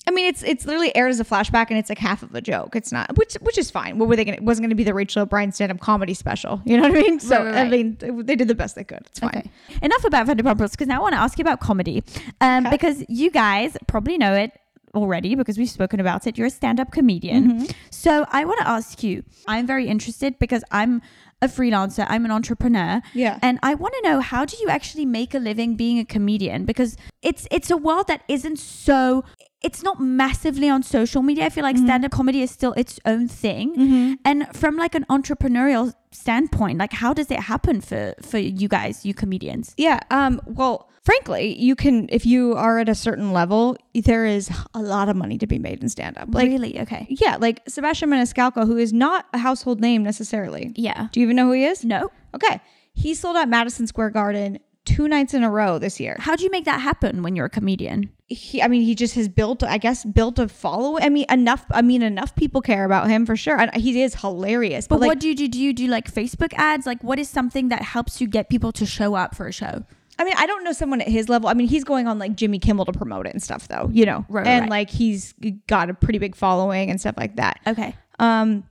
I 0.08 0.12
mean, 0.12 0.28
it's 0.28 0.44
it's 0.44 0.66
literally 0.66 0.96
aired 0.96 1.10
as 1.10 1.20
a 1.20 1.26
flashback, 1.26 1.68
and 1.70 1.80
it's 1.80 1.90
like 1.90 1.98
half 1.98 2.22
of 2.22 2.34
a 2.36 2.42
joke. 2.42 2.76
It's 2.76 2.92
not, 2.92 3.18
which 3.18 3.34
which 3.42 3.58
is 3.58 3.72
fine. 3.72 3.98
What 3.98 4.08
were 4.08 4.16
they 4.16 4.26
gonna? 4.26 4.38
It 4.38 4.44
wasn't 4.44 4.66
gonna 4.66 4.76
be 4.76 4.84
the 4.84 4.94
Rachel 4.94 5.24
O'Brien 5.24 5.52
stand 5.52 5.72
up 5.72 5.80
comedy 5.80 6.14
special. 6.14 6.62
You 6.66 6.78
know 6.78 6.84
what 6.88 6.98
I 6.98 7.02
mean? 7.02 7.20
So 7.20 7.44
Right, 7.44 7.54
right, 7.54 7.66
I 7.66 7.70
mean, 7.70 7.98
they 8.26 8.36
did 8.36 8.48
the 8.48 8.56
best 8.56 8.76
they 8.76 8.84
could. 8.84 9.02
It's 9.08 9.20
fine. 9.20 9.30
Okay. 9.30 9.50
Enough 9.82 10.04
about 10.04 10.28
Vanderpump 10.28 10.60
Rules 10.60 10.72
because 10.72 10.88
now 10.88 11.00
I 11.00 11.02
want 11.02 11.14
to 11.14 11.20
ask 11.20 11.38
you 11.40 11.44
about 11.44 11.60
comedy. 11.60 12.04
Um, 12.42 12.68
Because 12.70 13.04
you 13.10 13.32
guys 13.32 13.78
probably 13.88 14.18
know 14.18 14.34
it 14.34 14.52
already 14.94 15.36
because 15.36 15.58
we've 15.58 15.70
spoken 15.70 16.00
about 16.00 16.26
it. 16.26 16.38
You're 16.38 16.48
a 16.48 16.52
stand 16.52 16.80
up 16.80 16.92
comedian. 16.92 17.52
Mm-hmm. 17.52 17.66
So 17.90 18.26
I 18.32 18.46
want 18.46 18.60
to 18.60 18.68
ask 18.68 19.04
you, 19.04 19.24
I'm 19.48 19.68
very 19.68 19.88
interested 19.88 20.40
because 20.40 20.64
I'm 20.72 21.02
a 21.46 21.48
freelancer, 21.48 22.06
I'm 22.10 22.26
an 22.26 22.32
entrepreneur. 22.32 23.02
Yeah. 23.14 23.40
And 23.42 23.60
I 23.64 23.74
want 23.74 23.94
to 23.96 24.02
know 24.10 24.20
how 24.20 24.44
do 24.46 24.58
you 24.62 24.68
actually 24.70 25.06
make 25.06 25.34
a 25.34 25.40
living 25.40 25.76
being 25.76 26.00
a 26.00 26.06
comedian? 26.06 26.66
Because 26.66 26.98
it's 27.22 27.48
it's 27.52 27.72
a 27.72 27.78
world 27.78 28.08
that 28.08 28.24
isn't 28.28 28.58
so 28.58 29.24
it's 29.66 29.82
not 29.82 30.00
massively 30.00 30.70
on 30.70 30.84
social 30.84 31.24
media. 31.24 31.46
I 31.46 31.50
feel 31.50 31.64
like 31.64 31.76
mm-hmm. 31.76 31.86
stand 31.86 32.06
up 32.06 32.12
comedy 32.12 32.42
is 32.42 32.52
still 32.52 32.74
its 32.74 33.00
own 33.06 33.28
thing. 33.28 33.76
Mm-hmm. 33.76 34.14
And 34.24 34.48
from 34.56 34.78
like 34.78 34.94
an 34.94 35.06
entrepreneurial 35.10 35.94
standpoint, 36.16 36.80
like 36.80 36.94
how 36.94 37.14
does 37.14 37.30
it 37.30 37.40
happen 37.40 37.82
for 37.82 38.16
for 38.22 38.38
you 38.38 38.68
guys, 38.68 39.06
you 39.06 39.14
comedians? 39.14 39.74
Yeah. 39.78 40.00
Um. 40.10 40.42
Well, 40.46 40.90
frankly, 41.04 41.58
you 41.60 41.76
can 41.76 42.08
if 42.12 42.26
you 42.26 42.56
are 42.56 42.80
at 42.80 42.90
a 42.90 42.96
certain 42.96 43.32
level, 43.32 43.78
there 43.94 44.26
is 44.26 44.50
a 44.74 44.82
lot 44.82 45.10
of 45.10 45.16
money 45.16 45.38
to 45.38 45.48
be 45.48 45.60
made 45.60 45.82
in 45.82 45.90
stand 45.90 46.18
up. 46.18 46.30
Like, 46.32 46.48
really? 46.48 46.80
Okay. 46.82 47.08
yeah, 47.10 47.38
like 47.40 47.62
Sebastian 47.68 48.10
Maniscalco, 48.10 48.66
who 48.66 48.78
is 48.78 48.92
not 48.92 49.26
a 49.34 49.38
household 49.38 49.80
name 49.80 50.04
necessarily. 50.04 50.74
Yeah. 50.76 51.08
Do 51.12 51.20
you 51.20 51.26
even 51.26 51.36
know 51.36 51.46
who 51.46 51.54
he 51.54 51.66
is? 51.66 51.84
No. 51.84 52.12
Okay. 52.34 52.60
He 52.94 53.14
sold 53.14 53.36
out 53.36 53.50
Madison 53.50 53.88
Square 53.88 54.12
Garden 54.12 54.60
two 54.86 55.08
nights 55.08 55.34
in 55.34 55.44
a 55.44 55.50
row 55.50 55.80
this 55.80 56.00
year. 56.00 56.16
How 56.20 56.36
do 56.36 56.44
you 56.44 56.50
make 56.52 56.66
that 56.66 56.80
happen 56.80 57.24
when 57.24 57.36
you're 57.36 57.46
a 57.46 57.50
comedian? 57.50 58.10
He, 58.28 58.62
I 58.62 58.68
mean, 58.68 58.82
he 58.82 58.96
just 58.96 59.16
has 59.16 59.28
built, 59.28 59.62
I 59.64 59.78
guess, 59.78 60.04
built 60.04 60.40
a 60.40 60.48
following. 60.48 61.04
I 61.04 61.10
mean, 61.10 61.26
enough. 61.30 61.66
I 61.72 61.82
mean, 61.82 62.02
enough 62.02 62.36
people 62.36 62.62
care 62.62 62.86
about 62.86 63.08
him 63.08 63.26
for 63.26 63.36
sure, 63.36 63.60
and 63.60 63.74
he 63.76 64.02
is 64.02 64.16
hilarious. 64.16 64.88
But 64.88 64.96
But, 64.96 65.02
like, 65.02 65.08
what 65.10 65.20
do 65.20 65.28
you 65.28 65.36
do? 65.36 65.48
Do 65.48 65.60
you 65.60 65.74
do 65.74 65.88
like 65.88 66.12
Facebook 66.12 66.54
ads? 66.56 66.86
Like, 66.86 67.04
what 67.04 67.20
is 67.20 67.30
something 67.30 67.70
that 67.70 67.82
helps 67.82 68.22
you 68.22 68.28
get 68.28 68.50
people 68.50 68.72
to 68.74 68.86
show 68.86 69.14
up 69.16 69.36
for 69.36 69.48
a 69.48 69.52
show? 69.52 69.84
I 70.18 70.24
mean, 70.24 70.34
I 70.38 70.48
don't 70.48 70.64
know 70.64 70.72
someone 70.72 71.02
at 71.02 71.10
his 71.10 71.28
level. 71.28 71.50
I 71.50 71.54
mean, 71.54 71.68
he's 71.68 71.84
going 71.84 72.08
on 72.08 72.18
like 72.18 72.36
Jimmy 72.36 72.58
Kimmel 72.58 72.86
to 72.86 72.94
promote 72.94 73.28
it 73.28 73.34
and 73.34 73.44
stuff, 73.44 73.68
though. 73.68 73.90
You 73.92 74.06
know, 74.06 74.26
Right, 74.30 74.46
right, 74.46 74.48
and 74.48 74.62
right. 74.64 74.70
like 74.70 74.90
he's 74.90 75.34
got 75.68 75.90
a 75.90 75.94
pretty 75.94 76.20
big 76.20 76.36
following 76.36 76.90
and 76.90 77.00
stuff 77.00 77.16
like 77.18 77.36
that. 77.36 77.60
Okay. 77.68 77.96
Um, 78.18 78.64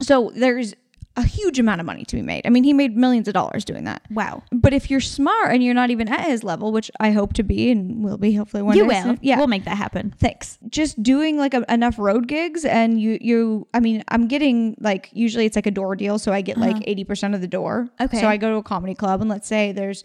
so 0.00 0.30
there's 0.34 0.74
a 1.16 1.22
huge 1.24 1.58
amount 1.58 1.78
of 1.80 1.86
money 1.86 2.04
to 2.06 2.16
be 2.16 2.22
made. 2.22 2.46
I 2.46 2.50
mean, 2.50 2.64
he 2.64 2.72
made 2.72 2.96
millions 2.96 3.28
of 3.28 3.34
dollars 3.34 3.64
doing 3.66 3.84
that. 3.84 4.02
Wow. 4.10 4.42
But 4.50 4.72
if 4.72 4.90
you're 4.90 5.00
smart 5.00 5.52
and 5.52 5.62
you're 5.62 5.74
not 5.74 5.90
even 5.90 6.08
at 6.08 6.22
his 6.26 6.42
level, 6.42 6.72
which 6.72 6.90
I 7.00 7.10
hope 7.10 7.34
to 7.34 7.42
be 7.42 7.70
and 7.70 8.02
will 8.02 8.16
be 8.16 8.32
hopefully 8.32 8.62
one 8.62 8.76
You 8.76 8.84
day 8.84 8.88
will. 8.88 9.02
soon- 9.02 9.18
yeah. 9.20 9.36
We'll 9.36 9.46
make 9.46 9.64
that 9.64 9.76
happen. 9.76 10.14
Thanks. 10.18 10.58
Just 10.70 11.02
doing 11.02 11.36
like 11.36 11.52
a, 11.52 11.64
enough 11.72 11.98
road 11.98 12.28
gigs 12.28 12.64
and 12.64 12.98
you 13.00 13.18
you 13.20 13.66
I 13.74 13.80
mean, 13.80 14.02
I'm 14.08 14.26
getting 14.26 14.74
like 14.80 15.10
usually 15.12 15.44
it's 15.44 15.56
like 15.56 15.66
a 15.66 15.70
door 15.70 15.96
deal, 15.96 16.18
so 16.18 16.32
I 16.32 16.40
get 16.40 16.56
like 16.56 16.76
80% 16.76 17.34
of 17.34 17.40
the 17.42 17.46
door. 17.48 17.88
Uh-huh. 17.98 18.04
Okay. 18.04 18.20
So 18.20 18.26
I 18.26 18.38
go 18.38 18.50
to 18.50 18.56
a 18.56 18.62
comedy 18.62 18.94
club 18.94 19.20
and 19.20 19.28
let's 19.28 19.46
say 19.46 19.72
there's 19.72 20.04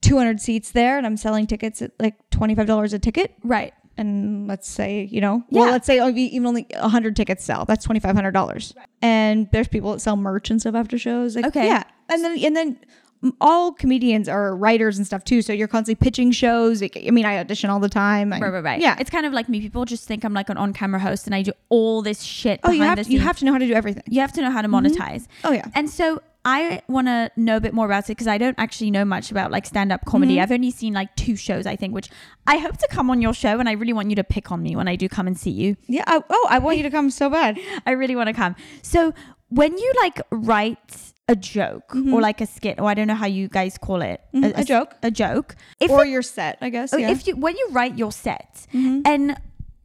200 0.00 0.40
seats 0.40 0.70
there 0.70 0.96
and 0.96 1.06
I'm 1.06 1.16
selling 1.16 1.46
tickets 1.46 1.82
at 1.82 1.90
like 1.98 2.14
$25 2.30 2.92
a 2.94 2.98
ticket. 2.98 3.34
Right. 3.42 3.74
And 3.98 4.46
let's 4.46 4.68
say 4.70 5.08
you 5.10 5.20
know 5.20 5.42
Yeah. 5.50 5.60
well 5.60 5.70
let's 5.72 5.86
say 5.86 5.98
oh, 6.00 6.08
even 6.08 6.46
only 6.46 6.66
100 6.72 7.14
tickets 7.16 7.44
sell. 7.44 7.64
That's 7.66 7.86
$2500 7.86 8.74
and 9.02 9.48
there's 9.52 9.68
people 9.68 9.92
that 9.92 10.00
sell 10.00 10.16
merch 10.16 10.50
and 10.50 10.60
stuff 10.60 10.74
after 10.74 10.96
shows. 10.98 11.36
Like 11.36 11.46
Okay. 11.46 11.66
yeah. 11.66 11.82
And 12.08 12.24
then 12.24 12.38
and 12.42 12.56
then 12.56 12.78
all 13.40 13.72
comedians 13.72 14.28
are 14.28 14.54
writers 14.54 14.96
and 14.96 15.06
stuff 15.06 15.24
too 15.24 15.42
so 15.42 15.52
you're 15.52 15.66
constantly 15.68 16.00
pitching 16.02 16.30
shows 16.30 16.82
i 16.82 16.88
mean 17.10 17.24
i 17.24 17.36
audition 17.38 17.68
all 17.68 17.80
the 17.80 17.88
time 17.88 18.32
I- 18.32 18.38
Right, 18.38 18.52
right, 18.52 18.64
right. 18.64 18.80
yeah 18.80 18.96
It's 19.00 19.10
kind 19.10 19.26
of 19.26 19.32
like 19.32 19.48
me. 19.48 19.60
People 19.60 19.84
just 19.84 20.06
think 20.06 20.24
I'm 20.24 20.34
like 20.34 20.48
an 20.48 20.56
on-camera 20.56 21.00
host, 21.00 21.26
and 21.26 21.34
I 21.34 21.42
do 21.42 21.52
all 21.68 22.02
this 22.02 22.22
shit. 22.22 22.60
oh 22.64 22.70
you 22.70 22.82
have 22.82 22.96
the 23.04 23.10
you 23.12 23.20
have 23.20 23.36
to 23.38 23.44
know 23.44 23.52
how 23.52 23.58
to 23.58 23.66
do 23.66 23.74
everything 23.74 24.02
You 24.06 24.20
have 24.20 24.32
to 24.34 24.40
know 24.42 24.50
how 24.50 24.62
to 24.62 24.68
monetize. 24.68 25.26
Oh, 25.44 25.52
yeah. 25.52 25.66
And 25.74 25.90
so 25.90 26.22
I 26.44 26.80
want 26.88 27.08
to 27.08 27.30
know 27.36 27.56
a 27.56 27.60
bit 27.60 27.74
more 27.74 27.84
about 27.84 28.04
it 28.04 28.08
because 28.08 28.26
I 28.28 28.38
don't 28.38 28.58
actually 28.58 28.90
know 28.90 29.04
much 29.04 29.30
about 29.30 29.50
like 29.50 29.66
stand-up 29.66 30.04
comedy. 30.06 30.34
Mm-hmm. 30.34 30.42
I've 30.42 30.52
only 30.52 30.70
seen 30.70 30.94
like 30.94 31.14
two 31.16 31.36
shows, 31.36 31.66
I 31.66 31.76
think, 31.76 31.92
which 31.94 32.08
I 32.46 32.58
hope 32.58 32.76
to 32.78 32.88
come 32.90 33.10
on 33.10 33.20
your 33.20 33.34
show, 33.34 33.58
and 33.58 33.68
I 33.68 33.72
really 33.72 33.92
want 33.92 34.08
you 34.10 34.16
to 34.16 34.24
pick 34.24 34.50
on 34.52 34.62
me 34.62 34.76
when 34.76 34.88
I 34.88 34.96
do 34.96 35.08
come 35.08 35.26
and 35.26 35.36
see 35.38 35.50
you. 35.50 35.76
yeah 35.88 36.04
I, 36.06 36.22
oh 36.30 36.46
i 36.48 36.58
want 36.58 36.76
you 36.78 36.84
to 36.84 36.90
come 36.90 37.10
so 37.10 37.28
bad 37.28 37.58
I 37.86 37.90
really 37.92 38.14
want 38.16 38.28
to 38.28 38.32
come. 38.34 38.54
So 38.82 39.12
when 39.48 39.76
you 39.76 39.92
like 40.02 40.20
write 40.30 41.12
a 41.28 41.36
joke 41.36 41.94
or 41.94 42.20
like 42.20 42.40
a 42.40 42.46
skit, 42.46 42.80
or 42.80 42.88
I 42.88 42.94
don't 42.94 43.06
know 43.06 43.14
how 43.14 43.26
you 43.26 43.48
guys 43.48 43.76
call 43.78 44.00
it, 44.02 44.20
Mm-hmm. 44.34 44.58
a 44.60 44.64
joke. 44.64 44.94
a 45.02 45.10
joke. 45.10 45.56
If 45.80 45.90
or 45.90 46.04
it- 46.04 46.08
your 46.10 46.22
set 46.22 46.58
i 46.62 46.70
guess 46.70 46.92
Oh, 46.92 46.96
yeah. 46.96 47.08
Mm-hmm. 47.10 47.12
if 47.20 47.26
you 47.26 47.36
when 47.36 47.56
you 47.56 47.68
write 47.72 47.96
your 47.98 48.12
set 48.12 48.66
and 48.72 49.36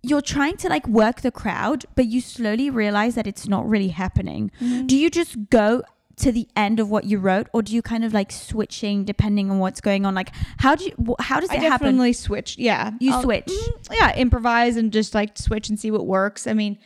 you're 0.02 0.22
trying 0.22 0.58
to 0.58 0.68
like 0.70 0.86
work 0.88 1.22
the 1.22 1.32
crowd 1.32 1.86
but 1.96 2.06
you 2.08 2.20
slowly 2.22 2.70
realize 2.70 3.16
that 3.16 3.26
it's 3.28 3.48
not 3.48 3.68
really 3.70 3.90
happening 3.90 4.52
Mm-hmm. 4.62 4.86
do 4.88 4.96
you 4.98 5.10
just 5.10 5.50
go 5.50 5.84
to 6.18 6.32
the 6.32 6.48
end 6.56 6.80
of 6.80 6.90
what 6.90 7.06
you 7.06 7.18
wrote 7.20 7.48
or 7.54 7.62
do 7.64 7.74
you 7.74 7.82
kind 7.82 8.04
of 8.06 8.14
like 8.14 8.32
switching 8.32 9.04
depending 9.04 9.50
on 9.52 9.58
what's 9.60 9.82
going 9.82 10.06
on 10.06 10.14
like 10.14 10.30
how 10.58 10.76
do 10.76 10.84
you 10.86 11.16
how 11.20 11.40
does 11.40 11.50
I 11.50 11.56
it 11.56 11.62
happen 11.64 11.88
definitely 11.88 12.14
switch. 12.14 12.58
Yeah, 12.58 12.92
You 13.00 13.14
I'll- 13.14 13.24
switch. 13.24 13.48
Mm, 13.48 13.96
yeah, 14.00 14.16
improvise 14.16 14.78
and 14.78 14.92
just 14.94 15.14
like 15.16 15.38
switch 15.38 15.70
and 15.70 15.78
see 15.80 15.90
what 15.92 16.06
works. 16.06 16.46
I 16.48 16.54
mean, 16.54 16.78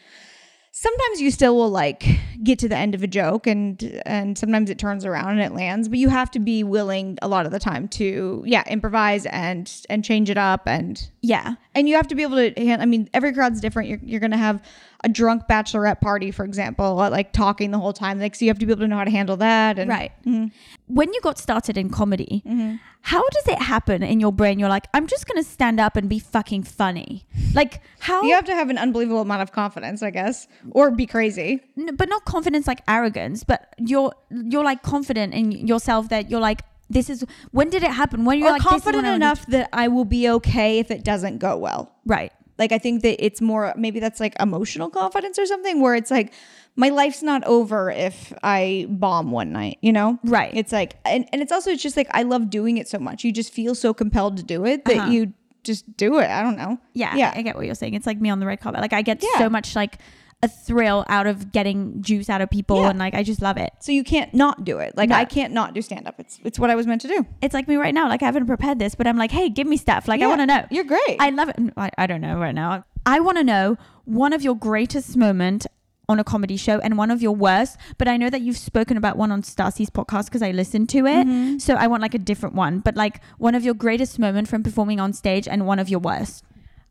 sometimes 0.72 1.22
you 1.22 1.30
still 1.32 1.56
will 1.56 1.70
like 1.70 2.06
get 2.48 2.58
to 2.60 2.70
the 2.70 2.78
end 2.78 2.96
of 2.96 3.04
a 3.04 3.08
joke 3.08 3.46
and 3.46 4.02
and 4.06 4.38
sometimes 4.38 4.70
it 4.70 4.80
turns 4.80 5.06
around 5.06 5.32
and 5.32 5.42
it 5.42 5.54
lands, 5.54 5.88
but 5.90 6.00
you 6.00 6.10
have 6.10 6.32
to 6.32 6.40
be 6.40 6.64
willing 6.64 7.20
a 7.22 7.28
lot 7.28 7.46
of 7.46 7.52
the 7.52 7.60
time 7.60 7.88
to 7.90 8.44
yeah 8.46 8.64
improvise 8.68 9.26
and 9.28 9.86
and 9.90 10.04
change 10.04 10.30
it 10.30 10.38
up 10.38 10.68
and 10.68 11.10
yeah 11.22 11.56
and 11.76 11.88
you 11.88 11.96
have 11.96 12.08
to 12.08 12.16
be 12.16 12.24
able 12.24 12.38
to 12.38 12.72
i 12.82 12.86
mean 12.86 13.10
every 13.14 13.34
crowd's 13.34 13.60
different 13.60 13.90
you're, 13.90 14.00
you're 14.02 14.20
gonna 14.20 14.38
have 14.38 14.62
a 15.04 15.10
drunk 15.10 15.44
bachelorette 15.48 16.02
party, 16.02 16.32
for 16.32 16.44
example, 16.44 17.00
uh, 17.00 17.10
like 17.10 17.32
talking 17.32 17.72
the 17.72 17.80
whole 17.80 17.94
time. 17.94 18.20
Like, 18.20 18.36
so 18.36 18.46
you 18.46 18.50
have 18.50 18.60
to 18.60 18.66
be 18.66 18.72
able 18.72 18.82
to 18.82 18.88
know 18.88 18.98
how 18.98 19.04
to 19.04 19.12
handle 19.12 19.38
that. 19.38 19.78
And 19.78 19.90
Right. 19.90 20.12
Mm-hmm. 20.26 20.48
When 20.88 21.14
you 21.14 21.22
got 21.22 21.38
started 21.38 21.78
in 21.78 21.90
comedy, 21.90 22.42
mm-hmm. 22.46 22.76
how 23.02 23.28
does 23.30 23.48
it 23.48 23.62
happen 23.62 24.04
in 24.04 24.20
your 24.20 24.32
brain? 24.32 24.58
You're 24.58 24.70
like, 24.70 24.88
I'm 24.94 25.06
just 25.08 25.28
gonna 25.28 25.44
stand 25.44 25.80
up 25.80 25.98
and 25.98 26.10
be 26.10 26.20
fucking 26.20 26.64
funny. 26.64 27.28
Like 27.54 27.82
how? 28.00 28.24
you 28.24 28.34
have 28.34 28.46
to 28.46 28.56
have 28.56 28.70
an 28.70 28.78
unbelievable 28.78 29.22
amount 29.22 29.42
of 29.42 29.52
confidence, 29.52 30.02
I 30.02 30.12
guess, 30.12 30.48
or 30.72 30.92
be 30.92 31.06
crazy. 31.06 31.62
but 31.94 32.10
not 32.10 32.26
confidence 32.38 32.68
like 32.68 32.82
arrogance. 32.88 33.44
But 33.44 33.60
you're 33.92 34.14
you're 34.54 34.64
like 34.72 34.82
confident 34.84 35.34
in 35.34 35.52
yourself 35.68 36.10
that 36.10 36.30
you're 36.30 36.46
like, 36.52 36.62
this 36.90 37.10
is. 37.10 37.26
When 37.52 37.70
did 37.70 37.84
it 37.84 37.92
happen? 37.92 38.26
When 38.26 38.40
you're 38.40 38.50
or 38.50 38.58
like 38.58 38.62
confident 38.62 39.04
when 39.04 39.12
I 39.14 39.16
enough 39.16 39.46
that 39.48 39.70
I 39.74 39.88
will 39.88 40.06
be 40.06 40.30
okay 40.38 40.80
if 40.80 40.92
it 40.92 41.04
doesn't 41.04 41.38
go 41.40 41.58
well. 41.58 41.82
right? 42.06 42.32
Like 42.60 42.72
I 42.72 42.80
think 42.80 43.04
that 43.04 43.24
it's 43.24 43.40
more 43.40 43.72
maybe 43.78 44.00
that's 44.00 44.20
like 44.20 44.34
emotional 44.40 44.90
confidence 44.90 45.38
or 45.38 45.46
something 45.46 45.80
where 45.80 45.94
it's 45.94 46.10
like 46.10 46.34
my 46.76 46.90
life's 46.90 47.22
not 47.22 47.44
over 47.44 47.92
if 47.92 48.34
I 48.42 48.88
bomb 48.90 49.30
one 49.30 49.52
night, 49.52 49.78
you 49.82 49.94
know? 49.94 50.18
Right. 50.24 50.52
It's 50.56 50.72
like 50.72 50.96
and, 51.06 51.28
and 51.32 51.42
it's 51.44 51.52
also 51.52 51.70
it's 51.70 51.84
just 51.84 51.96
like 51.98 52.08
I 52.12 52.24
love 52.24 52.50
doing 52.50 52.78
it 52.82 52.88
so 52.88 52.98
much. 52.98 53.24
You 53.24 53.32
just 53.32 53.54
feel 53.54 53.76
so 53.76 53.94
compelled 53.94 54.38
to 54.38 54.44
do 54.44 54.66
it 54.66 54.86
that 54.86 54.98
Uh-huh. 54.98 55.12
you 55.12 55.34
just 55.64 55.86
do 55.98 56.18
it. 56.18 56.30
I 56.32 56.42
don't 56.42 56.58
know. 56.58 56.80
Yeah, 56.94 57.16
Yeah. 57.16 57.32
I 57.36 57.44
get 57.44 57.56
what 57.58 57.66
you're 57.68 57.76
saying. 57.76 57.94
It's 57.94 58.08
like 58.08 58.20
me 58.20 58.32
on 58.32 58.40
the 58.40 58.48
red 58.48 58.60
carpet. 58.60 58.82
Like 58.82 58.94
I 58.94 59.04
get 59.04 59.22
Yeah. 59.22 59.38
so 59.38 59.50
much 59.52 59.76
like 59.76 60.00
a 60.44 60.48
thrill 60.48 61.04
out 61.10 61.26
of 61.26 61.52
getting 61.52 62.00
juice 62.02 62.30
out 62.30 62.42
of 62.42 62.50
people, 62.50 62.82
Yeah. 62.82 62.90
and 62.92 63.00
like 63.00 63.16
I 63.16 63.24
just 63.24 63.42
love 63.42 63.58
it. 63.58 63.72
so 63.80 63.92
you 63.92 64.04
can't 64.04 64.32
not 64.36 64.64
do 64.64 64.78
it. 64.78 64.96
Like 64.96 65.10
No. 65.10 65.16
I 65.16 65.26
can't 65.26 65.52
not 65.52 65.74
do 65.74 65.82
stand 65.82 66.08
up. 66.08 66.20
It's 66.20 66.40
it's 66.44 66.60
what 66.60 66.70
I 66.70 66.76
was 66.76 66.86
meant 66.86 67.02
to 67.02 67.08
do. 67.08 67.26
It's 67.42 67.54
like 67.56 67.68
me 67.68 67.76
right 67.76 67.94
now. 67.94 68.08
Like 68.08 68.22
I 68.22 68.26
haven't 68.26 68.46
prepared 68.46 68.78
this, 68.78 68.94
but 68.94 69.08
I'm 69.08 69.18
like, 69.18 69.32
hey, 69.32 69.50
give 69.50 69.66
me 69.66 69.78
stuff. 69.78 70.08
Like 70.08 70.22
I 70.22 70.28
want 70.28 70.42
to 70.42 70.46
know. 70.46 70.66
You're 70.70 70.84
great. 70.84 71.18
I 71.20 71.32
love 71.32 71.50
it. 71.50 71.56
I, 71.76 71.90
I 71.98 72.06
don't 72.08 72.22
know 72.22 72.38
right 72.38 72.54
now. 72.54 72.86
I 73.06 73.20
want 73.20 73.38
to 73.38 73.44
know 73.44 73.78
one 74.06 74.32
of 74.32 74.44
your 74.44 74.56
greatest 74.56 75.18
moment 75.18 75.66
on 76.10 76.20
a 76.20 76.24
comedy 76.24 76.56
show 76.56 76.80
and 76.80 76.98
one 76.98 77.10
of 77.12 77.22
your 77.22 77.36
worst. 77.36 77.78
But 77.98 78.08
I 78.08 78.16
know 78.16 78.30
that 78.30 78.42
you've 78.42 78.58
spoken 78.58 78.96
about 78.96 79.18
one 79.18 79.32
on 79.32 79.42
Stassi's 79.42 79.90
podcast 79.90 80.26
because 80.26 80.42
I 80.44 80.52
listened 80.52 80.88
to 80.90 81.00
it. 81.00 81.26
Mm-hmm. 81.28 81.58
So 81.58 81.74
I 81.74 81.88
want 81.88 82.02
like 82.04 82.14
a 82.14 82.20
different 82.20 82.54
one. 82.56 82.80
But 82.80 82.96
like 82.96 83.22
one 83.40 83.56
of 83.56 83.64
your 83.66 83.74
greatest 83.74 84.20
moment 84.20 84.48
from 84.48 84.62
performing 84.64 85.00
on 85.00 85.14
stage 85.14 85.48
and 85.48 85.66
one 85.66 85.80
of 85.80 85.90
your 85.90 86.00
worst. 86.00 86.44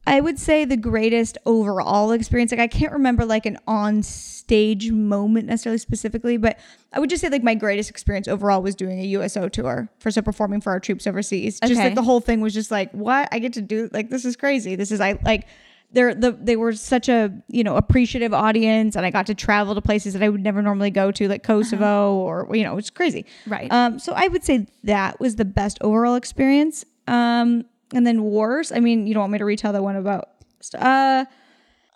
I 0.06 0.20
would 0.20 0.38
say 0.38 0.64
the 0.64 0.76
greatest 0.76 1.36
overall 1.46 2.12
experience. 2.12 2.52
Like 2.52 2.60
I 2.60 2.66
can't 2.68 2.92
remember 2.92 3.24
like 3.24 3.44
an 3.46 3.58
on 3.66 4.02
stage 4.02 4.90
moment 4.92 5.46
necessarily 5.46 5.78
specifically, 5.78 6.36
but 6.36 6.58
I 6.92 7.00
would 7.00 7.10
just 7.10 7.20
say 7.22 7.28
like 7.28 7.42
my 7.42 7.54
greatest 7.56 7.90
experience 7.90 8.28
overall 8.28 8.62
was 8.62 8.74
doing 8.76 9.00
a 9.00 9.04
USO 9.04 9.48
tour 9.48 9.88
for 9.98 10.10
so 10.12 10.22
performing 10.22 10.60
for 10.60 10.70
our 10.70 10.78
troops 10.80 11.06
overseas. 11.06 11.58
Just 11.60 11.72
Okay. 11.72 11.84
like 11.84 11.94
the 11.96 12.02
whole 12.02 12.20
thing 12.20 12.40
was 12.40 12.54
just 12.54 12.70
like, 12.70 12.92
what 12.92 13.28
I 13.32 13.40
get 13.40 13.54
to 13.54 13.62
do 13.62 13.88
like 13.92 14.08
this 14.10 14.24
is 14.24 14.36
crazy. 14.36 14.76
This 14.76 14.92
is 14.92 15.00
I 15.00 15.18
like 15.24 15.46
they're 15.92 16.14
the 16.14 16.32
they 16.32 16.56
were 16.56 16.72
such 16.72 17.08
a 17.08 17.32
you 17.48 17.64
know 17.64 17.76
appreciative 17.76 18.32
audience 18.34 18.96
and 18.96 19.06
I 19.06 19.10
got 19.10 19.26
to 19.26 19.34
travel 19.34 19.74
to 19.74 19.80
places 19.80 20.12
that 20.14 20.22
I 20.22 20.28
would 20.28 20.42
never 20.42 20.60
normally 20.62 20.90
go 20.90 21.10
to 21.12 21.28
like 21.28 21.42
Kosovo 21.44 22.14
or 22.14 22.48
you 22.56 22.64
know 22.64 22.76
it's 22.76 22.90
crazy 22.90 23.24
Right. 23.46 23.70
um 23.70 23.98
so 24.00 24.12
I 24.12 24.26
would 24.26 24.42
say 24.44 24.66
that 24.82 25.20
was 25.20 25.36
the 25.36 25.44
best 25.44 25.78
overall 25.80 26.16
experience 26.16 26.84
um 27.06 27.64
and 27.94 28.06
then 28.06 28.22
wars? 28.22 28.72
I 28.72 28.80
mean 28.80 29.06
you 29.06 29.14
don't 29.14 29.22
want 29.22 29.32
me 29.32 29.38
to 29.38 29.44
retell 29.44 29.72
that 29.72 29.82
one 29.82 29.96
about 29.96 30.30
uh 30.74 31.24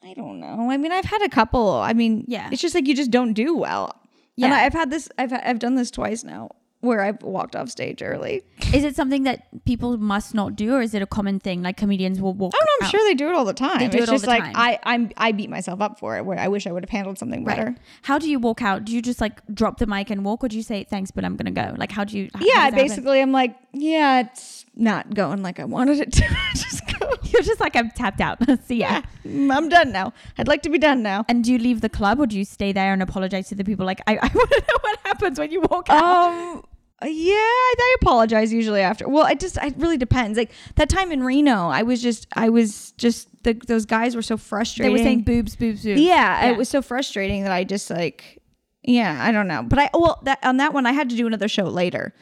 I 0.03 0.15
don't 0.15 0.41
know. 0.41 0.71
I 0.71 0.77
mean 0.77 0.93
I've 0.93 1.05
had 1.05 1.23
a 1.23 1.29
couple. 1.29 1.71
I 1.73 1.93
mean 1.93 2.25
Yeah. 2.29 2.49
it's 2.53 2.63
just 2.63 2.75
like 2.75 2.87
you 2.87 2.95
just 2.95 3.11
don't 3.11 3.33
do 3.35 3.57
well. 3.57 3.97
Yeah. 4.37 4.47
and 4.47 4.55
I, 4.55 4.65
I've 4.65 4.73
had 4.73 4.91
this 4.91 5.09
I've 5.19 5.33
I've 5.33 5.59
done 5.59 5.75
this 5.75 5.91
twice 5.91 6.25
now 6.25 6.51
where 6.81 7.03
I've 7.03 7.23
walked 7.23 7.55
off 7.57 7.69
stage 7.69 8.03
early 8.03 8.43
Is 8.73 8.85
it 8.85 8.97
something 8.97 9.25
that 9.25 9.65
people 9.65 9.99
must 9.99 10.35
not 10.35 10.57
do, 10.57 10.75
or 10.75 10.81
is 10.81 10.95
it 10.95 11.03
a 11.03 11.07
common 11.07 11.39
thing? 11.39 11.63
Like 11.63 11.77
comedians 11.77 12.21
will 12.21 12.33
walk. 12.35 12.55
I 12.55 12.59
don't 12.59 12.67
know. 12.67 12.73
I'm 12.81 12.87
out? 12.87 12.91
sure 12.91 13.09
they 13.09 13.15
do 13.15 13.29
it 13.29 13.35
all 13.35 13.45
the 13.45 13.53
time. 13.53 13.79
They 13.79 13.89
do 13.89 13.99
it's 13.99 14.05
it 14.05 14.09
all 14.09 14.15
just 14.15 14.25
the 14.25 14.31
like 14.31 14.45
time. 14.45 14.53
I 14.57 14.79
I'm 14.85 15.11
I 15.17 15.33
beat 15.33 15.51
myself 15.51 15.81
up 15.81 15.99
for 15.99 16.17
it. 16.17 16.25
Where 16.25 16.39
I 16.39 16.49
wish 16.49 16.67
I 16.67 16.73
would 16.73 16.83
have 16.83 16.91
handled 16.91 17.19
something 17.19 17.45
better. 17.45 17.65
Right. 17.67 17.79
How 18.03 18.19
do 18.19 18.31
you 18.31 18.39
walk 18.39 18.63
out? 18.63 18.85
Do 18.85 18.95
you 18.95 19.03
just 19.03 19.21
like 19.21 19.41
drop 19.53 19.79
the 19.79 19.87
mic 19.87 20.11
and 20.11 20.25
walk, 20.25 20.43
or 20.45 20.49
do 20.49 20.57
you 20.57 20.63
say 20.63 20.85
thanks, 20.85 21.11
but 21.11 21.25
I'm 21.25 21.37
gonna 21.37 21.51
go? 21.51 21.75
Like, 21.77 21.93
how 21.93 22.05
do 22.05 22.17
you? 22.19 22.29
how 22.35 22.41
Yeah, 22.41 22.55
that 22.55 22.63
happen? 22.73 22.79
basically, 22.79 23.21
I'm 23.21 23.33
like, 23.33 23.57
yeah, 23.73 24.21
it's 24.21 24.65
not 24.75 25.15
going 25.15 25.43
like 25.43 25.61
I 25.61 25.65
wanted 25.65 26.01
it 26.01 26.13
to. 26.13 26.23
just 26.55 26.83
go. 26.99 27.13
You're 27.25 27.43
just 27.43 27.61
like 27.61 27.77
I'm 27.77 27.91
tapped 27.91 28.21
out. 28.21 28.39
See 28.65 28.77
ya. 28.79 29.03
Mm, 29.27 29.55
I'm 29.55 29.69
done 29.69 29.93
now. 29.93 30.13
I'd 30.39 30.49
like 30.49 30.63
to 30.63 30.71
be 30.71 30.79
done 30.79 31.03
now. 31.03 31.25
And 31.29 31.45
do 31.45 31.53
you 31.53 31.59
leave 31.59 31.81
the 31.83 31.89
club, 31.89 32.21
or 32.21 32.27
do 32.27 32.39
you 32.39 32.45
stay 32.45 32.73
there 32.73 32.93
and 32.93 33.03
apologize 33.03 33.49
to 33.49 33.55
the 33.55 33.65
people? 33.65 33.85
Like, 33.85 34.01
I, 34.07 34.13
I 34.23 34.31
want 34.35 34.51
to 34.51 34.61
know 34.69 34.79
what 34.81 34.99
happens 35.05 35.39
when 35.39 35.51
you 35.51 35.61
walk 35.63 35.91
out. 35.91 36.03
Um. 36.05 36.65
Uh, 37.03 37.07
yeah, 37.07 37.33
I, 37.35 37.75
I 37.79 37.97
apologize 38.03 38.53
usually 38.53 38.81
after. 38.83 39.09
Well, 39.09 39.27
it 39.27 39.41
just 39.41 39.57
it 39.57 39.75
really 39.79 39.97
depends. 39.97 40.37
Like 40.37 40.51
that 40.77 40.89
time 40.89 41.11
in 41.13 41.23
Reno, 41.23 41.69
I 41.69 41.83
was 41.83 42.03
just 42.03 42.27
I 42.35 42.49
was 42.51 42.93
just 42.93 43.29
the, 43.43 43.55
those 43.55 43.87
guys 43.87 44.15
were 44.15 44.23
so 44.23 44.37
frustrated. 44.37 44.91
they 44.91 44.99
were 44.99 45.03
saying 45.05 45.23
boobs, 45.23 45.57
boobs, 45.57 45.83
boobs. 45.83 46.01
Yeah, 46.01 46.47
it 46.51 46.57
was 46.59 46.69
so 46.69 46.83
frustrating 46.83 47.43
that 47.45 47.53
I 47.53 47.65
just 47.65 47.89
like, 47.91 48.43
yeah, 48.83 49.17
I 49.23 49.33
don't 49.33 49.49
know. 49.49 49.63
But 49.63 49.79
I 49.79 49.91
well 49.95 50.21
that 50.25 50.39
on 50.43 50.59
that 50.59 50.75
one 50.75 50.85
I 50.87 50.93
had 50.93 51.09
to 51.11 51.17
do 51.17 51.27
another 51.27 51.49
show 51.49 51.65
later. 51.65 52.15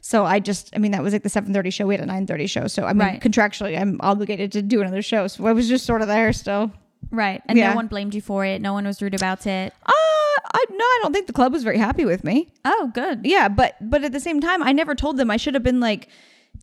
So 0.00 0.26
I 0.26 0.38
just, 0.38 0.68
I 0.76 0.78
mean, 0.78 0.92
that 0.92 1.02
was 1.02 1.14
like 1.14 1.22
the 1.22 1.30
7:30 1.30 1.72
show. 1.72 1.86
We 1.86 1.94
had 1.96 2.04
a 2.04 2.06
9:30 2.10 2.48
show. 2.48 2.66
So 2.66 2.84
I 2.84 2.92
mean, 2.92 2.98
Right. 3.08 3.20
contractually, 3.22 3.78
I'm 3.80 3.98
obligated 4.00 4.52
to 4.52 4.60
do 4.62 4.80
another 4.82 5.00
show. 5.02 5.26
So 5.28 5.46
I 5.46 5.52
was 5.52 5.66
just 5.68 5.86
sort 5.86 6.02
of 6.02 6.08
there 6.08 6.32
still. 6.34 6.72
Right. 7.10 7.42
And 7.46 7.58
Yeah. 7.58 7.70
no 7.70 7.76
one 7.76 7.86
blamed 7.88 8.14
you 8.14 8.20
for 8.20 8.44
it. 8.44 8.60
No 8.60 8.72
one 8.72 8.84
was 8.86 9.00
rude 9.02 9.14
about 9.14 9.46
it. 9.46 9.72
Uh, 9.86 9.92
I 9.92 10.64
no, 10.70 10.84
I 10.84 11.00
don't 11.02 11.12
think 11.12 11.26
the 11.26 11.32
club 11.32 11.52
was 11.52 11.62
very 11.64 11.78
happy 11.78 12.04
with 12.04 12.22
me. 12.24 12.48
Oh, 12.64 12.90
good. 12.94 13.20
Yeah, 13.24 13.48
but 13.48 13.76
but 13.80 14.04
at 14.04 14.12
the 14.12 14.20
same 14.20 14.40
time, 14.40 14.62
I 14.62 14.72
never 14.72 14.94
told 14.94 15.16
them. 15.16 15.30
I 15.30 15.36
should 15.36 15.54
have 15.54 15.62
been 15.62 15.80
like, 15.80 16.08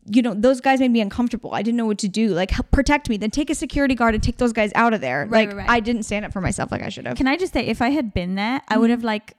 you 0.06 0.22
know, 0.22 0.34
those 0.34 0.60
guys 0.60 0.80
made 0.80 0.90
me 0.90 1.00
uncomfortable. 1.00 1.52
I 1.54 1.62
didn't 1.62 1.76
know 1.76 1.86
what 1.86 1.98
to 1.98 2.08
do. 2.08 2.28
Like, 2.28 2.50
help 2.50 2.70
protect 2.70 3.08
me. 3.08 3.16
Then 3.18 3.30
take 3.30 3.50
a 3.50 3.54
security 3.54 3.94
guard 3.94 4.14
and 4.14 4.22
take 4.22 4.38
those 4.38 4.52
guys 4.52 4.72
out 4.74 4.94
of 4.94 5.00
there. 5.00 5.26
Right, 5.28 5.48
like, 5.48 5.48
right, 5.48 5.56
right. 5.58 5.70
I 5.70 5.80
didn't 5.80 6.04
stand 6.04 6.24
up 6.24 6.32
for 6.32 6.40
myself 6.40 6.72
like 6.72 6.82
I 6.82 6.88
should 6.88 7.06
have. 7.06 7.16
Can 7.16 7.26
I 7.28 7.36
just 7.36 7.52
say, 7.52 7.66
if 7.66 7.82
I 7.82 7.90
had 7.90 8.14
been 8.14 8.34
there, 8.34 8.62
I 8.68 8.72
Mm-hmm. 8.74 8.80
would 8.80 8.90
have 8.90 9.04
like 9.04 9.34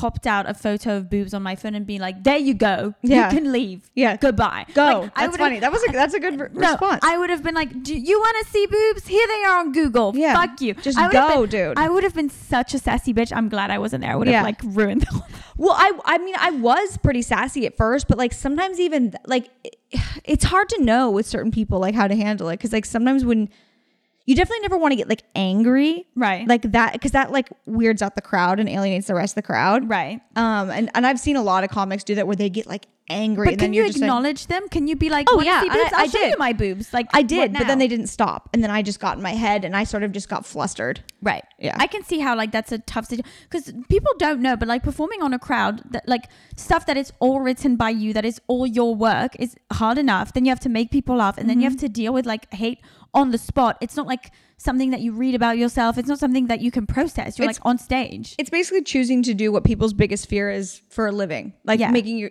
popped 0.00 0.26
out 0.26 0.48
a 0.48 0.54
photo 0.54 0.96
of 0.98 1.08
boobs 1.08 1.32
on 1.34 1.42
my 1.42 1.56
phone 1.56 1.74
and 1.74 1.86
be 1.86 1.98
like, 1.98 2.22
"There 2.22 2.36
you 2.36 2.54
go. 2.54 2.94
Yeah. 3.02 3.30
You 3.30 3.38
can 3.38 3.52
leave. 3.52 3.90
Yeah. 3.94 4.16
Goodbye. 4.16 4.66
Go. 4.74 5.00
Like, 5.00 5.14
that's 5.14 5.36
funny. 5.36 5.58
That 5.60 5.72
was 5.72 5.82
a 5.88 5.92
that's 6.00 6.14
a 6.14 6.20
good 6.20 6.38
re- 6.38 6.48
No, 6.52 6.70
response. 6.72 7.00
I 7.02 7.16
would 7.18 7.30
have 7.30 7.42
been 7.42 7.54
like, 7.54 7.82
"Do 7.82 7.96
you 7.96 8.18
want 8.20 8.36
to 8.44 8.52
see 8.52 8.66
boobs? 8.66 9.06
Here 9.06 9.26
they 9.26 9.44
are 9.44 9.58
on 9.60 9.72
Google. 9.72 10.12
Yeah. 10.14 10.34
Fuck 10.34 10.60
you. 10.60 10.74
Just 10.74 10.98
I 10.98 11.06
would 11.06 11.16
have 11.16 11.32
go, 11.34 11.40
been- 11.42 11.50
dude. 11.50 11.78
I 11.78 11.88
would 11.88 12.04
have 12.04 12.14
been 12.14 12.30
such 12.30 12.74
a 12.74 12.78
sassy 12.78 13.14
bitch. 13.14 13.32
I'm 13.34 13.48
glad 13.48 13.70
I 13.70 13.78
wasn't 13.78 14.02
there. 14.02 14.12
I 14.12 14.16
would 14.16 14.26
have 14.28 14.34
Yeah. 14.34 14.42
like 14.42 14.60
ruined 14.62 15.02
the 15.02 15.10
whole 15.12 15.26
Well, 15.56 15.74
I 15.76 15.92
I 16.04 16.18
mean 16.18 16.34
I 16.38 16.50
was 16.50 16.98
pretty 16.98 17.22
sassy 17.22 17.64
at 17.66 17.76
first, 17.76 18.08
but 18.08 18.18
like 18.18 18.32
sometimes 18.34 18.78
even 18.78 19.14
like 19.26 19.48
it- 19.64 19.76
it's 20.24 20.44
hard 20.44 20.68
to 20.70 20.82
know 20.82 21.10
with 21.10 21.26
certain 21.26 21.50
people 21.50 21.78
like 21.78 21.94
how 21.94 22.06
to 22.08 22.16
handle 22.16 22.48
it 22.50 22.54
because 22.58 22.72
like 22.72 22.84
sometimes 22.84 23.24
when 23.24 23.48
you 24.26 24.34
definitely 24.34 24.60
never 24.60 24.76
want 24.76 24.92
to 24.92 24.96
get 24.96 25.08
like 25.08 25.22
angry, 25.34 26.06
Right. 26.14 26.46
Like 26.46 26.62
that 26.72 26.92
because 26.92 27.12
that 27.12 27.30
like 27.32 27.48
weirds 27.64 28.02
out 28.02 28.14
the 28.16 28.20
crowd 28.22 28.60
and 28.60 28.68
alienates 28.68 29.06
the 29.06 29.14
rest 29.14 29.32
of 29.32 29.36
the 29.36 29.42
crowd, 29.46 29.88
Right. 29.88 30.20
Um, 30.36 30.70
and 30.70 30.90
and 30.94 31.06
I've 31.06 31.20
seen 31.20 31.36
a 31.36 31.42
lot 31.42 31.64
of 31.64 31.70
comics 31.70 32.04
do 32.04 32.14
that 32.16 32.26
where 32.26 32.36
they 32.36 32.50
get 32.50 32.66
like 32.66 32.86
angry. 33.08 33.44
But 33.44 33.52
and 33.52 33.60
can 33.60 33.66
then 33.70 33.74
you 33.74 33.86
just 33.86 33.98
like- 33.98 34.02
acknowledge 34.08 34.48
them? 34.48 34.68
Can 34.68 34.88
you 34.88 34.96
be 34.96 35.08
like, 35.10 35.28
Oh, 35.30 35.40
yeah? 35.40 35.62
I- 35.64 35.90
I 35.94 36.06
did. 36.08 36.36
my 36.40 36.52
boobs." 36.52 36.92
Like 36.92 37.06
I 37.14 37.22
did, 37.22 37.52
but 37.52 37.68
then 37.68 37.78
they 37.78 37.86
didn't 37.86 38.08
stop, 38.08 38.48
and 38.52 38.62
then 38.64 38.70
I 38.70 38.82
just 38.82 38.98
got 38.98 39.16
in 39.16 39.22
my 39.22 39.30
head, 39.34 39.64
and 39.64 39.76
I 39.76 39.84
sort 39.84 40.02
of 40.02 40.10
just 40.10 40.28
got 40.28 40.44
flustered. 40.44 41.00
Right. 41.22 41.44
Yeah. 41.60 41.76
I 41.78 41.86
can 41.86 42.02
see 42.02 42.18
how 42.18 42.36
like 42.36 42.50
that's 42.50 42.72
a 42.72 42.78
tough 42.78 43.06
situation 43.06 43.30
because 43.48 43.72
people 43.88 44.10
don't 44.18 44.40
know, 44.40 44.56
but 44.56 44.66
like 44.66 44.82
performing 44.82 45.22
on 45.22 45.32
a 45.32 45.38
crowd, 45.38 45.82
that 45.92 46.08
like 46.08 46.24
stuff 46.56 46.86
that 46.86 46.96
is 46.96 47.12
all 47.20 47.40
written 47.40 47.76
by 47.76 47.90
you, 47.90 48.12
that 48.12 48.24
is 48.24 48.40
all 48.48 48.66
your 48.66 48.92
work, 48.96 49.36
is 49.38 49.54
hard 49.72 49.98
enough. 49.98 50.32
Then 50.32 50.44
you 50.44 50.50
have 50.50 50.60
to 50.60 50.68
make 50.68 50.90
people 50.90 51.14
laugh, 51.16 51.38
and 51.38 51.48
then 51.48 51.60
you 51.60 51.68
have 51.70 51.78
to 51.78 51.88
deal 51.88 52.12
with 52.12 52.26
like 52.26 52.52
hate 52.52 52.80
on 53.16 53.30
the 53.32 53.38
spot. 53.38 53.76
It's 53.80 53.96
not 53.96 54.06
like 54.06 54.30
something 54.58 54.90
that 54.90 55.00
you 55.00 55.12
read 55.12 55.34
about 55.34 55.58
yourself. 55.58 55.98
It's 55.98 56.08
not 56.08 56.18
something 56.18 56.46
that 56.46 56.60
you 56.60 56.70
can 56.70 56.86
process. 56.86 57.38
You're 57.38 57.46
It's- 57.50 57.58
like 57.58 57.66
on 57.66 57.78
stage. 57.78 58.34
It's 58.38 58.50
basically 58.50 58.82
choosing 58.82 59.22
to 59.24 59.34
do 59.34 59.50
what 59.50 59.64
people's 59.64 59.92
biggest 59.92 60.28
fear 60.28 60.50
is 60.50 60.80
for 60.90 61.06
a 61.08 61.12
living, 61.12 61.52
like 61.64 61.80
Yeah. 61.80 61.90
making 61.90 62.18
your. 62.18 62.30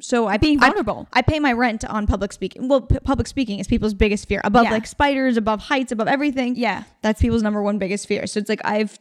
So 0.00 0.26
I 0.26 0.36
Being 0.36 0.58
I- 0.62 0.66
vulnerable. 0.68 1.08
I, 1.14 1.22
pay 1.22 1.40
my 1.40 1.52
rent 1.54 1.82
on 1.86 2.06
public 2.06 2.30
speaking. 2.32 2.68
Well, 2.68 2.82
p- 2.82 2.98
public 3.02 3.26
speaking 3.26 3.58
is 3.60 3.66
people's 3.66 3.94
biggest 3.94 4.28
fear, 4.28 4.42
above 4.44 4.64
Yeah. 4.64 4.72
like 4.72 4.86
spiders, 4.86 5.38
above 5.38 5.60
heights, 5.62 5.90
above 5.90 6.06
everything. 6.06 6.54
Yeah. 6.54 6.84
that's 7.02 7.20
people's 7.22 7.42
number 7.42 7.62
one 7.62 7.78
biggest 7.78 8.06
fear. 8.06 8.26
So 8.26 8.38
it's 8.40 8.48
like 8.50 8.60
I've, 8.62 8.98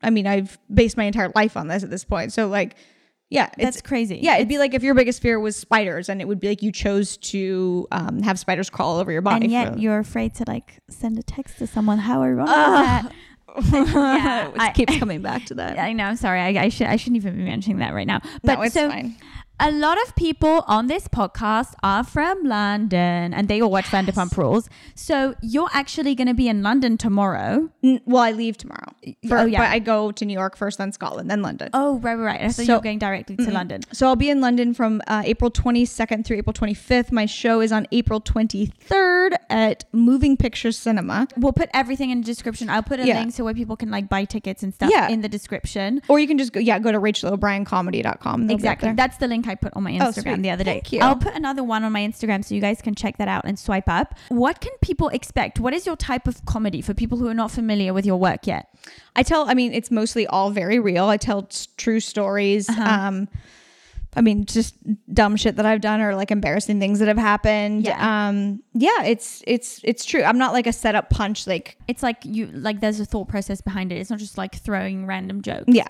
I 0.00 0.10
mean, 0.10 0.28
I've 0.28 0.56
based 0.72 0.96
my 0.96 1.04
entire 1.04 1.32
life 1.34 1.56
on 1.56 1.66
this 1.66 1.82
at 1.82 1.90
this 1.90 2.04
point. 2.04 2.32
So 2.32 2.46
like, 2.46 2.76
yeah, 3.30 3.50
That's 3.58 3.76
it's 3.76 3.82
crazy. 3.86 4.20
Yeah, 4.22 4.36
it'd 4.36 4.48
be 4.48 4.58
like 4.58 4.72
if 4.74 4.82
your 4.82 4.94
biggest 4.94 5.20
fear 5.20 5.38
was 5.38 5.54
spiders, 5.56 6.08
and 6.08 6.20
it 6.20 6.26
would 6.28 6.40
be 6.40 6.48
like 6.48 6.62
you 6.62 6.72
chose 6.72 7.16
to 7.18 7.86
um, 7.92 8.22
have 8.22 8.38
spiders 8.38 8.70
crawl 8.70 8.92
all 8.94 8.98
over 8.98 9.12
your 9.12 9.20
body. 9.22 9.44
and 9.44 9.52
yet 9.52 9.72
for- 9.74 9.78
you're 9.78 9.98
afraid 9.98 10.34
to 10.36 10.44
like 10.46 10.80
send 10.88 11.18
a 11.18 11.22
text 11.22 11.58
to 11.58 11.66
someone. 11.66 11.98
How 11.98 12.22
ironic 12.22 12.48
is 12.48 12.54
that? 12.54 13.12
yeah, 13.72 14.48
it 14.48 14.54
I- 14.58 14.72
keeps 14.72 14.96
coming 14.98 15.20
back 15.22 15.44
to 15.46 15.54
that. 15.54 15.78
I 15.88 15.92
know. 15.92 16.04
I'm 16.04 16.16
sorry, 16.16 16.40
I, 16.40 16.64
I 16.64 16.68
should 16.68 16.86
I 16.86 16.96
shouldn't 16.96 17.16
even 17.16 17.36
be 17.36 17.42
mentioning 17.44 17.78
that 17.78 17.92
right 17.92 18.06
now. 18.06 18.20
But 18.42 18.56
no, 18.58 18.62
it's 18.62 18.74
so 18.74 18.88
fine. 18.88 19.16
A 19.60 19.72
lot 19.72 20.00
of 20.06 20.14
people 20.14 20.62
on 20.68 20.86
this 20.86 21.08
podcast 21.08 21.74
are 21.82 22.04
from 22.04 22.44
London 22.44 23.34
and 23.34 23.48
they 23.48 23.60
all 23.60 23.72
watch 23.72 23.86
Vanderpump 23.86 24.36
Rules. 24.36 24.68
So 24.94 25.34
you're 25.42 25.68
actually 25.72 26.14
going 26.14 26.28
to 26.28 26.34
be 26.34 26.46
in 26.48 26.62
London 26.62 26.96
tomorrow. 26.96 27.68
N- 27.82 28.00
well, 28.06 28.22
I 28.22 28.30
leave 28.30 28.56
tomorrow. 28.56 28.92
For, 29.26 29.38
oh, 29.38 29.44
yeah. 29.46 29.58
But 29.58 29.68
I 29.70 29.80
go 29.80 30.12
to 30.12 30.24
New 30.24 30.32
York 30.34 30.56
first, 30.56 30.78
then 30.78 30.92
Scotland, 30.92 31.28
then 31.28 31.42
London. 31.42 31.70
Oh, 31.74 31.98
right, 31.98 32.14
right, 32.14 32.24
right. 32.24 32.40
I 32.42 32.48
thought 32.50 32.62
you 32.62 32.66
So- 32.66 32.76
were 32.76 32.82
going 32.82 33.00
directly 33.00 33.34
to 33.36 33.50
London. 33.50 33.82
So 33.92 34.06
I'll 34.06 34.14
be 34.14 34.30
in 34.30 34.40
London 34.40 34.74
from 34.74 35.02
uh, 35.08 35.22
April 35.24 35.50
22nd 35.50 36.24
through 36.24 36.36
April 36.36 36.54
25th. 36.54 37.10
My 37.10 37.26
show 37.26 37.60
is 37.60 37.72
on 37.72 37.88
April 37.90 38.20
23rd 38.20 39.32
at 39.50 39.86
Moving 39.92 40.36
Picture 40.36 40.70
Cinema. 40.70 41.26
We'll 41.36 41.52
put 41.52 41.68
everything 41.74 42.10
in 42.10 42.20
the 42.20 42.24
description. 42.24 42.70
I'll 42.70 42.84
put 42.84 43.00
a 43.00 43.06
Yeah. 43.06 43.18
link 43.18 43.32
so 43.34 43.42
where 43.42 43.54
people 43.54 43.74
can 43.76 43.90
like 43.90 44.08
buy 44.08 44.24
tickets 44.24 44.62
and 44.62 44.72
stuff 44.72 44.90
Yeah. 44.92 45.08
in 45.08 45.20
the 45.22 45.28
description. 45.28 46.00
Or 46.06 46.20
you 46.20 46.28
can 46.28 46.38
just 46.38 46.52
go, 46.52 46.60
yeah, 46.60 46.78
go 46.78 46.92
to 46.92 47.00
rachaelobriencomedy.com. 47.00 48.46
They'll 48.46 48.54
Exactly. 48.56 48.92
That's 48.92 49.16
the 49.16 49.26
link 49.26 49.47
I 49.48 49.54
put 49.54 49.72
on 49.74 49.82
my 49.82 49.92
Oh, 49.98 50.10
Instagram 50.12 50.34
sweet. 50.34 50.42
the 50.42 50.50
other 50.50 50.64
day. 50.64 50.74
Thank 50.74 50.92
you. 50.92 51.00
I'll 51.00 51.16
put 51.16 51.34
another 51.34 51.64
one 51.64 51.82
on 51.84 51.92
my 51.92 52.00
Instagram 52.00 52.44
so 52.44 52.54
you 52.54 52.60
guys 52.60 52.80
can 52.82 52.94
check 52.94 53.16
that 53.18 53.28
out 53.28 53.44
and 53.44 53.58
swipe 53.58 53.88
up. 53.88 54.14
What 54.28 54.60
can 54.60 54.72
people 54.82 55.08
expect? 55.08 55.58
What 55.60 55.74
is 55.74 55.86
your 55.86 55.96
type 55.96 56.26
of 56.28 56.44
comedy 56.44 56.80
for 56.82 56.94
people 56.94 57.18
who 57.18 57.26
are 57.28 57.34
not 57.34 57.50
familiar 57.50 57.92
with 57.94 58.06
your 58.06 58.16
work 58.18 58.46
yet? 58.46 58.68
I 59.16 59.22
tell, 59.22 59.48
I 59.48 59.54
mean, 59.54 59.72
it's 59.72 59.90
mostly 59.90 60.26
all 60.26 60.50
very 60.50 60.78
real. 60.78 61.06
I 61.06 61.16
tell 61.16 61.48
true 61.76 62.00
stories. 62.00 62.68
Uh-huh. 62.68 62.82
Um, 63.08 63.28
I 64.16 64.20
mean, 64.22 64.46
just 64.46 64.74
dumb 65.12 65.36
shit 65.36 65.56
that 65.56 65.66
I've 65.66 65.82
done 65.82 66.00
or 66.00 66.16
like 66.16 66.30
embarrassing 66.30 66.80
things 66.80 66.98
that 67.00 67.08
have 67.08 67.18
happened. 67.18 67.84
Yeah. 67.84 68.28
Um, 68.28 68.62
yeah, 68.72 69.04
it's 69.04 69.42
it's 69.46 69.80
it's 69.84 70.04
true. 70.04 70.22
I'm 70.24 70.38
not 70.38 70.52
like 70.54 70.66
a 70.66 70.72
setup 70.72 71.10
punch. 71.10 71.46
Like, 71.46 71.76
It's 71.88 72.02
like 72.02 72.16
you 72.24 72.46
like 72.46 72.80
there's 72.80 73.00
a 73.00 73.04
thought 73.04 73.28
process 73.28 73.60
behind 73.60 73.92
it. 73.92 73.96
It's 73.98 74.08
not 74.10 74.18
just 74.18 74.38
like 74.38 74.56
throwing 74.56 75.06
random 75.06 75.42
jokes. 75.42 75.64
yeah, 75.68 75.88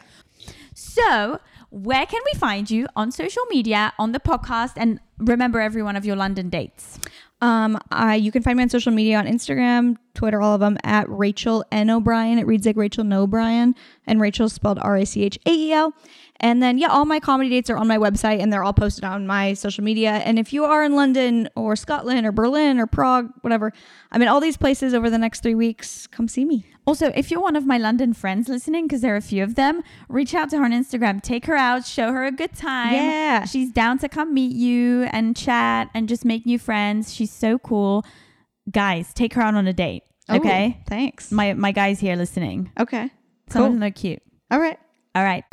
So, 0.74 1.38
where 1.70 2.06
can 2.06 2.20
we 2.32 2.38
find 2.38 2.70
you 2.70 2.86
on 2.96 3.10
social 3.10 3.42
media, 3.50 3.92
on 3.98 4.12
the 4.12 4.20
podcast, 4.20 4.72
and 4.76 5.00
remember 5.18 5.60
every 5.60 5.82
one 5.82 5.96
of 5.96 6.04
your 6.04 6.16
London 6.16 6.48
dates? 6.48 6.98
Um, 7.40 7.78
I 7.92 8.16
you 8.16 8.32
can 8.32 8.42
find 8.42 8.56
me 8.56 8.64
on 8.64 8.68
social 8.68 8.90
media 8.90 9.16
on 9.16 9.26
Instagram, 9.26 9.96
Twitter, 10.14 10.40
all 10.40 10.54
of 10.54 10.60
them 10.60 10.76
at 10.82 11.08
Rachael 11.08 11.64
N 11.70 11.88
O'Brien. 11.88 12.38
It 12.38 12.46
reads 12.46 12.66
like 12.66 12.76
Rachel 12.76 13.04
No 13.04 13.26
Bryan, 13.28 13.76
and 14.06 14.20
Rachael's 14.20 14.52
spelled 14.52 14.78
R 14.80 14.96
A 14.96 15.06
C 15.06 15.24
H 15.24 15.38
A 15.46 15.50
E 15.50 15.72
L. 15.72 15.94
And 16.40 16.62
then 16.62 16.78
yeah, 16.78 16.88
all 16.88 17.04
my 17.04 17.20
comedy 17.20 17.50
dates 17.50 17.70
are 17.70 17.76
on 17.76 17.86
my 17.86 17.98
website, 17.98 18.40
and 18.40 18.52
they're 18.52 18.64
all 18.64 18.72
posted 18.72 19.04
on 19.04 19.26
my 19.26 19.54
social 19.54 19.84
media. 19.84 20.10
And 20.10 20.38
if 20.38 20.52
you 20.52 20.64
are 20.64 20.82
in 20.82 20.96
London 20.96 21.48
or 21.54 21.76
Scotland 21.76 22.26
or 22.26 22.32
Berlin 22.32 22.80
or 22.80 22.86
Prague, 22.86 23.30
whatever, 23.42 23.72
I'm 24.10 24.22
in 24.22 24.28
all 24.28 24.40
these 24.40 24.56
places 24.56 24.92
over 24.92 25.08
the 25.08 25.18
next 25.18 25.42
three 25.42 25.54
weeks. 25.54 26.08
Come 26.08 26.26
see 26.26 26.44
me. 26.44 26.66
Also, 26.88 27.12
if 27.14 27.30
you're 27.30 27.40
one 27.40 27.54
of 27.54 27.66
my 27.66 27.76
London 27.78 28.14
friends 28.14 28.48
listening, 28.48 28.86
because 28.86 29.02
there 29.02 29.12
are 29.12 29.18
a 29.18 29.20
few 29.20 29.42
of 29.42 29.54
them, 29.56 29.82
reach 30.08 30.34
out 30.34 30.48
to 30.50 30.58
her 30.58 30.64
on 30.64 30.72
Instagram, 30.72 31.20
take 31.22 31.44
her 31.46 31.54
out, 31.54 31.84
show 31.84 32.12
her 32.12 32.24
a 32.24 32.32
good 32.32 32.54
time. 32.54 32.94
Yeah. 32.94 33.44
She's 33.44 33.70
down 33.70 33.98
to 33.98 34.08
come 34.08 34.32
meet 34.32 34.52
you 34.56 35.02
and 35.12 35.36
chat 35.36 35.90
and 35.94 36.08
just 36.08 36.24
make 36.24 36.46
new 36.46 36.58
friends. 36.58 37.12
She's 37.12 37.30
so 37.30 37.58
cool. 37.58 38.04
Guys, 38.70 39.12
take 39.12 39.34
her 39.34 39.42
out 39.42 39.54
on 39.54 39.66
a 39.66 39.72
date. 39.72 40.02
Okay. 40.30 40.76
Oh, 40.78 40.82
thanks. 40.88 41.30
My 41.30 41.54
my 41.54 41.72
guys 41.72 42.00
here 42.00 42.16
listening. 42.16 42.70
okay. 42.80 43.10
Some 43.50 43.62
of 43.62 43.68
Cool. 43.68 43.74
them 43.74 43.82
are 43.82 43.90
cute. 43.90 44.22
All 44.50 44.60
right. 44.60 44.78
All 45.14 45.24
right. 45.24 45.44